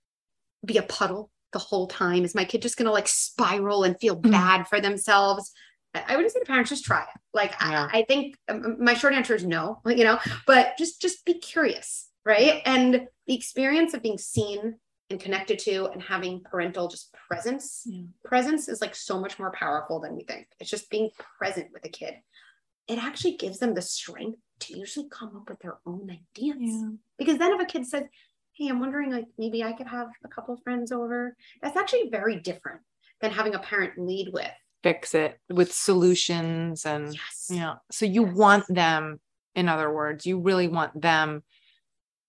be 0.63 0.77
a 0.77 0.83
puddle 0.83 1.31
the 1.51 1.59
whole 1.59 1.87
time? 1.87 2.23
Is 2.25 2.35
my 2.35 2.45
kid 2.45 2.61
just 2.61 2.77
gonna 2.77 2.91
like 2.91 3.07
spiral 3.07 3.83
and 3.85 3.99
feel 3.99 4.17
Mm. 4.17 4.31
bad 4.31 4.67
for 4.67 4.79
themselves? 4.79 5.51
I 5.95 6.03
I 6.09 6.15
would 6.15 6.23
just 6.23 6.35
say 6.35 6.41
to 6.41 6.45
parents, 6.45 6.69
just 6.69 6.85
try 6.85 7.01
it. 7.01 7.19
Like 7.33 7.51
Yeah. 7.59 7.89
I, 7.91 7.99
I 7.99 8.05
think 8.05 8.35
um, 8.49 8.77
my 8.83 8.93
short 8.93 9.13
answer 9.15 9.33
is 9.33 9.43
no, 9.43 9.81
you 9.87 10.03
know, 10.03 10.19
but 10.45 10.77
just 10.77 11.01
just 11.01 11.25
be 11.25 11.33
curious, 11.39 12.07
right? 12.23 12.61
And 12.65 13.07
the 13.25 13.33
experience 13.33 13.95
of 13.95 14.03
being 14.03 14.19
seen 14.19 14.75
and 15.09 15.19
connected 15.19 15.59
to 15.59 15.85
and 15.87 16.01
having 16.01 16.41
parental 16.41 16.87
just 16.87 17.13
presence, 17.13 17.83
Yeah. 17.85 18.03
presence 18.23 18.67
is 18.67 18.81
like 18.81 18.95
so 18.95 19.19
much 19.19 19.37
more 19.37 19.51
powerful 19.51 19.99
than 19.99 20.15
we 20.15 20.23
think. 20.23 20.47
It's 20.59 20.69
just 20.69 20.89
being 20.89 21.09
present 21.37 21.67
with 21.73 21.85
a 21.85 21.89
kid. 21.89 22.15
It 22.87 23.03
actually 23.03 23.37
gives 23.37 23.59
them 23.59 23.73
the 23.73 23.81
strength 23.81 24.39
to 24.61 24.77
usually 24.77 25.07
come 25.09 25.35
up 25.35 25.49
with 25.49 25.59
their 25.59 25.77
own 25.85 26.09
ideas. 26.09 26.57
Yeah. 26.59 26.89
Because 27.17 27.37
then 27.37 27.53
if 27.53 27.61
a 27.61 27.65
kid 27.65 27.85
says, 27.85 28.03
Hey, 28.53 28.69
I'm 28.69 28.79
wondering 28.79 29.11
like 29.11 29.25
maybe 29.37 29.63
I 29.63 29.73
could 29.73 29.87
have 29.87 30.07
a 30.23 30.29
couple 30.29 30.53
of 30.53 30.63
friends 30.63 30.91
over, 30.93 31.35
that's 31.61 31.75
actually 31.75 32.09
very 32.09 32.37
different 32.39 32.81
than 33.21 33.31
having 33.31 33.53
a 33.53 33.59
parent 33.59 33.97
lead 33.97 34.29
with. 34.33 34.51
fix 34.83 35.15
it 35.15 35.39
with 35.49 35.73
solutions 35.73 36.85
and 36.85 37.11
Yes. 37.13 37.47
you 37.49 37.57
know 37.59 37.75
so 37.91 38.05
you 38.05 38.23
Yes. 38.27 38.35
want 38.35 38.63
them 38.69 39.19
in 39.55 39.67
other 39.67 39.91
words 39.91 40.27
you 40.27 40.37
really 40.39 40.67
want 40.67 41.01
them 41.01 41.41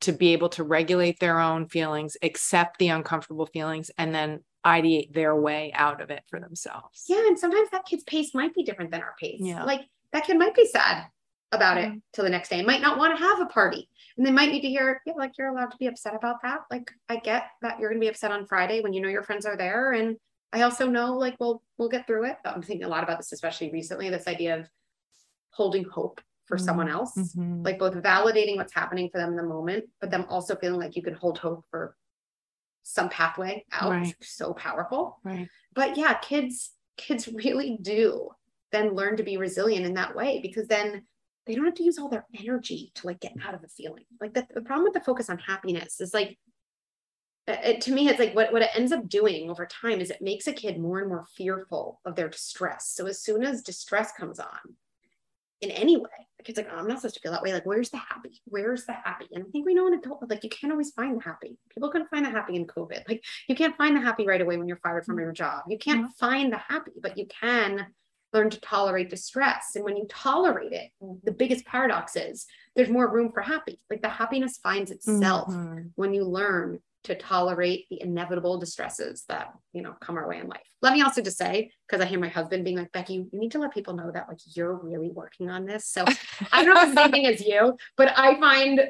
to 0.03 0.13
be 0.13 0.33
able 0.33 0.49
to 0.51 0.63
regulate 0.65 1.19
their 1.21 1.41
own 1.41 1.69
feelings 1.69 2.17
accept 2.23 2.79
the 2.79 2.89
uncomfortable 2.89 3.47
feelings 3.47 3.91
and 3.99 4.15
then 4.15 4.41
ideate 4.65 5.13
their 5.15 5.35
way 5.35 5.73
out 5.75 6.01
of 6.01 6.11
it 6.11 6.23
for 6.29 6.41
themselves 6.41 7.05
Yeah, 7.09 7.27
and 7.27 7.39
sometimes 7.39 7.71
that 7.71 7.87
kid's 7.87 8.05
pace 8.05 8.35
might 8.35 8.55
be 8.55 8.65
different 8.65 8.91
than 8.91 9.03
our 9.03 9.15
pace. 9.21 9.41
Yeah. 9.41 9.65
Like 9.65 9.83
that 10.13 10.25
kid 10.25 10.39
might 10.39 10.55
be 10.55 10.67
sad 10.67 11.07
about 11.53 11.79
it 11.79 11.89
Mhm. 11.89 12.03
till 12.13 12.25
the 12.25 12.31
next 12.31 12.49
day 12.49 12.59
and 12.59 12.67
might 12.67 12.81
not 12.83 12.99
want 12.99 13.17
to 13.17 13.23
have 13.25 13.41
a 13.41 13.47
party. 13.47 13.89
And 14.17 14.27
they 14.27 14.33
might 14.33 14.51
need 14.51 14.63
to 14.63 14.69
hear, 14.69 15.01
yeah, 15.07 15.13
like 15.17 15.39
you're 15.39 15.49
allowed 15.49 15.71
to 15.71 15.77
be 15.77 15.87
upset 15.87 16.15
about 16.15 16.43
that. 16.43 16.61
Like 16.71 16.91
I 17.09 17.17
get 17.17 17.45
that 17.63 17.79
you're 17.79 17.89
gonna 17.91 18.01
be 18.01 18.09
upset 18.09 18.33
on 18.33 18.47
Friday 18.47 18.81
when 18.81 18.93
you 18.93 19.01
know 19.01 19.09
your 19.09 19.23
friends 19.23 19.47
are 19.47 19.57
there. 19.57 19.93
And 19.93 20.17
I 20.53 20.63
also 20.63 20.89
know 20.89 21.17
like 21.17 21.37
we'll 21.39 21.63
we'll 21.79 21.89
get 21.89 22.07
through 22.07 22.25
it. 22.27 22.37
I'm 22.45 22.63
thinking 22.63 22.85
a 22.85 22.89
lot 22.89 23.05
about 23.05 23.19
this, 23.19 23.33
especially 23.33 23.71
recently, 23.71 24.11
this 24.11 24.27
idea 24.27 24.59
of 24.59 24.69
holding 25.51 25.85
hope 25.85 26.21
for 26.47 26.57
someone 26.59 26.89
else. 26.89 27.15
Mhm. 27.17 27.65
Like 27.65 27.79
both 27.79 27.95
validating 27.95 28.57
what's 28.57 28.73
happening 28.73 29.11
for 29.11 29.19
them 29.19 29.31
in 29.31 29.37
the 29.37 29.43
moment, 29.43 29.85
but 30.01 30.11
them 30.11 30.27
also 30.29 30.57
feeling 30.57 30.81
like 30.81 30.97
you 30.97 31.03
can 31.03 31.15
hold 31.15 31.39
hope 31.39 31.65
for 31.71 31.97
some 32.83 33.09
pathway 33.09 33.65
out. 33.73 33.91
Right. 33.91 34.15
So 34.23 34.55
powerful 34.55 35.19
right 35.25 35.49
but 35.77 35.97
yeah 35.97 36.15
kids 36.15 36.73
kids 36.97 37.29
really 37.29 37.79
do 37.81 38.31
then 38.73 38.95
learn 38.95 39.17
to 39.17 39.23
be 39.23 39.37
resilient 39.37 39.87
in 39.87 39.95
that 39.95 40.17
way 40.17 40.41
because 40.43 40.67
then 40.67 41.05
they 41.47 41.55
don't 41.55 41.65
have 41.65 41.75
to 41.75 41.85
use 41.85 41.99
all 41.99 42.09
their 42.09 42.27
energy 42.41 42.91
to 42.97 43.07
like 43.07 43.21
get 43.21 43.33
out 43.45 43.55
of 43.55 43.63
a 43.63 43.69
feeling 43.69 44.05
like 44.21 44.35
the, 44.35 44.47
the 44.55 44.61
problem 44.63 44.85
with 44.85 44.95
the 44.95 45.01
focus 45.01 45.31
on 45.31 45.39
happiness 45.39 46.01
is 46.01 46.13
like 46.13 46.39
it, 47.47 47.81
to 47.83 47.93
me 47.93 48.09
it's 48.09 48.19
like 48.19 48.35
what, 48.35 48.53
what 48.53 48.63
it 48.63 48.71
ends 48.75 48.91
up 48.91 49.09
doing 49.09 49.51
over 49.51 49.67
time 49.67 50.01
is 50.01 50.11
it 50.11 50.23
makes 50.23 50.49
a 50.49 50.53
kid 50.53 50.81
more 50.81 50.99
and 50.99 51.09
more 51.09 51.27
fearful 51.37 52.01
of 52.05 52.17
their 52.17 52.29
distress 52.29 52.89
so 52.89 53.07
as 53.07 53.23
soon 53.23 53.45
as 53.45 53.63
distress 53.63 54.13
comes 54.13 54.41
on 54.41 54.77
in 55.61 55.71
any 55.71 55.97
way. 55.97 56.11
The 56.39 56.45
kid's 56.45 56.59
like 56.59 56.69
oh, 56.71 56.77
i'm 56.77 56.87
not 56.87 56.99
supposed 57.01 57.15
to 57.17 57.21
feel 57.21 57.33
that 57.33 57.43
way. 57.43 57.53
Like 57.53 57.67
where's 57.67 57.91
the 57.91 57.97
happy? 57.97 58.41
Where's 58.45 58.85
the 58.85 58.93
happy? 58.93 59.27
And 59.33 59.45
i 59.45 59.51
think 59.51 59.67
we 59.67 59.75
know 59.75 59.87
in 59.87 59.95
adult 59.95 60.29
like 60.29 60.45
you 60.45 60.51
can't 60.51 60.71
always 60.73 60.91
find 60.91 61.17
the 61.19 61.23
happy. 61.25 61.57
People 61.71 61.91
couldn't 61.91 62.09
find 62.09 62.25
the 62.25 62.31
happy 62.31 62.57
in 62.57 62.67
covid. 62.67 63.09
Like 63.09 63.25
you 63.49 63.55
can't 63.55 63.77
find 63.77 63.97
the 63.97 64.01
happy 64.01 64.27
right 64.27 64.41
away 64.41 64.57
when 64.57 64.69
you're 64.69 64.77
fired 64.79 65.05
from 65.07 65.19
your 65.19 65.33
job. 65.33 65.63
You 65.69 65.79
can't 65.79 66.11
find 66.17 66.53
the 66.53 66.59
happy, 66.59 66.93
but 67.01 67.17
you 67.19 67.27
can 67.27 67.87
learn 68.33 68.51
to 68.51 68.61
tolerate 68.61 69.09
distress. 69.09 69.73
And 69.77 69.85
when 69.85 69.97
you 69.97 70.05
tolerate 70.11 70.73
it, 70.73 70.91
the 71.25 71.33
biggest 71.33 71.65
paradox 71.65 72.17
is 72.17 72.45
there's 72.75 72.91
more 72.91 73.11
room 73.11 73.33
for 73.33 73.41
happy. 73.41 73.81
Like 73.89 74.03
the 74.03 74.09
happiness 74.11 74.59
finds 74.59 74.91
itself 74.91 75.49
Mhm. 75.49 75.93
when 75.95 76.13
you 76.13 76.25
learn 76.25 76.81
to 77.07 77.15
tolerate 77.15 77.87
the 77.89 78.03
inevitable 78.03 78.59
distresses 78.59 79.25
that 79.29 79.53
you 79.73 79.83
know 79.83 79.95
come 80.01 80.17
our 80.17 80.29
way 80.29 80.39
in 80.39 80.49
life. 80.49 80.61
Let 80.83 80.93
me 80.93 81.03
also 81.03 81.23
just 81.23 81.39
say, 81.39 81.71
because 81.89 82.05
I 82.05 82.09
hear 82.09 82.21
my 82.21 82.29
husband 82.29 82.65
being 82.65 82.77
like, 82.77 82.93
Becky, 82.93 83.15
you 83.15 83.29
need 83.33 83.53
to 83.53 83.59
let 83.59 83.73
people 83.73 83.95
know 83.95 84.11
that 84.13 84.29
like 84.29 84.39
you're 84.55 84.75
really 84.75 85.11
working 85.11 85.51
on 85.51 85.65
this. 85.65 85.87
So 85.87 86.05
I 86.53 86.65
don't 86.65 86.75
know 86.75 86.89
the 86.89 87.01
same 87.01 87.11
thing 87.11 87.27
as 87.27 87.41
you, 87.41 87.77
but 87.97 88.13
I 88.17 88.39
find, 88.39 88.81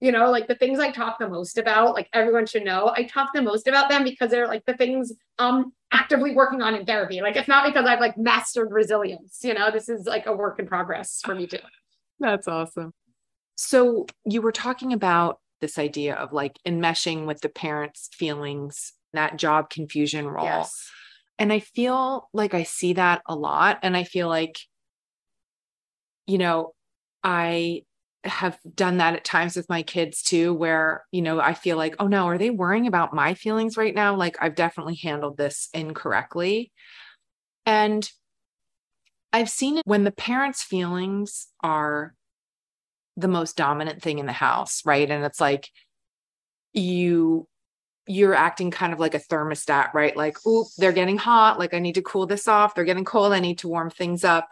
you 0.00 0.12
know, 0.12 0.30
like 0.30 0.46
the 0.46 0.54
things 0.54 0.78
I 0.78 0.90
talk 0.90 1.18
the 1.18 1.28
most 1.28 1.58
about, 1.58 1.94
like 1.94 2.08
everyone 2.12 2.46
should 2.46 2.64
know, 2.64 2.92
I 2.94 3.04
talk 3.04 3.30
the 3.34 3.42
most 3.42 3.66
about 3.66 3.88
them 3.88 4.04
because 4.04 4.30
they're 4.30 4.46
like 4.46 4.64
the 4.66 4.76
things 4.76 5.12
I'm 5.38 5.72
actively 5.90 6.34
working 6.34 6.60
on 6.60 6.74
in 6.74 6.84
therapy. 6.84 7.20
Like 7.20 7.36
it's 7.36 7.48
not 7.48 7.64
because 7.64 7.86
I've 7.86 8.00
like 8.00 8.18
mastered 8.18 8.70
resilience, 8.70 9.38
you 9.42 9.54
know, 9.54 9.70
this 9.70 9.88
is 9.88 10.06
like 10.06 10.26
a 10.26 10.32
work 10.32 10.58
in 10.58 10.66
progress 10.66 11.20
for 11.24 11.34
me 11.34 11.46
too. 11.46 11.58
That's 12.20 12.46
awesome. 12.46 12.92
So 13.56 14.06
you 14.24 14.42
were 14.42 14.52
talking 14.52 14.92
about 14.92 15.38
this 15.62 15.78
idea 15.78 16.14
of 16.14 16.34
like 16.34 16.58
enmeshing 16.66 17.26
with 17.26 17.40
the 17.40 17.48
parents' 17.48 18.10
feelings, 18.12 18.92
that 19.14 19.38
job 19.38 19.70
confusion 19.70 20.28
role. 20.28 20.44
Yes. 20.44 20.90
And 21.38 21.50
I 21.50 21.60
feel 21.60 22.28
like 22.34 22.52
I 22.52 22.64
see 22.64 22.92
that 22.92 23.22
a 23.26 23.34
lot. 23.34 23.78
And 23.82 23.96
I 23.96 24.04
feel 24.04 24.28
like, 24.28 24.58
you 26.26 26.36
know, 26.36 26.74
I 27.24 27.84
have 28.24 28.58
done 28.74 28.98
that 28.98 29.14
at 29.14 29.24
times 29.24 29.56
with 29.56 29.68
my 29.68 29.82
kids 29.82 30.22
too, 30.22 30.52
where, 30.54 31.04
you 31.10 31.22
know, 31.22 31.40
I 31.40 31.54
feel 31.54 31.76
like, 31.76 31.96
oh 31.98 32.06
no, 32.06 32.26
are 32.28 32.38
they 32.38 32.50
worrying 32.50 32.86
about 32.86 33.14
my 33.14 33.34
feelings 33.34 33.76
right 33.76 33.94
now? 33.94 34.14
Like 34.14 34.36
I've 34.40 34.54
definitely 34.54 34.96
handled 34.96 35.36
this 35.36 35.68
incorrectly. 35.72 36.70
And 37.64 38.08
I've 39.32 39.48
seen 39.48 39.78
it 39.78 39.86
when 39.86 40.04
the 40.04 40.12
parents' 40.12 40.62
feelings 40.62 41.48
are 41.62 42.14
the 43.16 43.28
most 43.28 43.56
dominant 43.56 44.02
thing 44.02 44.18
in 44.18 44.26
the 44.26 44.32
house, 44.32 44.82
right? 44.84 45.10
And 45.10 45.24
it's 45.24 45.40
like 45.40 45.68
you 46.72 47.46
you're 48.08 48.34
acting 48.34 48.70
kind 48.70 48.92
of 48.92 48.98
like 48.98 49.14
a 49.14 49.20
thermostat, 49.20 49.94
right? 49.94 50.16
Like, 50.16 50.44
oop, 50.46 50.66
they're 50.76 50.92
getting 50.92 51.18
hot, 51.18 51.58
like 51.58 51.72
I 51.72 51.78
need 51.78 51.94
to 51.94 52.02
cool 52.02 52.26
this 52.26 52.48
off. 52.48 52.74
They're 52.74 52.84
getting 52.84 53.04
cold, 53.04 53.32
I 53.32 53.40
need 53.40 53.58
to 53.58 53.68
warm 53.68 53.90
things 53.90 54.24
up. 54.24 54.48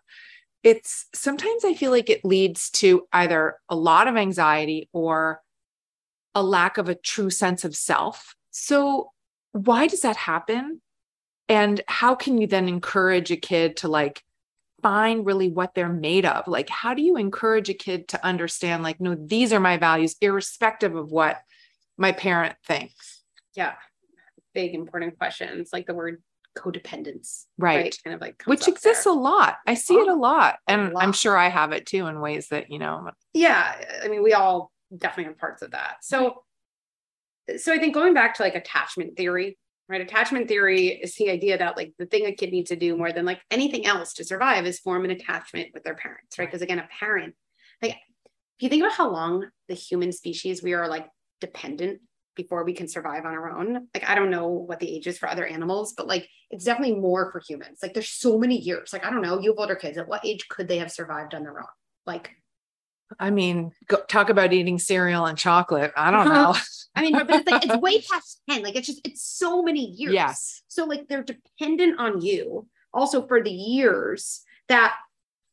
It's 0.63 1.07
sometimes 1.15 1.65
I 1.65 1.75
feel 1.75 1.91
like 1.91 2.11
it 2.11 2.25
leads 2.25 2.71
to 2.71 3.07
either 3.13 3.57
a 3.69 3.75
lot 3.75 4.07
of 4.07 4.17
anxiety 4.17 4.89
or 4.93 5.41
a 6.35 6.43
lack 6.43 6.79
of 6.79 6.89
a 6.89 6.95
true 6.95 7.31
sense 7.31 7.65
of 7.65 7.75
self. 7.75 8.35
So, 8.51 9.11
why 9.53 9.89
does 9.89 10.03
that 10.03 10.17
happen? 10.17 10.81
And 11.49 11.81
how 11.89 12.15
can 12.15 12.39
you 12.41 12.47
then 12.47 12.69
encourage 12.69 13.33
a 13.33 13.37
kid 13.37 13.79
to 13.79 13.89
like 13.89 14.23
find 14.83 15.25
really 15.27 15.49
what 15.49 15.75
they're 15.75 15.89
made 15.93 16.25
of? 16.27 16.47
Like, 16.49 16.69
how 16.69 16.95
do 16.95 17.03
you 17.03 17.17
encourage 17.17 17.69
a 17.69 17.75
kid 17.75 18.09
to 18.09 18.25
understand, 18.25 18.83
like, 18.83 19.01
no, 19.01 19.15
these 19.15 19.53
are 19.53 19.61
my 19.61 19.77
values, 19.77 20.17
irrespective 20.21 20.95
of 20.95 21.11
what 21.11 21.39
my 21.97 22.13
parent 22.13 22.57
thinks? 22.67 23.23
Yeah. 23.55 23.75
Big 24.55 24.75
important 24.75 25.17
questions 25.19 25.71
like 25.73 25.87
the 25.87 25.95
word 25.95 26.23
codependence. 26.59 27.45
Right. 27.59 27.97
Kind 28.03 28.15
of 28.15 28.21
like 28.21 28.43
Which 28.45 28.67
exists 28.67 29.05
there. 29.05 29.13
a 29.13 29.17
lot. 29.17 29.59
I 29.67 29.75
see 29.75 29.95
it 29.95 30.09
a 30.09 30.13
Oh, 30.13 30.17
lot. 30.17 30.57
a 30.67 30.71
And 30.73 30.93
I'm 30.99 31.13
sure 31.13 31.37
I 31.37 31.49
have 31.49 31.71
it 31.73 31.87
too 31.87 32.07
in 32.07 32.21
ways 32.21 32.49
that, 32.49 32.71
you 32.71 32.79
know, 32.81 33.11
yeah 33.35 33.77
i 34.03 34.09
mean 34.09 34.23
we 34.25 34.33
all 34.33 34.73
definitely 34.97 35.25
have 35.25 35.39
parts 35.39 35.63
of 35.63 35.71
that 35.71 35.99
so 36.03 36.43
so 37.57 37.73
i 37.73 37.79
think 37.79 37.95
going 37.95 38.13
back 38.15 38.35
to 38.35 38.43
like 38.43 38.57
attachment 38.57 39.17
theory 39.17 39.57
right? 39.91 40.01
Attachment 40.01 40.49
theory 40.49 40.89
is 40.89 41.15
the 41.17 41.31
idea 41.31 41.59
that 41.59 41.77
like 41.77 41.93
the 41.99 42.07
thing 42.07 42.27
a 42.27 42.33
kid 42.33 42.53
needs 42.53 42.71
to 42.71 42.77
do 42.77 42.97
more 42.97 43.13
than 43.13 43.25
like 43.25 43.41
anything 43.51 43.85
else 43.85 44.15
to 44.15 44.25
survive 44.25 44.65
is 44.67 44.79
form 44.79 45.05
an 45.05 45.11
attachment 45.11 45.69
with 45.75 45.83
their 45.83 45.97
parents 45.97 46.39
right? 46.39 46.47
Because 46.47 46.63
again 46.63 46.79
a 46.79 46.89
parent 46.99 47.35
like 47.83 47.93
if 47.93 48.63
you 48.63 48.69
think 48.69 48.83
about 48.83 48.97
how 48.97 49.11
long 49.11 49.47
the 49.69 49.75
human 49.75 50.13
species 50.13 50.63
we 50.63 50.75
are 50.75 50.89
like 50.89 51.09
dependent 51.41 52.01
before 52.37 52.65
we 52.65 52.73
can 52.73 52.89
survive 52.89 53.25
on 53.27 53.33
our 53.33 53.51
own 53.59 53.89
like 53.93 54.09
i 54.09 54.15
don't 54.15 54.31
know 54.31 54.49
what 54.49 54.79
the 54.79 54.89
age 54.89 55.07
is 55.07 55.19
for 55.19 55.29
other 55.29 55.45
animals 55.45 55.93
but 55.95 56.07
like 56.07 56.29
it's 56.51 56.65
definitely 56.65 56.97
more 56.97 57.31
for 57.31 57.41
humans. 57.47 57.79
Like 57.83 57.95
there's 57.95 58.09
so 58.09 58.39
many 58.39 58.59
years. 58.59 58.93
Like 58.93 59.05
i 59.05 59.11
don't 59.11 59.23
know 59.23 59.41
you 59.41 59.53
have 59.53 59.59
older 59.59 59.77
kids 59.77 59.97
at 59.99 60.09
what 60.09 60.25
age 60.25 60.49
could 60.49 60.69
they 60.69 60.79
have 60.79 60.91
survived 60.91 61.35
on 61.35 61.43
their 61.43 61.59
own? 61.59 61.67
Like 62.07 62.31
I 63.19 63.31
mean, 63.31 63.73
go, 63.89 63.99
talk 64.09 64.31
about 64.31 64.53
eating 64.53 64.79
cereal 64.79 65.27
and 65.27 65.37
chocolate. 65.37 65.93
I 65.97 66.11
don't 66.11 66.29
uh-huh. 66.29 66.53
know. 66.53 66.59
I 66.95 67.03
mean, 67.03 67.13
but 67.13 67.31
it's 67.31 67.51
like 67.51 67.65
it's 67.65 67.77
way 67.83 68.01
past 68.03 68.41
10. 68.49 68.63
Like 68.63 68.77
it's 68.77 68.87
just 68.87 69.01
it's 69.07 69.23
so 69.23 69.63
many 69.63 69.87
years. 69.87 70.13
yes. 70.13 70.63
So 70.69 70.85
like 70.85 71.09
they're 71.09 71.23
dependent 71.25 71.99
on 71.99 72.21
you 72.21 72.67
also 72.93 73.27
for 73.27 73.43
the 73.43 73.51
years 73.51 74.43
that 74.69 74.97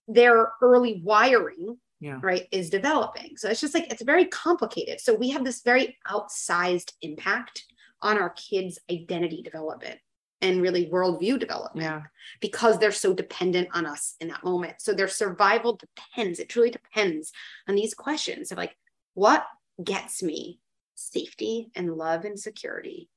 their 0.07 0.53
early 0.61 1.01
wiring, 1.03 1.77
Yeah. 1.99 2.19
right, 2.21 2.47
is 2.51 2.69
developing. 2.69 3.37
So 3.37 3.49
it's 3.49 3.61
just 3.61 3.73
like 3.73 3.91
it's 3.91 4.03
very 4.03 4.25
complicated. 4.25 4.99
So 4.99 5.13
we 5.13 5.29
have 5.31 5.43
this 5.43 5.61
very 5.61 5.97
outsized 6.07 6.93
impact 7.01 7.65
on 8.01 8.17
our 8.17 8.29
kids' 8.31 8.79
identity 8.91 9.41
development 9.41 9.99
and 10.41 10.61
really 10.61 10.87
worldview 10.87 11.39
development 11.39 11.83
Yeah. 11.85 12.01
because 12.41 12.77
they're 12.77 12.91
so 12.91 13.13
dependent 13.13 13.69
on 13.73 13.85
us 13.85 14.15
in 14.19 14.27
that 14.27 14.43
moment. 14.43 14.81
So 14.81 14.93
their 14.93 15.07
survival 15.07 15.77
depends, 15.77 16.39
it 16.39 16.49
truly 16.49 16.69
depends 16.69 17.31
on 17.67 17.75
these 17.75 17.93
questions 17.93 18.51
of 18.51 18.57
like, 18.57 18.77
what 19.13 19.45
gets 19.83 20.21
me 20.21 20.59
safety 20.95 21.69
and 21.75 21.95
love 21.95 22.23
and 22.25 22.39
security? 22.39 23.09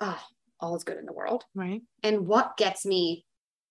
Oh, 0.00 0.22
all 0.60 0.76
is 0.76 0.84
good 0.84 0.98
in 0.98 1.06
the 1.06 1.12
world. 1.12 1.44
Right. 1.54 1.82
And 2.02 2.26
what 2.26 2.56
gets 2.56 2.86
me 2.86 3.26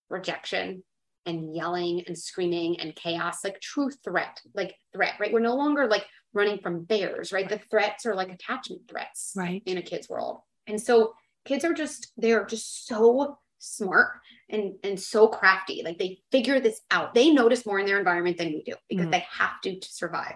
rejection 0.09 0.83
and 1.25 1.55
yelling 1.55 2.03
and 2.07 2.17
screaming 2.17 2.79
and 2.79 2.95
chaos, 2.95 3.43
like 3.43 3.59
true 3.61 3.91
threat, 4.03 4.41
like 4.53 4.75
threat, 4.93 5.13
right? 5.19 5.31
We're 5.31 5.39
no 5.39 5.55
longer 5.55 5.87
like 5.87 6.05
running 6.33 6.59
from 6.59 6.83
bears, 6.83 7.31
right? 7.31 7.47
The 7.47 7.59
threats 7.69 8.05
are 8.05 8.15
like 8.15 8.29
attachment 8.29 8.81
threats 8.89 9.33
Right. 9.35 9.61
in 9.65 9.77
a 9.77 9.81
kid's 9.81 10.09
world. 10.09 10.41
And 10.67 10.81
so 10.81 11.13
kids 11.49 11.65
are 11.65 11.73
just 11.73 12.11
they're 12.15 12.45
just 12.45 12.87
so 12.87 13.37
smart 13.57 14.11
and 14.49 14.75
and 14.83 14.97
so 14.99 15.27
crafty. 15.27 15.81
Like 15.83 15.97
they 15.97 16.21
figure 16.31 16.59
this 16.59 16.79
out. 16.91 17.13
They 17.13 17.31
notice 17.31 17.65
more 17.65 17.79
in 17.79 17.85
their 17.87 17.97
environment 17.97 18.37
than 18.37 18.47
we 18.53 18.63
do 18.63 18.75
because 18.87 19.07
Mhm. 19.07 19.11
they 19.11 19.25
have 19.31 19.59
to 19.63 19.79
to 19.79 19.93
survive. 19.93 20.35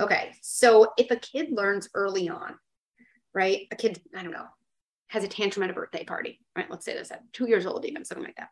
Okay. 0.00 0.32
So 0.40 0.92
if 0.96 1.10
a 1.10 1.16
kid 1.16 1.50
learns 1.50 1.88
early 1.94 2.28
on, 2.28 2.54
right? 3.34 3.66
A 3.72 3.76
kid, 3.76 4.00
I 4.16 4.22
don't 4.22 4.32
know, 4.32 4.46
has 5.08 5.24
a 5.24 5.28
tantrum 5.28 5.64
at 5.64 5.70
a 5.70 5.74
birthday 5.74 6.04
party, 6.04 6.40
right? 6.56 6.70
Let's 6.70 6.84
say 6.84 6.94
this 6.94 7.10
at 7.10 7.30
two 7.32 7.48
years 7.48 7.66
old, 7.66 7.84
even 7.84 8.04
something 8.04 8.24
like 8.24 8.36
that. 8.36 8.50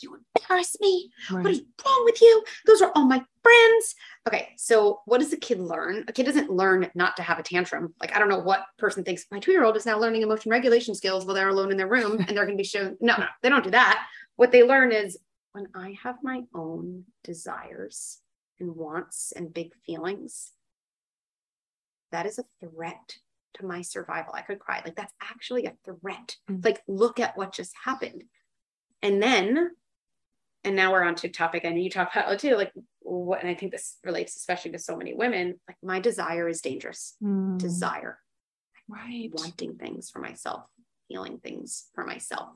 You 0.00 0.18
embarrass 0.36 0.76
me. 0.80 1.10
What 1.30 1.44
Right. 1.44 1.54
is 1.54 1.62
wrong 1.84 2.04
with 2.04 2.20
you? 2.20 2.44
Those 2.66 2.82
are 2.82 2.90
all 2.94 3.04
my 3.06 3.24
friends. 3.42 3.94
Okay, 4.26 4.48
so 4.56 5.00
what 5.04 5.18
does 5.18 5.32
a 5.32 5.36
kid 5.36 5.60
learn? 5.60 6.04
A 6.08 6.12
kid 6.12 6.26
doesn't 6.26 6.50
learn 6.50 6.90
not 6.94 7.16
to 7.16 7.22
have 7.22 7.38
a 7.38 7.42
tantrum. 7.42 7.94
Like, 8.00 8.14
I 8.14 8.18
don't 8.18 8.28
know 8.28 8.38
what 8.40 8.64
person 8.78 9.04
thinks 9.04 9.26
my 9.30 9.38
two 9.38 9.52
year 9.52 9.64
old 9.64 9.76
is 9.76 9.86
now 9.86 9.98
learning 9.98 10.22
emotion 10.22 10.50
regulation 10.50 10.94
skills 10.94 11.24
while 11.24 11.34
they're 11.34 11.48
alone 11.48 11.70
in 11.70 11.76
their 11.76 11.88
room 11.88 12.18
and 12.18 12.28
they're 12.36 12.46
going 12.46 12.56
to 12.56 12.62
be 12.62 12.66
shown. 12.66 12.96
No, 13.00 13.16
no, 13.16 13.26
they 13.42 13.48
don't 13.48 13.64
do 13.64 13.70
that. 13.70 14.06
what 14.36 14.50
they 14.50 14.62
learn 14.64 14.92
is 14.92 15.18
when 15.52 15.68
I 15.74 15.96
have 16.02 16.16
my 16.22 16.42
own 16.54 17.04
desires 17.22 18.18
and 18.58 18.74
wants 18.74 19.32
and 19.36 19.52
big 19.52 19.72
feelings, 19.86 20.50
that 22.10 22.26
is 22.26 22.38
a 22.38 22.44
threat 22.60 23.16
to 23.54 23.66
my 23.66 23.82
survival. 23.82 24.32
I 24.34 24.40
could 24.42 24.58
cry. 24.58 24.80
Like 24.84 24.96
that's 24.96 25.12
actually 25.22 25.66
a 25.66 25.74
threat. 25.84 26.36
Mm. 26.50 26.64
Like 26.64 26.82
look 26.88 27.20
at 27.20 27.36
what 27.36 27.52
just 27.52 27.72
happened. 27.84 28.24
And 29.02 29.22
then, 29.22 29.70
and 30.64 30.76
now 30.76 30.92
we're 30.92 31.02
on 31.02 31.14
to 31.16 31.28
topic 31.28 31.64
I 31.64 31.70
know 31.70 31.76
you 31.76 31.90
talk 31.90 32.10
about 32.14 32.32
it 32.32 32.38
too, 32.38 32.56
like 32.56 32.72
what, 33.00 33.40
and 33.40 33.48
I 33.48 33.54
think 33.54 33.72
this 33.72 33.96
relates 34.04 34.36
especially 34.36 34.72
to 34.72 34.78
so 34.78 34.96
many 34.96 35.14
women, 35.14 35.58
like 35.68 35.76
my 35.82 36.00
desire 36.00 36.48
is 36.48 36.60
dangerous. 36.60 37.14
Mm. 37.22 37.58
Desire, 37.58 38.18
Right. 38.88 39.30
wanting 39.32 39.76
things 39.76 40.10
for 40.10 40.20
myself, 40.20 40.64
feeling 41.08 41.38
things 41.38 41.86
for 41.94 42.04
myself. 42.04 42.50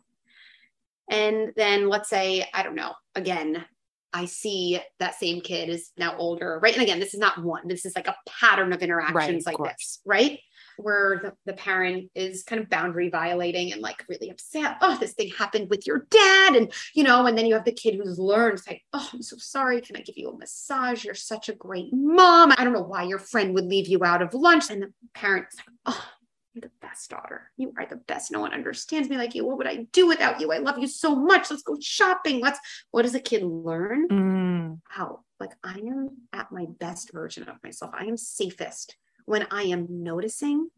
And 1.11 1.53
then 1.57 1.89
let's 1.89 2.09
say, 2.09 2.49
I 2.53 2.63
don't 2.63 2.75
know, 2.75 2.95
again, 3.15 3.65
I 4.13 4.25
see 4.25 4.81
that 4.99 5.15
same 5.17 5.41
kid 5.41 5.69
is 5.69 5.91
now 5.97 6.17
older, 6.17 6.59
right? 6.63 6.73
And 6.73 6.83
again, 6.83 7.01
this 7.01 7.13
is 7.15 7.21
not 7.21 7.43
one, 7.43 7.69
this 7.69 7.85
is 7.85 7.95
like 7.95 8.09
a 8.09 8.17
pattern 8.41 8.73
of 8.73 8.83
interactions 8.83 9.43
of 9.43 9.47
like 9.47 9.57
course. 9.57 9.73
this, 9.73 10.01
right? 10.05 10.39
Where 10.79 11.21
the, 11.23 11.33
the 11.47 11.57
parent 11.57 12.11
is 12.15 12.43
kind 12.43 12.61
of 12.61 12.69
boundary 12.69 13.09
violating 13.09 13.73
and 13.73 13.81
like 13.81 14.05
really 14.09 14.31
upset. 14.31 14.77
Oh, 14.81 14.97
this 14.99 15.13
thing 15.13 15.31
happened 15.31 15.71
with 15.71 15.87
your 15.87 16.07
dad. 16.11 16.57
And, 16.57 16.73
you 16.95 17.03
know, 17.03 17.27
and 17.27 17.37
then 17.37 17.47
you 17.47 17.55
have 17.55 17.65
the 17.65 17.73
kid 17.73 17.95
who's 17.95 18.19
learned, 18.19 18.61
like, 18.67 18.83
oh, 18.93 19.09
I'm 19.13 19.23
so 19.23 19.37
sorry. 19.39 19.81
Can 19.81 19.97
I 19.97 20.01
give 20.01 20.17
you 20.17 20.31
a 20.31 20.37
massage? 20.37 21.05
You're 21.05 21.15
such 21.15 21.49
a 21.49 21.55
great 21.55 21.93
mom. 21.93 22.53
I 22.53 22.65
don't 22.65 22.73
know 22.73 22.83
why 22.83 23.05
your 23.05 23.19
friend 23.19 23.55
would 23.55 23.67
leave 23.67 23.89
you 23.89 24.05
out 24.05 24.23
of 24.23 24.35
lunch. 24.35 24.71
And 24.71 24.83
the 24.83 24.93
parent's 25.15 25.57
like, 25.57 25.67
oh, 25.87 26.09
you're 26.53 26.63
the 26.63 26.87
best 26.87 27.11
daughter. 27.11 27.51
You 27.57 27.73
are 27.79 27.87
the 27.87 27.97
best. 27.97 28.31
No 28.31 28.41
one 28.41 28.55
understands 28.55 29.11
me 29.11 29.17
like 29.17 29.35
you. 29.35 29.45
What 29.45 29.59
would 29.59 29.67
I 29.67 29.87
do 29.93 30.07
without 30.07 30.41
you? 30.41 30.53
I 30.53 30.59
love 30.59 30.79
you 30.79 30.89
so 30.89 31.15
much. 31.15 31.51
Let's 31.51 31.63
go 31.63 31.77
shopping. 31.81 32.41
Let's, 32.41 32.59
what 32.91 33.03
does 33.03 33.15
a 33.15 33.21
kid 33.21 33.43
learn? 33.43 34.09
Mm. 34.09 34.81
Wow. 34.97 35.21
Like 35.39 35.53
I 35.63 35.75
am 35.75 36.17
at 36.33 36.51
my 36.51 36.65
best 36.79 37.13
version 37.13 37.43
of 37.43 37.57
myself. 37.63 37.91
I 37.93 38.05
am 38.05 38.17
safest 38.17 38.97
when 39.27 39.47
I 39.51 39.65
am 39.65 39.87
noticing 39.91 40.71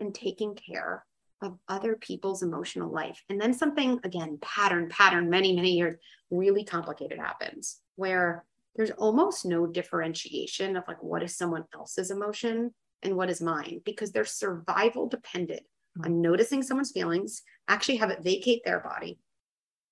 and 0.00 0.14
taking 0.14 0.54
care 0.54 1.04
of 1.42 1.58
other 1.68 1.96
people's 1.96 2.42
emotional 2.42 2.90
life. 2.90 3.22
And 3.28 3.40
then 3.40 3.52
something, 3.52 4.00
again, 4.04 4.38
pattern, 4.40 4.88
pattern, 4.88 5.28
many, 5.28 5.54
many 5.54 5.72
years, 5.72 5.98
really 6.30 6.64
complicated 6.64 7.18
happens 7.18 7.80
where 7.96 8.44
there's 8.74 8.90
almost 8.92 9.44
no 9.44 9.66
differentiation 9.66 10.76
of 10.76 10.84
like 10.88 11.02
what 11.02 11.22
is 11.22 11.36
someone 11.36 11.64
else's 11.74 12.10
emotion 12.10 12.72
and 13.02 13.16
what 13.16 13.30
is 13.30 13.40
mine 13.40 13.80
because 13.84 14.12
they're 14.12 14.24
survival 14.24 15.08
dependent 15.08 15.62
hmm. 15.96 16.04
on 16.04 16.20
noticing 16.20 16.62
someone's 16.62 16.92
feelings, 16.92 17.42
actually 17.68 17.96
have 17.96 18.10
it 18.10 18.22
vacate 18.22 18.62
their 18.64 18.80
body, 18.80 19.18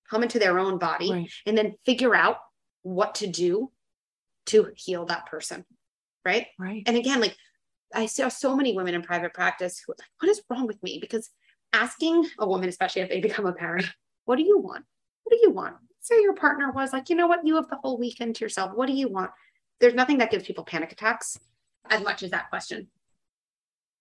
come 0.08 0.22
into 0.22 0.38
their 0.38 0.58
own 0.58 0.78
body, 0.78 1.10
Right. 1.10 1.30
and 1.46 1.56
then 1.56 1.74
figure 1.84 2.14
out 2.14 2.38
what 2.82 3.16
to 3.16 3.26
do 3.26 3.70
to 4.46 4.70
heal 4.76 5.06
that 5.06 5.26
person. 5.26 5.64
Right. 6.24 6.46
Right. 6.58 6.82
And 6.86 6.96
again, 6.96 7.20
like 7.20 7.36
I 7.94 8.06
saw 8.06 8.28
so 8.28 8.56
many 8.56 8.74
women 8.74 8.94
in 8.94 9.02
private 9.02 9.32
practice 9.32 9.80
who 9.80 9.92
are 9.92 9.96
like, 9.98 10.08
what 10.20 10.30
is 10.30 10.42
wrong 10.50 10.66
with 10.66 10.82
me? 10.82 10.98
Because 11.00 11.30
asking 11.72 12.28
a 12.38 12.48
woman, 12.48 12.68
especially 12.68 13.02
if 13.02 13.08
they 13.08 13.20
become 13.20 13.46
a 13.46 13.52
parent, 13.52 13.86
what 14.24 14.36
do 14.36 14.42
you 14.42 14.58
want? 14.58 14.84
What 15.22 15.30
do 15.30 15.40
you 15.42 15.50
want? 15.50 15.76
Say 16.00 16.20
your 16.20 16.34
partner 16.34 16.70
was 16.70 16.92
like, 16.92 17.08
you 17.08 17.16
know 17.16 17.26
what, 17.26 17.46
you 17.46 17.56
have 17.56 17.68
the 17.68 17.76
whole 17.76 17.98
weekend 17.98 18.36
to 18.36 18.44
yourself. 18.44 18.72
What 18.74 18.86
do 18.86 18.92
you 18.92 19.08
want? 19.08 19.30
There's 19.80 19.94
nothing 19.94 20.18
that 20.18 20.30
gives 20.30 20.44
people 20.44 20.64
panic 20.64 20.92
attacks 20.92 21.38
as 21.90 22.02
much 22.02 22.22
as 22.22 22.30
that 22.30 22.50
question. 22.50 22.88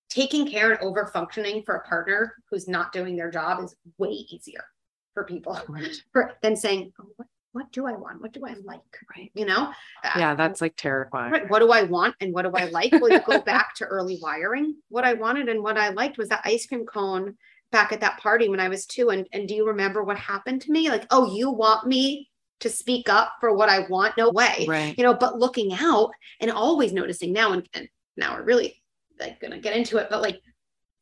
Taking 0.09 0.49
care 0.49 0.71
and 0.71 0.79
over 0.81 1.07
functioning 1.07 1.63
for 1.63 1.75
a 1.75 1.87
partner 1.87 2.35
who's 2.49 2.67
not 2.67 2.91
doing 2.91 3.15
their 3.15 3.31
job 3.31 3.63
is 3.63 3.75
way 3.97 4.09
easier 4.09 4.65
for 5.13 5.23
people 5.23 5.59
for, 6.11 6.33
than 6.41 6.55
saying, 6.55 6.91
oh, 6.99 7.07
what, 7.15 7.27
what 7.53 7.71
do 7.71 7.85
I 7.85 7.93
want? 7.93 8.21
What 8.21 8.33
do 8.33 8.45
I 8.45 8.55
like? 8.65 8.81
Right. 9.15 9.31
You 9.33 9.45
know? 9.45 9.71
Uh, 10.03 10.11
yeah, 10.17 10.35
that's 10.35 10.59
like 10.59 10.75
terrifying. 10.75 11.31
Right. 11.31 11.49
What 11.49 11.59
do 11.59 11.71
I 11.71 11.83
want 11.83 12.15
and 12.19 12.33
what 12.33 12.43
do 12.43 12.51
I 12.53 12.65
like? 12.65 12.91
Well, 12.91 13.11
you 13.11 13.21
go 13.21 13.41
back 13.41 13.75
to 13.75 13.85
early 13.85 14.19
wiring. 14.21 14.75
What 14.89 15.05
I 15.05 15.13
wanted 15.13 15.49
and 15.49 15.63
what 15.63 15.77
I 15.77 15.89
liked 15.89 16.17
was 16.17 16.29
that 16.29 16.41
ice 16.43 16.65
cream 16.65 16.85
cone 16.85 17.37
back 17.71 17.91
at 17.91 18.01
that 18.01 18.19
party 18.19 18.49
when 18.49 18.59
I 18.59 18.69
was 18.69 18.85
two. 18.85 19.09
And, 19.09 19.27
and 19.31 19.47
do 19.47 19.55
you 19.55 19.67
remember 19.67 20.03
what 20.03 20.17
happened 20.17 20.61
to 20.63 20.71
me? 20.71 20.89
Like, 20.89 21.05
oh, 21.11 21.33
you 21.33 21.51
want 21.51 21.87
me 21.87 22.29
to 22.61 22.69
speak 22.69 23.09
up 23.09 23.33
for 23.39 23.53
what 23.53 23.69
I 23.69 23.87
want? 23.87 24.17
No 24.17 24.31
way. 24.31 24.65
Right. 24.67 24.97
You 24.97 25.03
know, 25.03 25.13
but 25.13 25.37
looking 25.37 25.73
out 25.73 26.11
and 26.39 26.49
always 26.51 26.93
noticing 26.93 27.33
now, 27.33 27.53
and, 27.53 27.67
and 27.73 27.87
now 28.17 28.35
we're 28.35 28.43
really 28.43 28.81
like 29.19 29.39
gonna 29.39 29.59
get 29.59 29.75
into 29.75 29.97
it, 29.97 30.07
but 30.09 30.21
like 30.21 30.41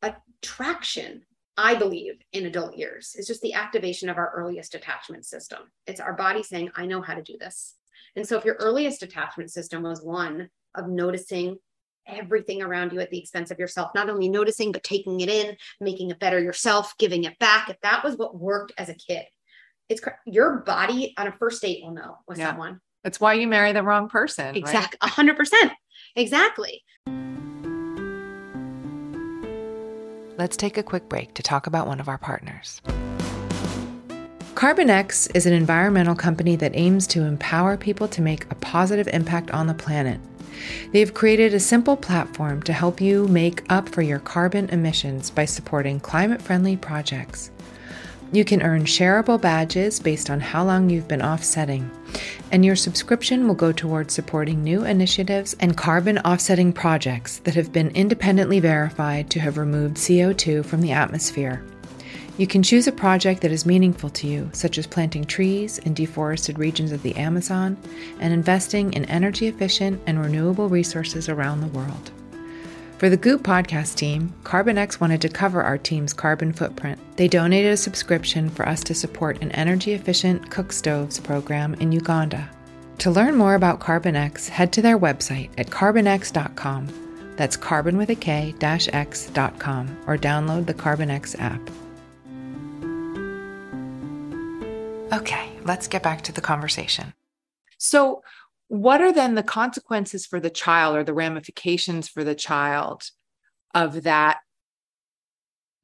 attraction, 0.02 1.22
I 1.56 1.74
believe 1.74 2.14
in 2.32 2.46
adult 2.46 2.76
years 2.76 3.14
is 3.16 3.26
just 3.26 3.42
the 3.42 3.54
activation 3.54 4.08
of 4.08 4.16
our 4.16 4.32
earliest 4.34 4.74
attachment 4.74 5.26
system. 5.26 5.58
It's 5.86 6.00
our 6.00 6.14
body 6.14 6.42
saying, 6.42 6.70
I 6.76 6.86
know 6.86 7.02
how 7.02 7.14
to 7.14 7.22
do 7.22 7.36
this. 7.38 7.74
And 8.16 8.26
so 8.26 8.38
if 8.38 8.44
your 8.44 8.56
earliest 8.56 9.02
attachment 9.02 9.50
system 9.50 9.82
was 9.82 10.02
one 10.02 10.48
of 10.74 10.88
noticing 10.88 11.58
everything 12.06 12.62
around 12.62 12.92
you 12.92 13.00
at 13.00 13.10
the 13.10 13.18
expense 13.18 13.50
of 13.50 13.58
yourself, 13.58 13.90
not 13.94 14.08
only 14.10 14.28
noticing, 14.28 14.72
but 14.72 14.82
taking 14.82 15.20
it 15.20 15.28
in, 15.28 15.56
making 15.80 16.10
it 16.10 16.18
better 16.18 16.40
yourself, 16.40 16.94
giving 16.98 17.24
it 17.24 17.38
back, 17.38 17.68
if 17.68 17.78
that 17.82 18.02
was 18.02 18.16
what 18.16 18.36
worked 18.36 18.72
as 18.78 18.88
a 18.88 18.94
kid, 18.94 19.24
it's 19.88 20.00
your 20.26 20.58
body 20.60 21.14
on 21.18 21.26
a 21.26 21.32
first 21.32 21.60
date 21.62 21.82
will 21.82 21.92
know 21.92 22.16
with 22.26 22.38
Yeah. 22.38 22.50
someone. 22.50 22.80
That's 23.04 23.20
why 23.20 23.34
you 23.34 23.46
marry 23.46 23.72
the 23.72 23.82
wrong 23.82 24.08
person. 24.08 24.56
Exactly. 24.56 24.98
Hundred 25.02 25.36
percent. 25.36 25.72
Exactly. 26.16 26.82
Let's 30.42 30.56
take 30.56 30.76
a 30.76 30.82
quick 30.82 31.08
break 31.08 31.34
to 31.34 31.42
talk 31.44 31.68
about 31.68 31.86
one 31.86 32.00
of 32.00 32.08
our 32.08 32.18
partners. 32.18 32.82
Karbon-X 34.56 35.28
is 35.28 35.46
an 35.46 35.52
environmental 35.52 36.16
company 36.16 36.56
that 36.56 36.72
aims 36.74 37.06
to 37.06 37.22
empower 37.22 37.76
people 37.76 38.08
to 38.08 38.20
make 38.20 38.50
a 38.50 38.56
positive 38.56 39.06
impact 39.06 39.52
on 39.52 39.68
the 39.68 39.74
planet. 39.74 40.18
They've 40.90 41.14
created 41.14 41.54
a 41.54 41.60
simple 41.60 41.96
platform 41.96 42.60
to 42.64 42.72
help 42.72 43.00
you 43.00 43.28
make 43.28 43.62
up 43.70 43.88
for 43.88 44.02
your 44.02 44.18
carbon 44.18 44.68
emissions 44.70 45.30
by 45.30 45.44
supporting 45.44 46.00
climate 46.00 46.42
friendly 46.42 46.76
projects. 46.76 47.52
You 48.32 48.44
can 48.44 48.62
earn 48.62 48.82
shareable 48.82 49.40
badges 49.40 50.00
based 50.00 50.28
on 50.28 50.40
how 50.40 50.64
long 50.64 50.90
you've 50.90 51.06
been 51.06 51.22
offsetting, 51.22 51.88
and 52.50 52.64
your 52.64 52.76
subscription 52.76 53.46
will 53.46 53.54
go 53.54 53.72
towards 53.72 54.14
supporting 54.14 54.62
new 54.62 54.84
initiatives 54.84 55.54
and 55.60 55.76
carbon 55.76 56.18
offsetting 56.18 56.72
projects 56.72 57.38
that 57.40 57.54
have 57.54 57.72
been 57.72 57.90
independently 57.90 58.60
verified 58.60 59.30
to 59.30 59.40
have 59.40 59.58
removed 59.58 59.96
CO2 59.96 60.64
from 60.64 60.80
the 60.80 60.92
atmosphere. 60.92 61.64
You 62.38 62.46
can 62.46 62.62
choose 62.62 62.86
a 62.86 62.92
project 62.92 63.42
that 63.42 63.52
is 63.52 63.66
meaningful 63.66 64.08
to 64.10 64.26
you, 64.26 64.48
such 64.52 64.78
as 64.78 64.86
planting 64.86 65.24
trees 65.24 65.78
in 65.78 65.92
deforested 65.92 66.58
regions 66.58 66.90
of 66.90 67.02
the 67.02 67.14
Amazon 67.16 67.76
and 68.20 68.32
investing 68.32 68.92
in 68.94 69.04
energy 69.04 69.48
efficient 69.48 70.00
and 70.06 70.18
renewable 70.18 70.68
resources 70.68 71.28
around 71.28 71.60
the 71.60 71.78
world. 71.78 72.10
For 73.02 73.10
the 73.10 73.16
Goop 73.16 73.42
podcast 73.42 73.96
team, 73.96 74.32
Karbon-X 74.44 75.00
wanted 75.00 75.20
to 75.22 75.28
cover 75.28 75.60
our 75.60 75.76
team's 75.76 76.12
carbon 76.12 76.52
footprint. 76.52 77.00
They 77.16 77.26
donated 77.26 77.72
a 77.72 77.76
subscription 77.76 78.48
for 78.48 78.64
us 78.68 78.84
to 78.84 78.94
support 78.94 79.42
an 79.42 79.50
energy 79.50 79.94
efficient 79.94 80.52
cook 80.52 80.70
stoves 80.70 81.18
program 81.18 81.74
in 81.80 81.90
Uganda. 81.90 82.48
To 82.98 83.10
learn 83.10 83.34
more 83.34 83.56
about 83.56 83.80
Karbon-X, 83.80 84.46
head 84.46 84.72
to 84.74 84.82
their 84.82 85.00
website 85.00 85.50
at 85.58 85.66
karbonx.com. 85.66 87.34
That's 87.34 87.56
carbon 87.56 87.96
with 87.96 88.10
a 88.10 88.14
K 88.14 88.54
dash 88.60 88.88
X.com 88.92 90.04
or 90.06 90.16
download 90.16 90.66
the 90.66 90.74
Karbon-X 90.74 91.34
app. 91.40 91.70
Okay, 95.12 95.50
let's 95.64 95.88
get 95.88 96.04
back 96.04 96.22
to 96.22 96.32
the 96.32 96.40
conversation. 96.40 97.14
So, 97.78 98.22
what 98.72 99.02
are 99.02 99.12
then 99.12 99.34
the 99.34 99.42
consequences 99.42 100.24
for 100.24 100.40
the 100.40 100.48
child 100.48 100.96
or 100.96 101.04
the 101.04 101.12
ramifications 101.12 102.08
for 102.08 102.24
the 102.24 102.34
child 102.34 103.10
of 103.74 104.04
that 104.04 104.38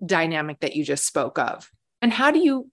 dynamic 0.05 0.61
that 0.61 0.75
you 0.75 0.83
just 0.83 1.05
spoke 1.05 1.39
of? 1.39 1.71
And 2.01 2.11
how 2.11 2.31
do 2.31 2.39
you 2.39 2.71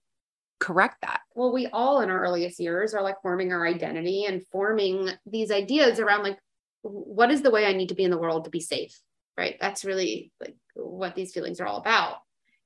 correct 0.58 1.02
that? 1.02 1.20
Well, 1.34 1.52
we 1.52 1.66
all 1.66 2.00
in 2.00 2.08
our 2.08 2.18
earliest 2.18 2.58
years 2.58 2.94
are 2.94 3.02
like 3.02 3.20
forming 3.20 3.52
our 3.52 3.66
identity 3.66 4.24
and 4.24 4.42
forming 4.46 5.10
these 5.26 5.50
ideas 5.50 6.00
around 6.00 6.22
like, 6.22 6.38
what 6.80 7.30
is 7.30 7.42
the 7.42 7.50
way 7.50 7.66
I 7.66 7.74
need 7.74 7.90
to 7.90 7.94
be 7.94 8.04
in 8.04 8.10
the 8.10 8.16
world 8.16 8.44
to 8.44 8.50
be 8.50 8.60
safe? 8.60 8.98
Right. 9.36 9.56
That's 9.60 9.84
really 9.84 10.32
like 10.40 10.56
what 10.72 11.14
these 11.14 11.34
feelings 11.34 11.60
are 11.60 11.66
all 11.66 11.76
about. 11.76 12.20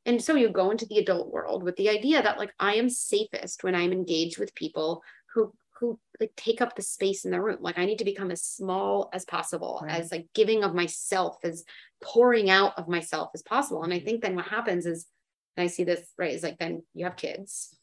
And 0.07 0.22
so 0.22 0.36
you 0.36 0.51
go 0.51 0.70
into 0.70 0.86
the 0.86 0.98
adult 0.98 1.32
world 1.32 1.64
with 1.64 1.74
the 1.74 1.90
idea 1.90 2.22
that 2.22 2.38
like 2.38 2.53
I 2.61 2.74
am 2.74 2.88
safest 2.88 3.64
when 3.64 3.74
I'm 3.74 3.90
engaged 3.90 4.38
with 4.38 4.55
people 4.55 5.03
who 5.34 5.53
who 5.81 5.99
like 6.20 6.33
take 6.37 6.61
up 6.61 6.76
the 6.76 6.83
space 6.83 7.24
in 7.24 7.31
the 7.31 7.41
room. 7.41 7.59
Like 7.61 7.78
I 7.78 7.87
need 7.87 7.99
to 7.99 8.05
become 8.05 8.31
as 8.31 8.43
small 8.43 9.09
as 9.12 9.24
possible, 9.24 9.81
Right. 9.83 9.99
as 9.99 10.12
like 10.12 10.28
giving 10.35 10.62
of 10.62 10.74
myself, 10.74 11.39
as 11.43 11.64
pouring 12.03 12.51
out 12.51 12.78
of 12.78 12.87
myself 12.87 13.31
as 13.35 13.43
possible. 13.43 13.83
And 13.83 13.93
I 13.93 13.97
mm-hmm. 13.97 14.07
think 14.07 14.22
then 14.22 14.37
what 14.37 14.47
happens 14.47 14.87
is, 14.87 15.07
and 15.57 15.64
I 15.64 15.66
see 15.68 15.85
this 15.85 16.07
right, 16.18 16.35
is 16.35 16.43
like 16.43 16.59
then 16.59 16.83
you 16.95 17.07
have 17.07 17.16
kids. 17.16 17.74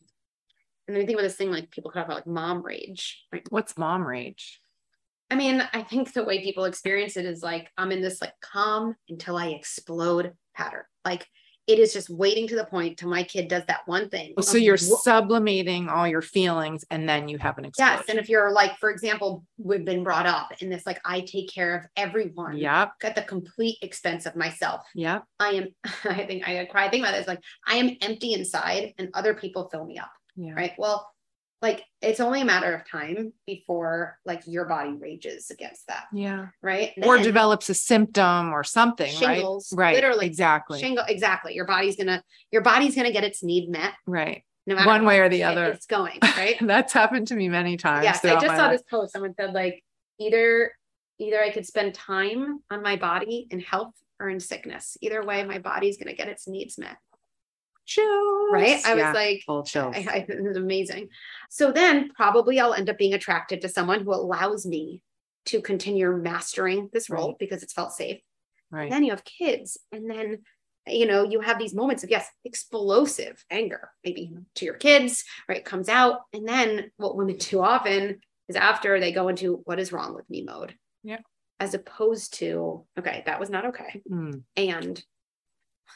And 0.88 0.96
then 0.96 1.04
I 1.04 1.06
think 1.06 1.18
about 1.18 1.28
this 1.28 1.36
thing 1.36 1.52
like 1.52 1.72
people 1.72 1.92
talk 1.92 2.06
about 2.06 2.18
like 2.18 2.28
mom 2.28 2.64
rage, 2.64 3.26
right? 3.34 3.46
What's 3.50 3.78
mom 3.78 4.08
rage? 4.08 4.62
I 5.30 5.36
mean, 5.36 5.62
I 5.74 5.82
think 5.82 6.14
the 6.14 6.24
way 6.24 6.42
people 6.42 6.66
experience 6.66 7.18
it 7.18 7.26
is 7.26 7.44
like 7.44 7.70
I'm 7.78 7.92
in 7.92 8.02
this 8.02 8.22
like 8.22 8.34
calm 8.42 8.96
until 9.10 9.36
I 9.36 9.48
explode 9.48 10.34
pattern. 10.56 10.84
Like 11.04 11.28
it 11.68 11.80
is 11.80 11.92
just 11.92 12.10
waiting 12.10 12.48
to 12.48 12.56
the 12.56 12.64
point 12.64 12.98
till 12.98 13.10
my 13.10 13.24
kid 13.24 13.50
does 13.50 13.64
that 13.68 13.82
one 13.88 14.10
thing. 14.10 14.34
So 14.42 14.58
you're 14.58 14.78
wh- 14.78 15.02
sublimating 15.04 15.90
all 15.90 16.08
your 16.08 16.22
feelings 16.22 16.86
and 16.90 17.08
then 17.08 17.28
you 17.28 17.38
have 17.40 17.58
an 17.58 17.66
explosion. 17.66 17.96
Yes. 17.98 18.06
And 18.10 18.18
if 18.18 18.30
you're 18.30 18.52
like, 18.52 18.78
for 18.78 18.90
example, 18.90 19.44
we've 19.58 19.84
been 19.84 20.04
brought 20.04 20.26
up 20.26 20.52
in 20.62 20.70
this, 20.70 20.86
like, 20.86 21.02
I 21.04 21.22
take 21.22 21.52
care 21.54 21.76
of 21.76 21.84
everyone 21.98 22.58
Yep. 22.58 22.92
at 23.04 23.16
the 23.16 23.22
complete 23.24 23.78
expense 23.82 24.26
of 24.26 24.36
myself. 24.38 24.82
Yep. 24.96 25.24
I 25.40 25.50
am, 25.50 25.68
I 26.06 26.26
think 26.26 26.48
I 26.48 26.66
cry, 26.66 26.86
I 26.86 26.90
think 26.90 27.04
about 27.06 27.16
this, 27.18 27.28
like, 27.28 27.42
I 27.68 27.76
am 27.76 27.98
empty 28.02 28.34
inside 28.34 28.94
and 28.98 29.10
other 29.14 29.34
people 29.34 29.68
fill 29.70 29.86
me 29.86 29.98
up. 29.98 30.10
Yeah. 30.38 30.54
Right. 30.54 30.74
Well, 30.78 31.12
like, 31.62 31.84
it's 32.02 32.20
only 32.20 32.42
a 32.42 32.46
matter 32.46 32.74
of 32.74 32.88
time 32.90 33.34
before 33.48 34.20
like 34.26 34.44
your 34.46 34.66
body 34.66 34.94
rages 34.94 35.50
against 35.50 35.88
that. 35.88 36.06
Yeah. 36.14 36.48
Right. 36.62 36.94
Or 37.04 37.18
develops 37.18 37.70
a 37.70 37.74
symptom 37.74 38.54
or 38.54 38.64
something, 38.64 39.12
shingles, 39.12 39.74
right? 39.76 39.86
Right. 39.86 39.96
Literally. 39.96 40.28
Exactly. 40.28 40.80
Shingle, 40.80 41.06
exactly. 41.08 41.56
Your 41.56 41.66
body's 41.66 41.96
gonna, 41.96 42.24
your 42.52 42.62
body's 42.62 42.96
gonna 42.96 43.12
get 43.12 43.24
its 43.24 43.44
need 43.44 43.70
met 43.70 43.94
right. 44.06 44.44
no 44.68 44.76
matter 44.76 44.88
One 44.88 45.06
way 45.06 45.20
or 45.20 45.30
the 45.30 45.44
other. 45.44 45.66
It's 45.66 45.88
going, 45.88 46.20
right? 46.38 46.58
That's 46.62 46.94
happened 46.94 47.28
to 47.30 47.36
me 47.36 47.50
many 47.50 47.76
times. 47.76 48.04
yes. 48.04 48.24
I 48.24 48.34
just 48.34 48.46
saw 48.46 48.68
life. 48.68 48.72
this 48.74 48.84
post. 48.90 49.14
Someone 49.14 49.34
said 49.34 49.54
like 49.54 49.84
either 50.20 50.72
either 51.20 51.42
I 51.42 51.50
could 51.50 51.66
spend 51.66 51.96
time 51.96 52.60
on 52.70 52.84
my 52.84 52.96
body 52.96 53.48
in 53.50 53.60
health 53.60 53.94
or 54.20 54.30
in 54.30 54.40
sickness. 54.40 54.96
Either 55.02 55.24
way, 55.26 55.44
my 55.44 55.58
body's 55.58 55.98
gonna 55.98 56.14
get 56.14 56.28
its 56.28 56.48
needs 56.48 56.78
met. 56.78 56.98
Chills. 57.88 58.50
Right. 58.52 58.86
I 58.86 58.94
was 58.96 59.16
like, 59.16 59.42
full 59.46 59.64
chills. 59.64 59.96
I, 59.96 60.06
I, 60.10 60.18
it 60.30 60.44
was 60.44 60.58
amazing. 60.58 61.10
So 61.50 61.72
then 61.72 62.10
probably 62.16 62.60
I'll 62.60 62.74
end 62.74 62.90
up 62.90 62.98
being 62.98 63.14
attracted 63.16 63.62
to 63.62 63.70
someone 63.70 64.02
who 64.04 64.14
allows 64.14 64.66
me 64.66 65.02
to 65.46 65.62
continue 65.62 66.12
mastering 66.16 66.90
this 66.94 67.10
role 67.10 67.30
Right. 67.30 67.40
because 67.40 67.64
it's 67.64 67.74
felt 67.74 67.94
safe. 67.94 68.20
right. 68.70 68.84
And 68.84 68.92
then 68.92 69.04
you 69.04 69.12
have 69.12 69.24
kids, 69.24 69.78
and 69.94 70.10
then 70.10 70.40
you 70.86 71.06
know 71.06 71.24
you 71.24 71.40
have 71.42 71.58
these 71.60 71.74
moments 71.74 72.04
of 72.04 72.10
yes, 72.10 72.28
explosive 72.44 73.44
anger, 73.50 73.90
maybe 74.04 74.32
to 74.56 74.66
your 74.66 74.76
kids, 74.76 75.24
right? 75.48 75.64
Comes 75.64 75.88
out, 75.90 76.20
and 76.34 76.48
then 76.48 76.92
what 76.98 77.16
women 77.16 77.38
do 77.38 77.62
often 77.62 78.20
is 78.50 78.56
after 78.58 79.00
they 79.00 79.12
go 79.14 79.30
into 79.30 79.62
what 79.66 79.80
is 79.80 79.92
wrong 79.94 80.14
with 80.16 80.30
me 80.30 80.44
mode. 80.44 80.76
Yeah. 81.04 81.20
As 81.60 81.74
opposed 81.74 82.34
to 82.36 82.86
okay, 83.00 83.24
that 83.26 83.40
was 83.40 83.50
not 83.50 83.66
okay, 83.68 84.02
Mm, 84.12 84.44
and 84.58 85.02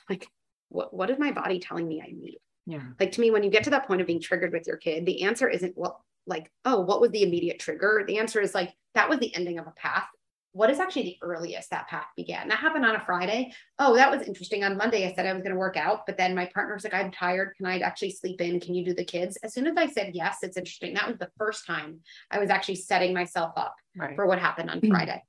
like 0.10 0.28
what 0.72 0.94
what 0.94 1.10
is 1.10 1.20
my 1.20 1.32
body 1.32 1.60
telling 1.60 1.88
me 1.88 2.02
I 2.02 2.12
need? 2.12 2.38
yeah. 2.66 2.82
like 3.00 3.12
to 3.14 3.22
me 3.22 3.32
when 3.32 3.44
you 3.44 3.50
get 3.50 3.64
to 3.66 3.70
that 3.72 3.88
point 3.88 4.02
of 4.02 4.08
being 4.08 4.22
triggered 4.22 4.54
with 4.54 4.68
your 4.68 4.78
kid 4.78 5.06
the 5.06 5.24
answer 5.24 5.48
isn't 5.50 5.78
what 5.78 5.98
like 6.28 6.52
oh 6.66 6.80
what 6.82 7.02
was 7.02 7.12
the 7.12 7.24
immediate 7.24 7.60
trigger 7.60 8.04
the 8.08 8.18
answer 8.20 8.40
is 8.40 8.54
like 8.54 8.72
that 8.96 9.10
was 9.10 9.20
the 9.20 9.34
ending 9.36 9.58
of 9.60 9.66
a 9.68 9.72
path 9.72 10.06
what 10.54 10.70
is 10.70 10.80
actually 10.80 11.04
the 11.04 11.18
earliest 11.22 11.70
that 11.72 11.88
path 11.88 12.06
began 12.16 12.48
that 12.50 12.60
happened 12.60 12.86
on 12.86 12.96
a 12.96 13.00
friday 13.06 13.52
oh 13.80 13.96
that 13.96 14.12
was 14.12 14.28
interesting 14.28 14.64
on 14.64 14.78
monday 14.78 15.08
i 15.08 15.14
said 15.14 15.26
i 15.26 15.34
was 15.34 15.42
going 15.42 15.54
to 15.54 15.58
work 15.60 15.76
out 15.78 16.06
but 16.06 16.18
then 16.18 16.36
my 16.36 16.46
partner 16.54 16.74
was 16.76 16.84
like 16.84 16.94
i'm 16.94 17.10
tired 17.10 17.54
can 17.58 17.66
i 17.66 17.80
actually 17.80 18.12
sleep 18.12 18.40
in 18.42 18.60
can 18.60 18.76
you 18.76 18.86
do 18.86 18.94
the 18.94 19.04
kids 19.04 19.38
as 19.44 19.54
soon 19.54 19.66
as 19.66 19.76
i 19.78 19.88
said 19.88 20.12
yes 20.14 20.38
it's 20.44 20.58
interesting 20.58 20.94
that 20.94 21.08
was 21.08 21.18
the 21.18 21.32
first 21.38 21.66
time 21.66 22.00
i 22.30 22.38
was 22.38 22.50
actually 22.52 22.76
setting 22.76 23.14
myself 23.14 23.52
up 23.58 23.76
Right. 23.98 24.16
for 24.16 24.26
what 24.28 24.40
happened 24.40 24.70
on 24.70 24.80
Mhm. 24.80 24.90
Friday. 24.90 25.22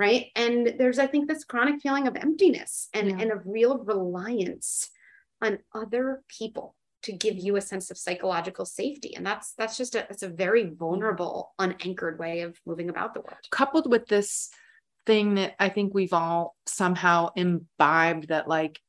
Right. 0.00 0.28
And 0.34 0.76
there's, 0.78 0.98
I 0.98 1.06
think, 1.06 1.28
this 1.28 1.44
chronic 1.44 1.82
feeling 1.82 2.08
of 2.08 2.16
emptiness 2.16 2.88
and, 2.94 3.10
Yeah. 3.10 3.18
and 3.20 3.32
of 3.32 3.42
real 3.44 3.76
reliance 3.76 4.88
on 5.42 5.58
other 5.74 6.22
people 6.26 6.74
to 7.02 7.12
give 7.12 7.36
you 7.38 7.56
a 7.56 7.60
sense 7.60 7.90
of 7.90 7.98
psychological 7.98 8.64
safety. 8.64 9.14
And 9.14 9.26
that's 9.26 9.52
that's 9.58 9.76
just 9.76 9.94
a 9.94 10.06
it's 10.10 10.22
a 10.22 10.28
very 10.28 10.64
vulnerable, 10.70 11.52
unanchored 11.58 12.18
way 12.18 12.40
of 12.40 12.58
moving 12.64 12.88
about 12.88 13.12
the 13.12 13.20
world. 13.20 13.44
coupled 13.50 13.90
with 13.90 14.06
this 14.06 14.48
thing 15.06 15.34
that 15.34 15.54
I 15.58 15.68
think 15.68 15.92
we've 15.92 16.14
all 16.14 16.56
somehow 16.66 17.30
imbibed 17.36 18.28
that 18.28 18.48
like 18.48 18.80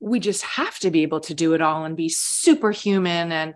we 0.00 0.20
just 0.20 0.42
have 0.42 0.78
to 0.80 0.90
be 0.90 1.02
able 1.04 1.20
to 1.20 1.34
do 1.34 1.54
it 1.54 1.62
all 1.62 1.84
and 1.86 1.96
be 1.96 2.10
superhuman 2.10 3.32
and 3.32 3.54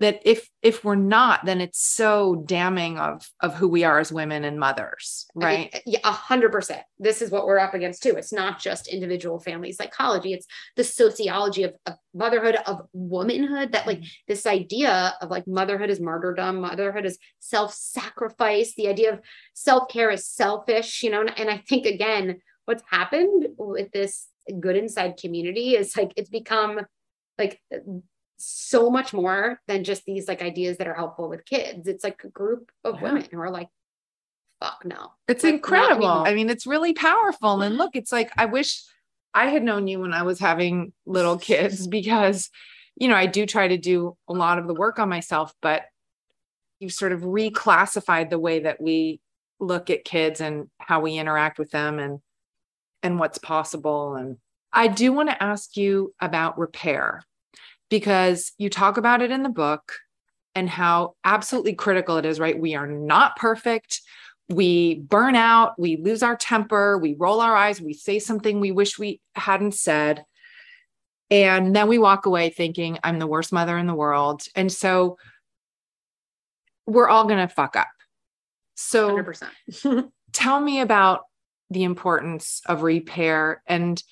that 0.00 0.20
if 0.24 0.48
if 0.62 0.84
we're 0.84 0.94
not 0.94 1.44
then 1.44 1.60
it's 1.60 1.80
so 1.80 2.42
damning 2.46 2.98
of 2.98 3.28
of 3.40 3.54
who 3.54 3.68
we 3.68 3.84
are 3.84 3.98
as 3.98 4.12
women 4.12 4.44
and 4.44 4.58
mothers 4.58 5.26
I 5.34 5.38
mean, 5.38 5.46
right 5.46 5.82
yeah, 5.86 6.00
a 6.04 6.12
hundred 6.12 6.52
percent. 6.52 6.82
This 6.98 7.22
is 7.22 7.30
what 7.30 7.46
we're 7.46 7.58
up 7.58 7.74
against 7.74 8.02
too. 8.02 8.16
It's 8.16 8.32
not 8.32 8.60
just 8.60 8.88
individual 8.88 9.38
family 9.40 9.72
psychology, 9.72 10.32
it's 10.32 10.46
the 10.76 10.84
sociology 10.84 11.62
of, 11.64 11.74
of 11.86 11.94
motherhood, 12.14 12.56
of 12.66 12.82
womanhood, 12.92 13.72
that 13.72 13.86
like 13.86 13.98
mm-hmm. 13.98 14.26
this 14.26 14.46
idea 14.46 15.14
of 15.20 15.30
like 15.30 15.46
motherhood 15.46 15.90
is 15.90 16.00
martyrdom, 16.00 16.60
motherhood 16.60 17.06
is 17.06 17.18
self-sacrifice, 17.38 18.74
the 18.76 18.88
idea 18.88 19.12
of 19.12 19.20
self-care 19.54 20.10
is 20.10 20.26
selfish, 20.26 21.02
you 21.02 21.10
know, 21.10 21.20
and, 21.20 21.38
and 21.38 21.50
I 21.50 21.58
think 21.58 21.86
again, 21.86 22.40
what's 22.64 22.82
happened 22.90 23.48
with 23.56 23.90
this 23.92 24.26
good 24.60 24.76
inside 24.76 25.16
community 25.16 25.76
is 25.76 25.96
like 25.96 26.12
it's 26.16 26.30
become 26.30 26.80
like 27.38 27.60
so 28.38 28.88
much 28.90 29.12
more 29.12 29.60
than 29.66 29.84
just 29.84 30.04
these 30.04 30.28
like 30.28 30.42
ideas 30.42 30.78
that 30.78 30.86
are 30.86 30.94
helpful 30.94 31.28
with 31.28 31.44
kids. 31.44 31.86
It's 31.88 32.04
like 32.04 32.22
a 32.24 32.28
group 32.28 32.70
of 32.84 32.96
Yeah. 32.96 33.02
women 33.02 33.26
who 33.30 33.40
are 33.40 33.50
like, 33.50 33.68
fuck 34.60 34.84
no. 34.84 35.12
it's 35.28 35.44
Like, 35.44 35.54
incredible 35.54 36.08
i 36.08 36.34
mean 36.34 36.50
it's 36.50 36.66
really 36.66 36.92
powerful 36.92 37.62
and 37.62 37.76
look 37.76 37.94
it's 37.94 38.10
like 38.10 38.32
i 38.36 38.44
wish 38.46 38.82
i 39.32 39.46
had 39.46 39.62
known 39.62 39.86
you 39.86 40.00
when 40.00 40.12
i 40.12 40.24
was 40.24 40.40
having 40.40 40.92
little 41.06 41.38
kids 41.38 41.86
because 41.98 42.50
you 42.96 43.06
know 43.06 43.14
i 43.14 43.26
do 43.26 43.46
try 43.46 43.68
to 43.68 43.78
do 43.78 44.16
a 44.28 44.32
lot 44.32 44.58
of 44.58 44.66
the 44.66 44.74
work 44.74 44.98
on 44.98 45.08
myself 45.08 45.52
but 45.62 45.82
you've 46.80 46.92
sort 46.92 47.12
of 47.12 47.20
reclassified 47.20 48.30
the 48.30 48.38
way 48.40 48.58
that 48.58 48.80
we 48.80 49.20
look 49.60 49.90
at 49.90 50.04
kids 50.04 50.40
and 50.40 50.66
how 50.78 50.98
we 51.00 51.18
interact 51.18 51.60
with 51.60 51.70
them 51.70 52.00
and 52.00 52.18
and 53.04 53.20
what's 53.20 53.38
possible 53.38 54.16
and 54.16 54.38
i 54.72 54.88
do 54.88 55.12
want 55.12 55.28
to 55.28 55.40
ask 55.40 55.76
you 55.76 56.12
about 56.20 56.58
repair 56.58 57.22
because 57.88 58.52
you 58.58 58.70
talk 58.70 58.96
about 58.96 59.22
it 59.22 59.30
in 59.30 59.42
the 59.42 59.48
book 59.48 59.94
and 60.54 60.68
how 60.68 61.14
absolutely 61.24 61.74
critical 61.74 62.16
it 62.16 62.26
is 62.26 62.40
right? 62.40 62.58
We 62.58 62.74
are 62.74 62.86
not 62.86 63.36
perfect. 63.36 64.00
We 64.48 64.96
burn 64.96 65.36
out 65.36 65.74
we 65.78 65.96
lose 65.96 66.22
our 66.22 66.36
temper 66.36 66.98
we 66.98 67.14
roll 67.14 67.40
our 67.40 67.54
eyes 67.54 67.80
we 67.80 67.92
say 67.92 68.18
something 68.18 68.60
we 68.60 68.72
wish 68.72 68.98
we 68.98 69.20
hadn't 69.34 69.74
said. 69.74 70.24
And 71.30 71.76
then 71.76 71.88
we 71.88 71.98
walk 71.98 72.24
away 72.26 72.50
thinking 72.50 72.98
i'm 73.04 73.18
the 73.18 73.26
worst 73.26 73.52
mother 73.52 73.76
in 73.76 73.86
the 73.86 73.94
world. 73.94 74.42
And 74.54 74.72
so 74.72 75.18
we're 76.86 77.08
all 77.08 77.24
going 77.24 77.46
to 77.46 77.54
fuck 77.54 77.76
up. 77.76 77.88
So 78.74 79.16
100%. 79.16 80.10
tell 80.32 80.60
me 80.60 80.80
about 80.80 81.24
the 81.70 81.84
importance 81.84 82.62
of 82.66 82.82
repair 82.82 83.62
and 83.66 84.02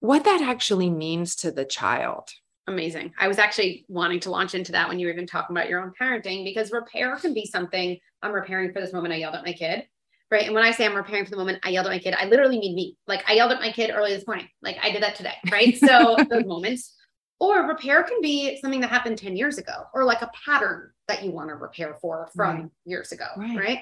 what 0.00 0.24
that 0.24 0.42
actually 0.42 0.90
means 0.90 1.36
to 1.36 1.50
the 1.50 1.64
child. 1.64 2.30
Amazing. 2.70 3.12
I 3.18 3.26
was 3.26 3.38
actually 3.38 3.84
wanting 3.88 4.20
to 4.20 4.30
launch 4.30 4.54
into 4.54 4.70
that 4.72 4.88
when 4.88 5.00
you 5.00 5.08
were 5.08 5.12
even 5.12 5.26
talking 5.26 5.56
about 5.56 5.68
your 5.68 5.82
own 5.82 5.92
parenting 6.00 6.44
because 6.44 6.70
repair 6.70 7.16
can 7.16 7.34
be 7.34 7.44
something 7.44 7.98
I'm 8.22 8.32
repairing 8.32 8.72
for 8.72 8.80
this 8.80 8.92
moment 8.92 9.12
I 9.12 9.16
yelled 9.16 9.34
at 9.34 9.44
my 9.44 9.52
kid. 9.52 9.86
Right. 10.30 10.44
And 10.46 10.54
when 10.54 10.62
I 10.62 10.70
say 10.70 10.86
I'm 10.86 10.94
repairing 10.94 11.24
for 11.24 11.32
the 11.32 11.36
moment 11.36 11.58
I 11.64 11.70
yelled 11.70 11.86
at 11.86 11.90
my 11.90 11.98
kid, 11.98 12.14
I 12.16 12.26
literally 12.26 12.60
mean 12.60 12.76
me. 12.76 12.96
Like 13.08 13.28
I 13.28 13.32
yelled 13.32 13.50
at 13.50 13.60
my 13.60 13.72
kid 13.72 13.90
early 13.92 14.14
this 14.14 14.24
morning. 14.24 14.48
Like 14.62 14.76
I 14.80 14.92
did 14.92 15.02
that 15.02 15.16
today. 15.16 15.34
Right. 15.50 15.76
So 15.76 16.16
those 16.30 16.46
moments. 16.46 16.96
Or 17.40 17.66
repair 17.66 18.02
can 18.02 18.20
be 18.20 18.60
something 18.60 18.82
that 18.82 18.90
happened 18.90 19.16
10 19.16 19.34
years 19.34 19.56
ago, 19.56 19.84
or 19.94 20.04
like 20.04 20.20
a 20.20 20.30
pattern 20.44 20.90
that 21.08 21.24
you 21.24 21.30
want 21.30 21.48
to 21.48 21.54
repair 21.54 21.96
for 22.00 22.28
from 22.36 22.56
Right. 22.56 22.70
years 22.84 23.12
ago. 23.12 23.24
Right. 23.34 23.58
right? 23.58 23.78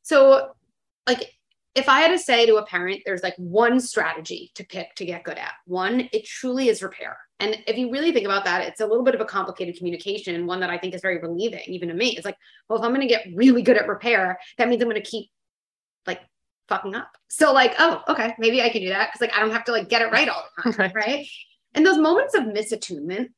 So, 0.00 0.52
like, 1.06 1.30
if 1.74 1.86
I 1.86 2.00
had 2.00 2.12
to 2.12 2.18
say 2.18 2.46
to 2.46 2.56
a 2.56 2.64
parent, 2.64 3.02
there's 3.04 3.22
like 3.22 3.34
one 3.36 3.78
strategy 3.78 4.52
to 4.54 4.64
pick 4.64 4.94
to 4.94 5.04
get 5.04 5.22
good 5.22 5.36
at, 5.36 5.52
one, 5.66 6.08
it 6.14 6.24
truly 6.24 6.68
is 6.70 6.82
repair. 6.82 7.18
And 7.40 7.58
if 7.66 7.76
you 7.76 7.90
really 7.90 8.12
think 8.12 8.26
about 8.26 8.44
that, 8.44 8.66
it's 8.66 8.80
a 8.80 8.86
little 8.86 9.02
bit 9.02 9.14
of 9.14 9.20
a 9.20 9.24
complicated 9.24 9.76
communication, 9.76 10.46
one 10.46 10.60
that 10.60 10.70
I 10.70 10.78
think 10.78 10.94
is 10.94 11.00
very 11.00 11.18
relieving, 11.18 11.62
even 11.66 11.88
to 11.88 11.94
me. 11.94 12.16
It's 12.16 12.24
like, 12.24 12.36
well, 12.68 12.78
if 12.78 12.84
I'm 12.84 12.92
going 12.92 13.00
to 13.00 13.12
get 13.12 13.26
really 13.34 13.62
good 13.62 13.76
at 13.76 13.88
repair, 13.88 14.38
that 14.56 14.68
means 14.68 14.80
I'm 14.80 14.88
going 14.88 15.02
to 15.02 15.08
keep 15.08 15.30
like 16.06 16.20
fucking 16.68 16.94
up. 16.94 17.10
So, 17.28 17.52
like, 17.52 17.74
oh, 17.78 18.02
okay, 18.08 18.34
maybe 18.38 18.62
I 18.62 18.68
can 18.68 18.82
do 18.82 18.90
that 18.90 19.08
because 19.08 19.20
like 19.20 19.36
I 19.36 19.40
don't 19.40 19.52
have 19.52 19.64
to 19.64 19.72
like 19.72 19.88
get 19.88 20.02
it 20.02 20.12
right 20.12 20.28
all 20.28 20.44
the 20.64 20.72
time. 20.72 20.74
Right. 20.94 20.94
right? 20.94 21.26
And 21.74 21.84
those 21.84 21.98
moments 21.98 22.34
of 22.34 22.44
misattunement, 22.44 23.30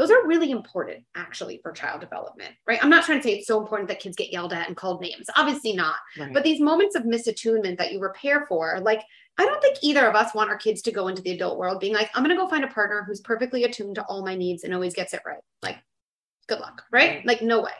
those 0.00 0.10
are 0.10 0.26
really 0.26 0.50
important 0.50 1.04
actually 1.14 1.60
for 1.62 1.72
child 1.72 2.00
development, 2.00 2.54
right? 2.66 2.82
I'm 2.82 2.88
not 2.88 3.04
trying 3.04 3.18
to 3.18 3.22
say 3.22 3.34
it's 3.34 3.46
so 3.46 3.60
important 3.60 3.86
that 3.90 4.00
kids 4.00 4.16
get 4.16 4.32
yelled 4.32 4.54
at 4.54 4.66
and 4.66 4.74
called 4.74 5.02
names. 5.02 5.26
Obviously 5.36 5.74
not. 5.74 5.96
Right. 6.18 6.32
But 6.32 6.42
these 6.42 6.58
moments 6.58 6.96
of 6.96 7.02
misattunement 7.02 7.76
that 7.76 7.92
you 7.92 8.00
repair 8.00 8.46
for, 8.48 8.80
like, 8.80 9.02
I 9.36 9.44
don't 9.44 9.60
think 9.60 9.76
either 9.82 10.08
of 10.08 10.14
us 10.14 10.34
want 10.34 10.48
our 10.48 10.56
kids 10.56 10.80
to 10.82 10.90
go 10.90 11.08
into 11.08 11.20
the 11.20 11.32
adult 11.32 11.58
world 11.58 11.80
being 11.80 11.92
like, 11.92 12.08
I'm 12.14 12.24
going 12.24 12.34
to 12.34 12.42
go 12.42 12.48
find 12.48 12.64
a 12.64 12.68
partner 12.68 13.04
who's 13.06 13.20
perfectly 13.20 13.64
attuned 13.64 13.96
to 13.96 14.04
all 14.04 14.24
my 14.24 14.34
needs 14.34 14.64
and 14.64 14.72
always 14.72 14.94
gets 14.94 15.12
it 15.12 15.20
right. 15.26 15.42
Like, 15.62 15.76
good 16.48 16.60
luck, 16.60 16.82
right? 16.90 17.16
Right. 17.16 17.26
Like, 17.26 17.42
no 17.42 17.60
way. 17.60 17.72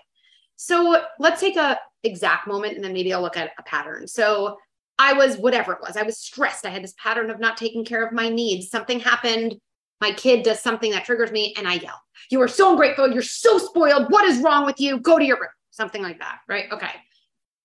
So 0.56 1.02
let's 1.18 1.40
take 1.40 1.56
a 1.56 1.78
exact 2.04 2.46
moment 2.46 2.74
and 2.74 2.84
then 2.84 2.92
maybe 2.92 3.14
I'll 3.14 3.22
look 3.22 3.38
at 3.38 3.52
a 3.58 3.62
pattern. 3.62 4.06
So 4.06 4.58
I 4.98 5.14
was 5.14 5.38
whatever 5.38 5.72
it 5.72 5.80
was. 5.80 5.96
I 5.96 6.02
was 6.02 6.18
stressed. 6.18 6.66
I 6.66 6.70
had 6.70 6.84
this 6.84 6.94
pattern 7.02 7.30
of 7.30 7.40
not 7.40 7.56
taking 7.56 7.82
care 7.82 8.04
of 8.04 8.12
my 8.12 8.28
needs. 8.28 8.68
Something 8.68 9.00
happened. 9.00 9.56
My 10.00 10.12
kid 10.12 10.42
does 10.42 10.60
something 10.60 10.92
that 10.92 11.04
triggers 11.04 11.30
me 11.30 11.54
and 11.58 11.68
I 11.68 11.74
yell. 11.74 12.00
You 12.30 12.40
are 12.40 12.48
so 12.48 12.70
ungrateful. 12.70 13.10
You're 13.10 13.22
so 13.22 13.58
spoiled. 13.58 14.10
What 14.10 14.24
is 14.24 14.40
wrong 14.40 14.64
with 14.64 14.80
you? 14.80 14.98
Go 14.98 15.18
to 15.18 15.24
your 15.24 15.38
room. 15.38 15.50
Something 15.70 16.02
like 16.02 16.20
that. 16.20 16.38
Right. 16.48 16.66
Okay. 16.72 16.90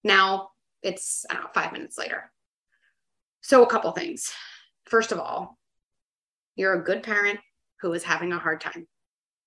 Now 0.03 0.49
it's, 0.83 1.25
I 1.29 1.33
don't 1.33 1.43
know, 1.43 1.49
five 1.53 1.71
minutes 1.71 1.97
later. 1.97 2.31
So 3.41 3.63
a 3.63 3.69
couple 3.69 3.91
things. 3.91 4.31
First 4.85 5.11
of 5.11 5.19
all, 5.19 5.57
you're 6.55 6.73
a 6.73 6.83
good 6.83 7.03
parent 7.03 7.39
who 7.81 7.93
is 7.93 8.03
having 8.03 8.33
a 8.33 8.39
hard 8.39 8.61
time. 8.61 8.87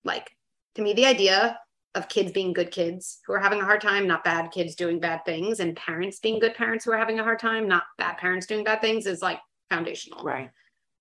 Like 0.03 0.29
to 0.75 0.81
me, 0.81 0.93
the 0.93 1.05
idea 1.05 1.59
of 1.95 2.07
kids 2.07 2.31
being 2.31 2.53
good 2.53 2.71
kids 2.71 3.19
who 3.25 3.33
are 3.33 3.39
having 3.39 3.61
a 3.61 3.65
hard 3.65 3.81
time, 3.81 4.07
not 4.07 4.23
bad 4.23 4.51
kids 4.51 4.75
doing 4.75 4.99
bad 4.99 5.25
things, 5.25 5.59
and 5.59 5.75
parents 5.75 6.19
being 6.19 6.39
good 6.39 6.53
parents 6.53 6.85
who 6.85 6.91
are 6.91 6.97
having 6.97 7.19
a 7.19 7.23
hard 7.23 7.39
time, 7.39 7.67
not 7.67 7.83
bad 7.97 8.17
parents 8.17 8.45
doing 8.45 8.63
bad 8.63 8.81
things 8.81 9.05
is 9.05 9.21
like 9.21 9.39
foundational. 9.69 10.23
Right. 10.23 10.49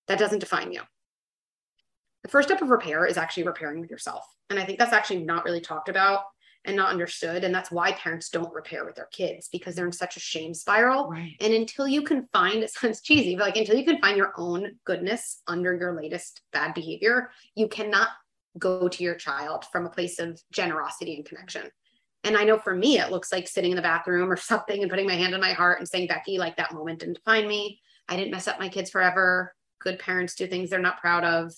That 0.06 0.18
doesn't 0.18 0.38
define 0.38 0.72
you. 0.72 0.80
The 2.22 2.28
first 2.28 2.48
step 2.48 2.62
of 2.62 2.70
repair 2.70 3.06
is 3.06 3.16
actually 3.16 3.44
repairing 3.44 3.80
with 3.80 3.90
yourself. 3.90 4.24
And 4.50 4.58
I 4.58 4.64
think 4.64 4.78
that's 4.78 4.92
actually 4.92 5.24
not 5.24 5.44
really 5.44 5.60
talked 5.60 5.88
about 5.88 6.20
and 6.64 6.76
not 6.76 6.90
understood. 6.90 7.44
And 7.44 7.54
that's 7.54 7.70
why 7.70 7.92
parents 7.92 8.28
don't 8.30 8.52
repair 8.52 8.84
with 8.84 8.96
their 8.96 9.08
kids 9.12 9.48
because 9.50 9.74
they're 9.74 9.86
in 9.86 9.92
such 9.92 10.16
a 10.16 10.20
shame 10.20 10.52
spiral. 10.54 11.08
Right. 11.08 11.36
And 11.40 11.54
until 11.54 11.86
you 11.86 12.02
can 12.02 12.28
find, 12.32 12.56
it 12.62 12.70
sounds 12.70 13.00
cheesy, 13.00 13.36
but 13.36 13.44
like 13.44 13.56
until 13.56 13.76
you 13.76 13.84
can 13.84 14.00
find 14.00 14.16
your 14.16 14.32
own 14.36 14.72
goodness 14.84 15.42
under 15.46 15.74
your 15.74 15.94
latest 15.94 16.42
bad 16.52 16.74
behavior, 16.74 17.30
you 17.54 17.68
cannot 17.68 18.08
go 18.58 18.88
to 18.88 19.04
your 19.04 19.14
child 19.14 19.64
from 19.70 19.86
a 19.86 19.90
place 19.90 20.18
of 20.18 20.40
generosity 20.52 21.14
and 21.14 21.24
connection. 21.24 21.70
And 22.24 22.36
I 22.36 22.44
know 22.44 22.58
for 22.58 22.74
me, 22.74 22.98
it 22.98 23.10
looks 23.10 23.30
like 23.30 23.46
sitting 23.46 23.70
in 23.70 23.76
the 23.76 23.82
bathroom 23.82 24.30
or 24.30 24.36
something 24.36 24.82
and 24.82 24.90
putting 24.90 25.06
my 25.06 25.14
hand 25.14 25.34
on 25.34 25.40
my 25.40 25.52
heart 25.52 25.78
and 25.78 25.88
saying, 25.88 26.08
Becky, 26.08 26.38
like 26.38 26.56
that 26.56 26.74
moment 26.74 27.00
didn't 27.00 27.14
define 27.14 27.46
me. 27.46 27.80
I 28.08 28.16
didn't 28.16 28.32
mess 28.32 28.48
up 28.48 28.58
my 28.58 28.68
kids 28.68 28.90
forever. 28.90 29.54
Good 29.80 29.98
parents 29.98 30.34
do 30.34 30.46
things 30.46 30.70
they're 30.70 30.80
not 30.80 31.00
proud 31.00 31.24
of. 31.24 31.54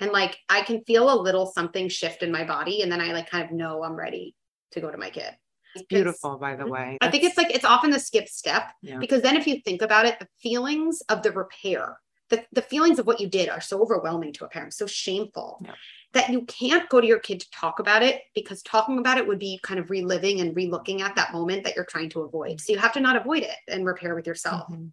And 0.00 0.12
like 0.12 0.38
I 0.48 0.62
can 0.62 0.82
feel 0.84 1.12
a 1.12 1.18
little 1.20 1.46
something 1.46 1.88
shift 1.88 2.22
in 2.22 2.32
my 2.32 2.44
body. 2.44 2.82
And 2.82 2.90
then 2.90 3.00
I 3.00 3.12
like 3.12 3.30
kind 3.30 3.44
of 3.44 3.52
know 3.52 3.82
I'm 3.82 3.94
ready 3.94 4.34
to 4.72 4.80
go 4.80 4.90
to 4.90 4.98
my 4.98 5.10
kid. 5.10 5.30
It's 5.74 5.86
beautiful, 5.86 6.38
by 6.38 6.54
the 6.54 6.66
way. 6.66 6.98
I 7.00 7.10
think 7.10 7.24
it's 7.24 7.36
like 7.36 7.52
it's 7.52 7.64
often 7.64 7.90
the 7.90 7.98
skip 7.98 8.28
step 8.28 8.70
Yeah. 8.82 8.98
because 8.98 9.22
then 9.22 9.36
if 9.36 9.46
you 9.46 9.60
think 9.60 9.82
about 9.82 10.06
it, 10.06 10.18
the 10.20 10.28
feelings 10.40 11.00
of 11.08 11.22
the 11.22 11.32
repair, 11.32 11.98
the, 12.30 12.44
the 12.52 12.62
feelings 12.62 12.98
of 12.98 13.06
what 13.06 13.20
you 13.20 13.28
did 13.28 13.48
are 13.48 13.60
so 13.60 13.82
overwhelming 13.82 14.32
to 14.34 14.44
a 14.44 14.48
parent, 14.48 14.72
so 14.72 14.86
shameful 14.86 15.60
Yeah. 15.64 15.74
that 16.12 16.30
you 16.30 16.42
can't 16.42 16.88
go 16.88 17.00
to 17.00 17.06
your 17.06 17.18
kid 17.18 17.40
to 17.40 17.50
talk 17.50 17.80
about 17.80 18.04
it 18.04 18.22
because 18.36 18.62
talking 18.62 18.98
about 18.98 19.18
it 19.18 19.26
would 19.26 19.40
be 19.40 19.58
kind 19.64 19.80
of 19.80 19.90
reliving 19.90 20.40
and 20.40 20.54
relooking 20.54 21.00
at 21.00 21.16
that 21.16 21.32
moment 21.32 21.64
that 21.64 21.74
you're 21.74 21.84
trying 21.84 22.10
to 22.10 22.20
avoid. 22.20 22.60
So 22.60 22.72
you 22.72 22.78
have 22.78 22.92
to 22.92 23.00
not 23.00 23.16
avoid 23.16 23.42
it 23.42 23.56
and 23.66 23.84
repair 23.84 24.14
with 24.14 24.26
yourself. 24.28 24.68
Mhm. 24.70 24.92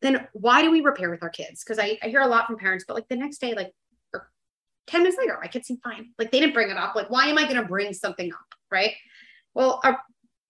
Then 0.00 0.26
why 0.32 0.62
do 0.62 0.70
we 0.70 0.80
repair 0.80 1.10
with 1.10 1.22
our 1.22 1.30
kids? 1.30 1.62
Because 1.62 1.78
I, 1.78 1.98
I 2.02 2.08
hear 2.08 2.20
a 2.20 2.26
lot 2.26 2.46
from 2.46 2.56
parents, 2.56 2.84
but 2.86 2.94
like 2.94 3.08
the 3.08 3.16
next 3.16 3.38
day, 3.38 3.54
like 3.54 3.72
10 4.86 5.02
minutes 5.02 5.18
later, 5.18 5.38
my 5.40 5.48
kids 5.48 5.66
seem 5.66 5.78
fine. 5.78 6.10
Like 6.18 6.30
they 6.30 6.40
didn't 6.40 6.54
bring 6.54 6.70
it 6.70 6.76
up. 6.76 6.94
Like, 6.94 7.10
why 7.10 7.26
am 7.26 7.38
I 7.38 7.44
going 7.44 7.56
to 7.56 7.64
bring 7.64 7.92
something 7.92 8.32
up? 8.32 8.54
Right. 8.70 8.92
Well, 9.54 9.80
our, 9.84 10.00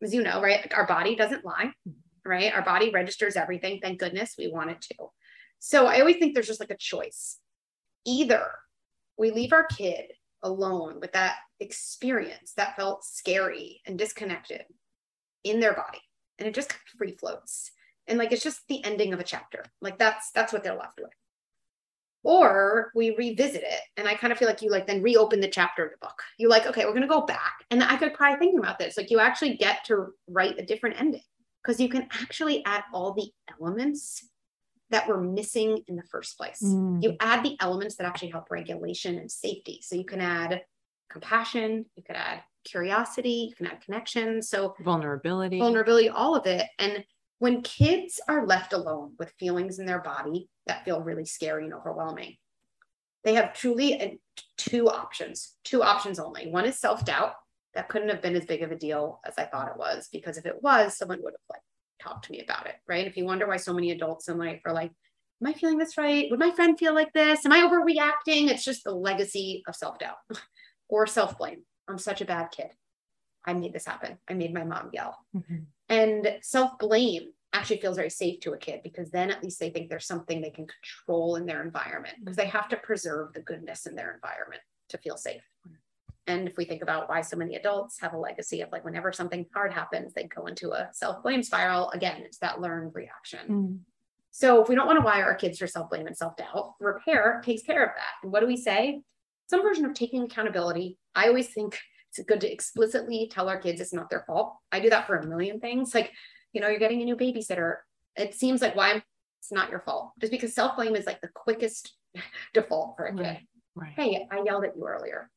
as 0.03 0.15
you 0.15 0.23
know, 0.23 0.41
right, 0.41 0.73
our 0.75 0.87
body 0.87 1.15
doesn't 1.15 1.45
lie, 1.45 1.73
right? 2.25 2.53
Our 2.53 2.63
body 2.63 2.91
registers 2.91 3.37
everything. 3.37 3.81
Thank 3.81 4.01
goodness 4.01 4.35
we 4.39 4.49
want 4.49 4.71
it 4.71 4.81
to. 4.83 5.09
So 5.59 5.87
I 5.87 6.01
always 6.01 6.17
think 6.17 6.35
there's 6.35 6.47
just 6.47 6.61
like 6.61 6.71
a 6.71 6.77
choice. 6.77 7.39
Either 8.07 8.47
we 9.17 9.31
leave 9.31 9.53
our 9.53 9.65
kid 9.65 10.13
alone 10.43 11.01
with 11.01 11.13
that 11.13 11.37
experience 11.61 12.53
that 12.57 12.77
felt 12.77 13.05
scary 13.05 13.81
and 13.87 13.99
disconnected 13.99 14.65
in 15.43 15.61
their 15.61 15.73
body, 15.73 16.01
and 16.39 16.47
it 16.47 16.55
just 16.55 16.69
kind 16.69 16.81
of 16.93 16.99
free 16.99 17.17
floats. 17.17 17.71
And 18.07 18.19
like 18.19 18.33
it's 18.33 18.43
just 18.43 18.61
the 18.69 18.85
ending 18.85 19.15
of 19.15 19.21
a 19.21 19.25
chapter. 19.25 19.65
Like 19.81 19.99
that's 19.99 20.31
that's 20.33 20.53
what 20.53 20.63
they're 20.63 20.77
left 20.77 21.01
with. 21.01 21.13
Or 22.25 22.91
we 22.95 23.15
revisit 23.17 23.63
it. 23.63 23.81
And 23.97 24.09
I 24.09 24.15
kind 24.15 24.33
of 24.33 24.39
feel 24.39 24.49
like 24.49 24.63
you 24.63 24.71
like 24.71 24.87
then 24.87 25.03
reopen 25.03 25.41
the 25.41 25.49
chapter 25.49 25.85
of 25.85 25.93
the 25.93 25.99
book. 25.99 26.21
You 26.39 26.49
like, 26.49 26.67
okay, 26.67 26.85
we're 26.85 26.95
gonna 26.95 27.07
go 27.07 27.27
back. 27.27 27.65
And 27.71 27.83
I 27.85 27.97
could 27.97 28.15
cry 28.15 28.35
thinking 28.37 28.59
about 28.59 28.79
this. 28.79 28.97
Like 28.97 29.11
you 29.11 29.21
actually 29.21 29.57
get 29.57 29.85
to 29.85 30.09
write 30.27 30.59
a 30.59 30.65
different 30.65 31.01
ending 31.01 31.23
because 31.63 31.79
you 31.79 31.89
can 31.89 32.09
actually 32.13 32.65
add 32.65 32.85
all 32.93 33.13
the 33.13 33.31
elements 33.61 34.29
that 34.91 35.09
were 35.09 35.21
missing 35.21 35.83
in 35.89 35.97
the 35.97 36.03
first 36.05 36.37
place. 36.37 36.63
Mm. 36.63 37.03
You 37.03 37.17
add 37.21 37.45
the 37.45 37.57
elements 37.61 37.97
that 37.97 38.07
actually 38.07 38.31
help 38.31 38.51
regulation 38.51 39.19
and 39.19 39.31
safety. 39.31 39.81
So 39.83 39.97
you 39.97 40.05
can 40.05 40.21
add 40.21 40.63
compassion, 41.11 41.87
you 41.97 42.03
could 42.03 42.17
add 42.17 42.43
curiosity, 42.65 43.49
you 43.51 43.55
can 43.55 43.67
add 43.67 43.81
connection. 43.81 44.43
So 44.43 44.75
Vulnerability. 44.81 45.59
vulnerability, 45.59 46.09
all 46.09 46.35
of 46.35 46.47
it. 46.47 46.67
And 46.79 47.05
when 47.39 47.63
kids 47.63 48.21
are 48.29 48.47
left 48.47 48.73
alone 48.73 49.15
with 49.19 49.33
feelings 49.39 49.79
in 49.79 49.87
their 49.87 50.01
body 50.01 50.49
that 50.67 50.85
feel 50.85 51.01
really 51.01 51.25
scary 51.25 51.65
and 51.65 51.75
overwhelming, 51.75 52.37
they 53.25 53.35
have 53.35 53.55
truly 53.55 54.01
uh, 54.01 54.09
two 54.57 54.89
options, 54.89 55.55
two 55.65 55.83
options 55.83 56.19
only. 56.19 56.51
One 56.51 56.65
is 56.65 56.79
self 56.79 57.05
doubt. 57.05 57.35
That 57.75 57.89
couldn't 57.89 58.11
have 58.11 58.23
been 58.23 58.37
as 58.37 58.45
big 58.45 58.63
of 58.63 58.71
a 58.71 58.77
deal 58.77 59.21
as 59.27 59.35
I 59.37 59.47
thought 59.47 59.67
it 59.69 59.77
was, 59.77 60.09
because 60.13 60.39
if 60.39 60.47
it 60.47 60.63
was, 60.63 60.97
someone 60.97 61.19
would 61.23 61.33
have 61.33 61.41
like 61.51 61.61
talked 62.01 62.27
to 62.27 62.31
me 62.33 62.41
about 62.41 62.67
it, 62.67 62.77
right? 62.87 63.07
If 63.07 63.17
you 63.17 63.25
wonder 63.25 63.49
why 63.49 63.57
so 63.57 63.73
many 63.75 63.91
adults 63.91 64.29
in 64.29 64.39
life 64.39 64.61
are 64.65 64.73
like, 64.73 64.93
Am 65.43 65.49
I 65.49 65.53
feeling 65.53 65.79
this 65.79 65.99
right? 65.99 66.29
Would 66.31 66.39
my 66.39 66.53
friend 66.53 66.79
feel 66.79 66.95
like 66.95 67.13
this? 67.13 67.45
Am 67.45 67.53
I 67.53 67.59
overreacting? 67.61 68.49
It's 68.49 68.65
just 68.65 68.85
the 68.85 68.95
legacy 68.95 69.63
of 69.67 69.75
self 69.75 69.99
doubt 69.99 70.17
or 70.89 71.07
self 71.07 71.37
blame. 71.37 71.65
I'm 71.89 71.99
such 71.99 72.21
a 72.21 72.25
bad 72.25 72.51
kid. 72.51 72.69
I 73.45 73.53
made 73.53 73.73
this 73.75 73.85
happen. 73.87 74.17
I 74.29 74.35
made 74.35 74.55
my 74.55 74.65
mom 74.65 74.91
yell. 74.93 75.19
Mhm. 75.37 75.67
And 75.89 76.39
self 76.43 76.79
blame 76.79 77.31
actually 77.53 77.81
feels 77.81 77.97
very 77.97 78.11
safe 78.11 78.41
to 78.41 78.53
a 78.53 78.59
kid 78.59 78.81
because 78.83 79.11
then 79.11 79.31
at 79.31 79.43
least 79.43 79.61
they 79.61 79.71
think 79.71 79.89
there's 79.89 80.07
something 80.07 80.41
they 80.41 80.51
can 80.51 80.67
control 80.67 81.37
in 81.37 81.47
their 81.47 81.63
environment 81.63 82.17
because 82.21 82.37
they 82.37 82.47
have 82.47 82.69
to 82.69 82.77
preserve 82.77 83.33
the 83.33 83.41
goodness 83.41 83.87
in 83.87 83.95
their 83.95 84.13
environment 84.13 84.61
to 84.89 84.99
feel 84.99 85.17
safe. 85.17 85.43
And 86.27 86.49
if 86.49 86.57
we 86.57 86.65
think 86.65 86.83
about 86.83 87.09
why 87.09 87.21
so 87.21 87.37
many 87.37 87.55
adults 87.55 88.01
have 88.01 88.15
a 88.15 88.19
legacy 88.19 88.63
of 88.63 88.73
like 88.73 88.85
whenever 88.85 89.13
something 89.13 89.47
hard 89.55 89.73
happens, 89.73 90.15
they 90.15 90.25
go 90.25 90.47
into 90.47 90.73
a 90.73 90.89
self 90.93 91.23
blame 91.23 91.43
spiral. 91.43 91.91
Again, 91.91 92.23
it's 92.25 92.39
that 92.39 92.61
learned 92.61 92.93
reaction. 92.95 93.41
Mm. 93.49 93.79
So 94.31 94.61
if 94.63 94.69
we 94.69 94.75
don't 94.75 94.87
want 94.87 94.99
to 94.99 95.05
wire 95.05 95.25
our 95.25 95.35
kids 95.35 95.59
for 95.59 95.67
self 95.67 95.91
blame 95.91 96.07
and 96.07 96.17
self 96.17 96.37
doubt, 96.37 96.75
repair 96.81 97.43
takes 97.45 97.63
care 97.63 97.85
of 97.85 97.91
that. 97.95 98.23
And 98.23 98.33
what 98.33 98.41
do 98.41 98.47
we 98.47 98.57
say? 98.57 99.03
Some 99.49 99.63
version 99.63 99.85
of 99.85 99.95
taking 99.95 100.23
accountability. 100.23 100.99
I 101.15 101.29
always 101.29 101.49
think 101.49 101.79
it's 102.17 102.27
good 102.27 102.41
to 102.43 102.53
explicitly 102.53 103.29
tell 103.33 103.49
our 103.49 103.59
kids 103.59 103.81
it's 103.81 103.93
not 103.93 104.11
their 104.11 104.25
fault. 104.27 104.57
I 104.71 104.81
do 104.81 104.91
that 104.91 105.07
for 105.07 105.17
a 105.17 105.27
million 105.27 105.61
things. 105.61 105.95
Like, 105.95 106.13
you 106.53 106.61
know, 106.61 106.69
you're 106.69 106.79
getting 106.79 107.03
a 107.03 107.05
new 107.05 107.17
babysitter. 107.17 107.79
It 108.17 108.35
seems 108.35 108.63
like 108.63 108.77
why 108.77 109.03
it's 109.41 109.53
not 109.53 109.71
your 109.71 109.81
fault. 109.81 110.13
Just 110.21 110.31
because 110.31 110.55
self 110.55 110.77
blame 110.77 110.95
is 110.95 111.07
like 111.07 111.21
the 111.21 111.29
quickest 111.35 111.95
default 112.55 112.97
for 112.97 113.07
a 113.07 113.13
kid. 113.13 113.21
Right. 113.21 113.41
Right. 113.77 113.93
Hey, 113.97 114.29
I 114.31 114.43
yelled 114.45 114.65
at 114.65 114.77
you 114.77 114.87
earlier. 114.87 115.29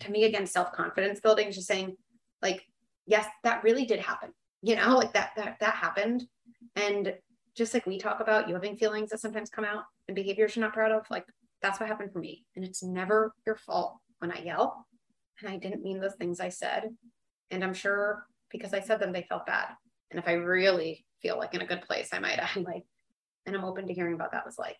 To 0.00 0.12
me, 0.12 0.24
again, 0.24 0.46
self 0.46 0.72
confidence 0.72 1.20
building 1.20 1.48
is 1.48 1.56
just 1.56 1.66
saying, 1.66 1.96
like, 2.40 2.62
yes, 3.06 3.26
that 3.42 3.64
really 3.64 3.86
did 3.86 3.98
happen. 3.98 4.30
You 4.62 4.76
know, 4.76 4.96
like 4.96 5.12
that 5.14 5.30
that 5.36 5.56
that 5.60 5.74
happened. 5.74 6.24
And 6.76 7.14
just 7.56 7.74
like 7.74 7.86
we 7.86 7.98
talk 7.98 8.20
about 8.20 8.48
you 8.48 8.54
having 8.54 8.76
feelings 8.76 9.10
that 9.10 9.20
sometimes 9.20 9.50
come 9.50 9.64
out 9.64 9.84
and 10.06 10.14
behaviors 10.14 10.54
you're 10.54 10.64
not 10.64 10.74
proud 10.74 10.92
of, 10.92 11.10
like 11.10 11.24
that's 11.62 11.80
what 11.80 11.88
happened 11.88 12.12
for 12.12 12.20
me. 12.20 12.44
And 12.54 12.64
it's 12.64 12.82
never 12.82 13.34
your 13.44 13.56
fault 13.56 13.96
when 14.20 14.30
I 14.30 14.42
yell. 14.42 14.86
And 15.40 15.50
I 15.50 15.56
didn't 15.56 15.82
mean 15.82 16.00
those 16.00 16.14
things 16.14 16.40
I 16.40 16.48
said. 16.48 16.88
And 17.50 17.62
I'm 17.62 17.74
sure 17.74 18.26
because 18.50 18.74
I 18.74 18.80
said 18.80 19.00
them, 19.00 19.12
they 19.12 19.26
felt 19.28 19.46
bad. 19.46 19.68
And 20.10 20.18
if 20.18 20.28
I 20.28 20.32
really 20.32 21.04
feel 21.20 21.38
like 21.38 21.54
in 21.54 21.60
a 21.60 21.66
good 21.66 21.82
place, 21.82 22.10
I 22.12 22.18
might 22.18 22.38
add 22.56 22.64
like, 22.64 22.84
and 23.44 23.54
I'm 23.54 23.64
open 23.64 23.86
to 23.86 23.94
hearing 23.94 24.14
about 24.14 24.32
that 24.32 24.46
was 24.46 24.58
like. 24.58 24.78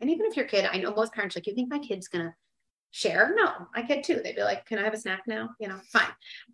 And 0.00 0.10
even 0.10 0.26
if 0.26 0.36
your 0.36 0.46
kid, 0.46 0.68
I 0.70 0.78
know 0.78 0.94
most 0.94 1.12
parents 1.12 1.36
like, 1.36 1.46
you 1.46 1.54
think 1.54 1.70
my 1.70 1.78
kid's 1.78 2.08
gonna 2.08 2.34
share? 2.90 3.34
No, 3.36 3.52
I 3.74 3.82
could 3.82 4.04
too. 4.04 4.20
They'd 4.22 4.36
be 4.36 4.42
like, 4.42 4.66
can 4.66 4.78
I 4.78 4.84
have 4.84 4.94
a 4.94 4.98
snack 4.98 5.22
now? 5.26 5.50
You 5.58 5.68
know, 5.68 5.80
fine. 5.92 6.06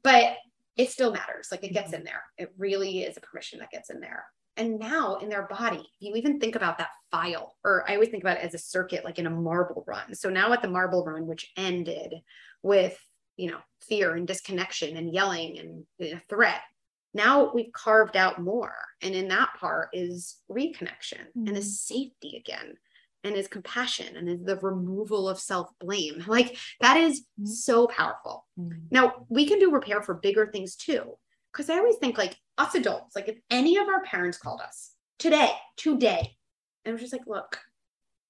But 0.02 0.36
it 0.76 0.90
still 0.90 1.12
matters. 1.12 1.48
Like 1.50 1.64
it 1.64 1.72
gets 1.72 1.88
mm-hmm. 1.88 1.96
in 1.96 2.04
there. 2.04 2.22
It 2.38 2.54
really 2.56 3.02
is 3.02 3.16
a 3.16 3.20
permission 3.20 3.58
that 3.58 3.70
gets 3.70 3.90
in 3.90 4.00
there. 4.00 4.24
And 4.56 4.78
now 4.78 5.16
in 5.16 5.28
their 5.28 5.46
body, 5.46 5.86
you 6.00 6.14
even 6.16 6.40
think 6.40 6.54
about 6.54 6.78
that 6.78 6.90
file, 7.10 7.56
or 7.64 7.84
I 7.88 7.94
always 7.94 8.08
think 8.08 8.22
about 8.22 8.38
it 8.38 8.44
as 8.44 8.54
a 8.54 8.58
circuit, 8.58 9.04
like 9.04 9.18
in 9.18 9.26
a 9.26 9.30
marble 9.30 9.84
run. 9.86 10.14
So 10.14 10.28
now 10.28 10.52
at 10.52 10.60
the 10.60 10.68
marble 10.68 11.04
run, 11.04 11.26
which 11.26 11.50
ended 11.56 12.14
with, 12.62 12.98
you 13.40 13.50
know, 13.50 13.60
fear 13.80 14.14
and 14.14 14.26
disconnection 14.26 14.98
and 14.98 15.14
yelling 15.14 15.58
and 15.58 16.12
a 16.12 16.20
threat, 16.28 16.60
now 17.14 17.50
we've 17.54 17.72
carved 17.72 18.16
out 18.16 18.40
more. 18.40 18.74
And 19.00 19.14
in 19.14 19.28
that 19.28 19.50
part 19.58 19.88
is 19.94 20.36
reconnection 20.50 21.24
and 21.34 21.56
is 21.56 21.80
safety 21.80 22.36
again 22.36 22.74
and 23.24 23.34
is 23.34 23.48
compassion 23.48 24.16
and 24.16 24.28
is 24.28 24.44
the 24.44 24.56
removal 24.56 25.26
of 25.26 25.40
self 25.40 25.70
blame. 25.80 26.22
Like 26.28 26.58
that 26.82 26.98
is 26.98 27.24
so 27.44 27.86
powerful. 27.86 28.46
Mm. 28.58 28.82
Now 28.90 29.26
we 29.30 29.46
can 29.46 29.58
do 29.58 29.72
repair 29.72 30.02
for 30.02 30.14
bigger 30.14 30.46
things 30.46 30.76
too. 30.76 31.16
Because 31.50 31.70
I 31.70 31.78
always 31.78 31.96
think 31.96 32.18
like 32.18 32.36
us 32.58 32.74
adults, 32.74 33.16
like 33.16 33.28
if 33.28 33.38
any 33.50 33.78
of 33.78 33.88
our 33.88 34.04
parents 34.04 34.38
called 34.38 34.60
us 34.60 34.92
today, 35.18 35.50
today, 35.76 36.36
and 36.84 36.94
we're 36.94 37.00
just 37.00 37.12
like, 37.12 37.26
look, 37.26 37.58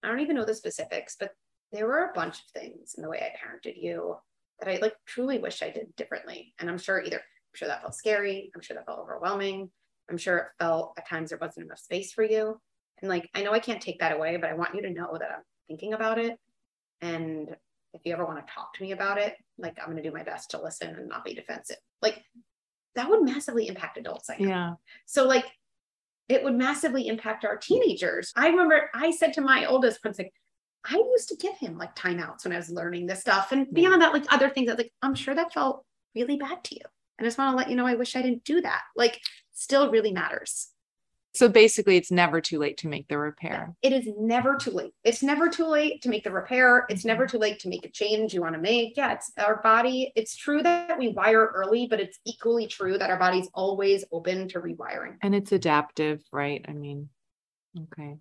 I 0.03 0.09
don't 0.09 0.21
even 0.21 0.37
know 0.37 0.47
the 0.47 0.55
specifics, 0.55 1.17
but 1.21 1.33
there 1.71 1.87
were 1.87 2.05
a 2.05 2.15
bunch 2.15 2.39
of 2.39 2.63
things 2.63 2.95
in 2.97 3.03
the 3.03 3.11
way 3.11 3.19
I 3.21 3.37
parented 3.37 3.75
you 3.77 4.17
that 4.61 4.69
I 4.69 4.79
like 4.81 4.95
truly 5.07 5.39
wish 5.39 5.63
I 5.63 5.71
did 5.71 5.95
differently. 5.97 6.55
And 6.59 6.69
I'm 6.69 6.79
sure 6.79 7.03
either 7.03 7.17
I'm 7.17 7.55
sure 7.55 7.69
that 7.69 7.83
felt 7.83 7.95
scary. 7.95 8.51
I'm 8.55 8.61
sure 8.61 8.77
that 8.77 8.87
felt 8.87 9.01
overwhelming. 9.01 9.71
I'm 10.09 10.19
sure 10.19 10.39
it 10.39 10.47
felt 10.59 10.95
at 10.99 11.09
times 11.09 11.31
there 11.31 11.39
wasn't 11.41 11.67
enough 11.67 11.79
space 11.79 12.13
for 12.13 12.25
you. 12.25 12.61
And 13.01 13.09
like, 13.09 13.29
I 13.35 13.43
know 13.43 13.53
I 13.53 13.59
can't 13.59 13.81
take 13.81 14.01
that 14.01 14.15
away, 14.15 14.37
but 14.37 14.51
I 14.51 14.55
want 14.55 14.75
you 14.75 14.83
to 14.83 14.91
know 14.91 15.17
that 15.19 15.31
I'm 15.31 15.43
thinking 15.69 15.95
about 15.95 16.19
it. 16.19 16.39
And 17.01 17.57
if 17.93 18.03
you 18.05 18.13
ever 18.13 18.25
want 18.25 18.45
to 18.47 18.53
talk 18.53 18.75
to 18.75 18.83
me 18.83 18.93
about 18.93 19.19
it, 19.19 19.37
like 19.59 19.77
I'm 19.79 19.87
going 19.87 19.97
to 19.97 20.03
do 20.03 20.15
my 20.15 20.23
best 20.23 20.51
to 20.51 20.63
listen 20.63 20.95
and 20.95 21.09
not 21.09 21.25
be 21.25 21.35
defensive. 21.35 21.79
Like 22.03 22.23
that 22.95 23.09
would 23.09 23.23
massively 23.23 23.69
impact 23.69 23.99
adults. 23.99 24.31
I 24.31 24.37
know. 24.39 24.49
Yeah. 24.49 24.73
So 25.07 25.27
like 25.27 25.47
it 26.29 26.45
would 26.45 26.55
massively 26.55 27.09
impact 27.09 27.45
our 27.45 27.57
teenagers. 27.57 28.33
I 28.37 28.49
remember 28.49 28.89
I 28.95 29.11
said 29.11 29.33
to 29.35 29.41
my 29.41 29.67
oldest 29.67 29.99
once, 30.05 30.19
like, 30.19 30.33
I 30.85 30.97
used 30.97 31.29
to 31.29 31.37
give 31.37 31.57
him 31.59 31.77
like 31.77 31.95
timeouts 31.95 32.45
when 32.45 32.53
I 32.53 32.57
was 32.57 32.71
learning 32.71 33.07
this 33.07 33.21
stuff. 33.21 33.53
And 33.53 33.73
beyond 33.73 34.03
that, 34.03 34.13
like 34.13 34.25
other 34.33 34.49
things 34.49 34.69
that 34.69 34.79
like, 34.79 34.93
I'm 35.03 35.15
sure 35.15 35.35
that 35.35 35.53
felt 35.53 35.85
really 36.15 36.37
bad 36.37 36.65
to 36.65 36.75
you. 36.75 36.83
And 37.19 37.27
I 37.27 37.29
just 37.29 37.39
want 37.39 37.53
to 37.53 37.57
let 37.57 37.69
you 37.69 37.77
know, 37.77 37.87
I 37.87 37.95
wish 37.95 38.17
I 38.17 38.23
didn't 38.23 38.45
do 38.45 38.61
that. 38.63 38.81
Like, 38.97 39.21
still 39.53 39.91
really 39.91 40.13
matters. 40.13 40.69
So 41.33 41.49
basically, 41.49 41.97
it's 41.97 42.11
never 42.11 42.41
too 42.41 42.59
late 42.59 42.79
to 42.79 42.89
make 42.89 43.07
the 43.07 43.17
repair. 43.17 43.73
It 43.83 43.93
is 43.93 44.09
never 44.19 44.57
too 44.57 44.73
late. 44.73 44.93
It's 45.05 45.23
never 45.23 45.49
too 45.49 45.67
late 45.67 46.03
to 46.03 46.09
make 46.09 46.25
the 46.25 46.33
repair. 46.33 46.87
It's 46.89 47.05
never 47.05 47.25
mm-hmm. 47.25 47.31
too 47.31 47.39
late 47.39 47.61
to 47.61 47.69
make 47.69 47.85
a 47.85 47.91
change 47.91 48.35
you 48.35 48.41
want 48.41 48.55
to 48.55 48.61
make. 48.61 48.97
Yeah, 48.97 49.13
it's 49.13 49.31
our 49.39 49.63
body. 49.63 50.13
It's 50.17 50.35
true 50.35 50.61
that 50.63 50.99
we 50.99 51.09
wire 51.09 51.53
early, 51.55 51.87
but 51.87 52.01
it's 52.01 52.19
equally 52.25 52.67
true 52.67 52.99
that 52.99 53.11
our 53.11 53.19
body's 53.19 53.49
always 53.55 54.05
open 54.11 54.49
to 54.49 54.61
rewiring. 54.61 55.19
And 55.23 55.35
it's 55.35 55.53
adaptive, 55.53 56.21
right? 56.33 56.65
I 56.67 56.73
mean, 56.73 57.11
okay. 57.79 58.17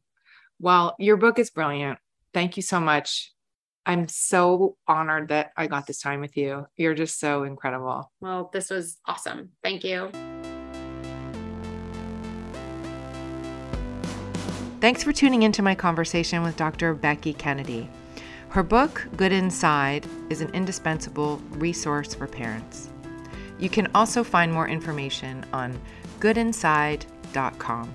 Well, 0.60 0.96
your 1.00 1.18
book 1.18 1.40
is 1.40 1.50
brilliant. 1.50 1.98
Thank 2.34 2.58
you 2.58 2.64
so 2.64 2.80
much. 2.80 3.34
I'm 3.86 4.08
so 4.08 4.78
honored 4.88 5.30
that 5.30 5.52
I 5.58 5.68
got 5.68 5.88
this 5.88 6.00
time 6.00 6.22
with 6.22 6.38
you. 6.38 6.68
You're 6.76 6.94
just 6.94 7.20
so 7.20 7.44
incredible. 7.44 8.12
Well, 8.22 8.50
this 8.54 8.70
was 8.70 8.98
awesome. 9.06 9.52
Thank 9.64 9.84
you. 9.84 10.12
Thanks 14.80 15.04
for 15.04 15.12
tuning 15.12 15.44
into 15.44 15.62
my 15.62 15.76
conversation 15.76 16.44
with 16.44 16.56
Dr. 16.56 16.94
Becky 16.94 17.34
Kennedy. 17.34 17.90
Her 18.50 18.64
book, 18.64 19.08
Good 19.18 19.32
Inside, 19.32 20.08
is 20.30 20.42
an 20.42 20.50
indispensable 20.54 21.38
resource 21.52 22.14
for 22.14 22.28
parents. 22.28 22.90
You 23.60 23.70
can 23.70 23.90
also 23.94 24.24
find 24.24 24.54
more 24.54 24.70
information 24.70 25.46
on 25.52 25.80
goodinside.com. 26.20 27.94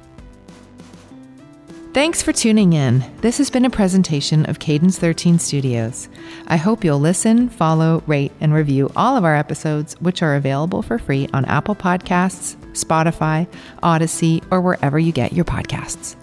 Thanks 1.94 2.22
for 2.22 2.32
tuning 2.32 2.72
in. 2.72 3.04
This 3.20 3.38
has 3.38 3.50
been 3.50 3.64
a 3.64 3.70
presentation 3.70 4.46
of 4.46 4.58
Cadence 4.58 4.98
13 4.98 5.38
Studios. 5.38 6.08
I 6.48 6.56
hope 6.56 6.82
you'll 6.82 6.98
listen, 6.98 7.48
follow, 7.48 8.02
rate, 8.08 8.32
and 8.40 8.52
review 8.52 8.90
all 8.96 9.16
of 9.16 9.22
our 9.22 9.36
episodes, 9.36 9.94
which 10.00 10.20
are 10.20 10.34
available 10.34 10.82
for 10.82 10.98
free 10.98 11.28
on 11.32 11.44
Apple 11.44 11.76
Podcasts, 11.76 12.56
Spotify, 12.72 13.46
Audacy, 13.84 14.44
or 14.50 14.60
wherever 14.60 14.98
you 14.98 15.12
get 15.12 15.34
your 15.34 15.44
podcasts. 15.44 16.16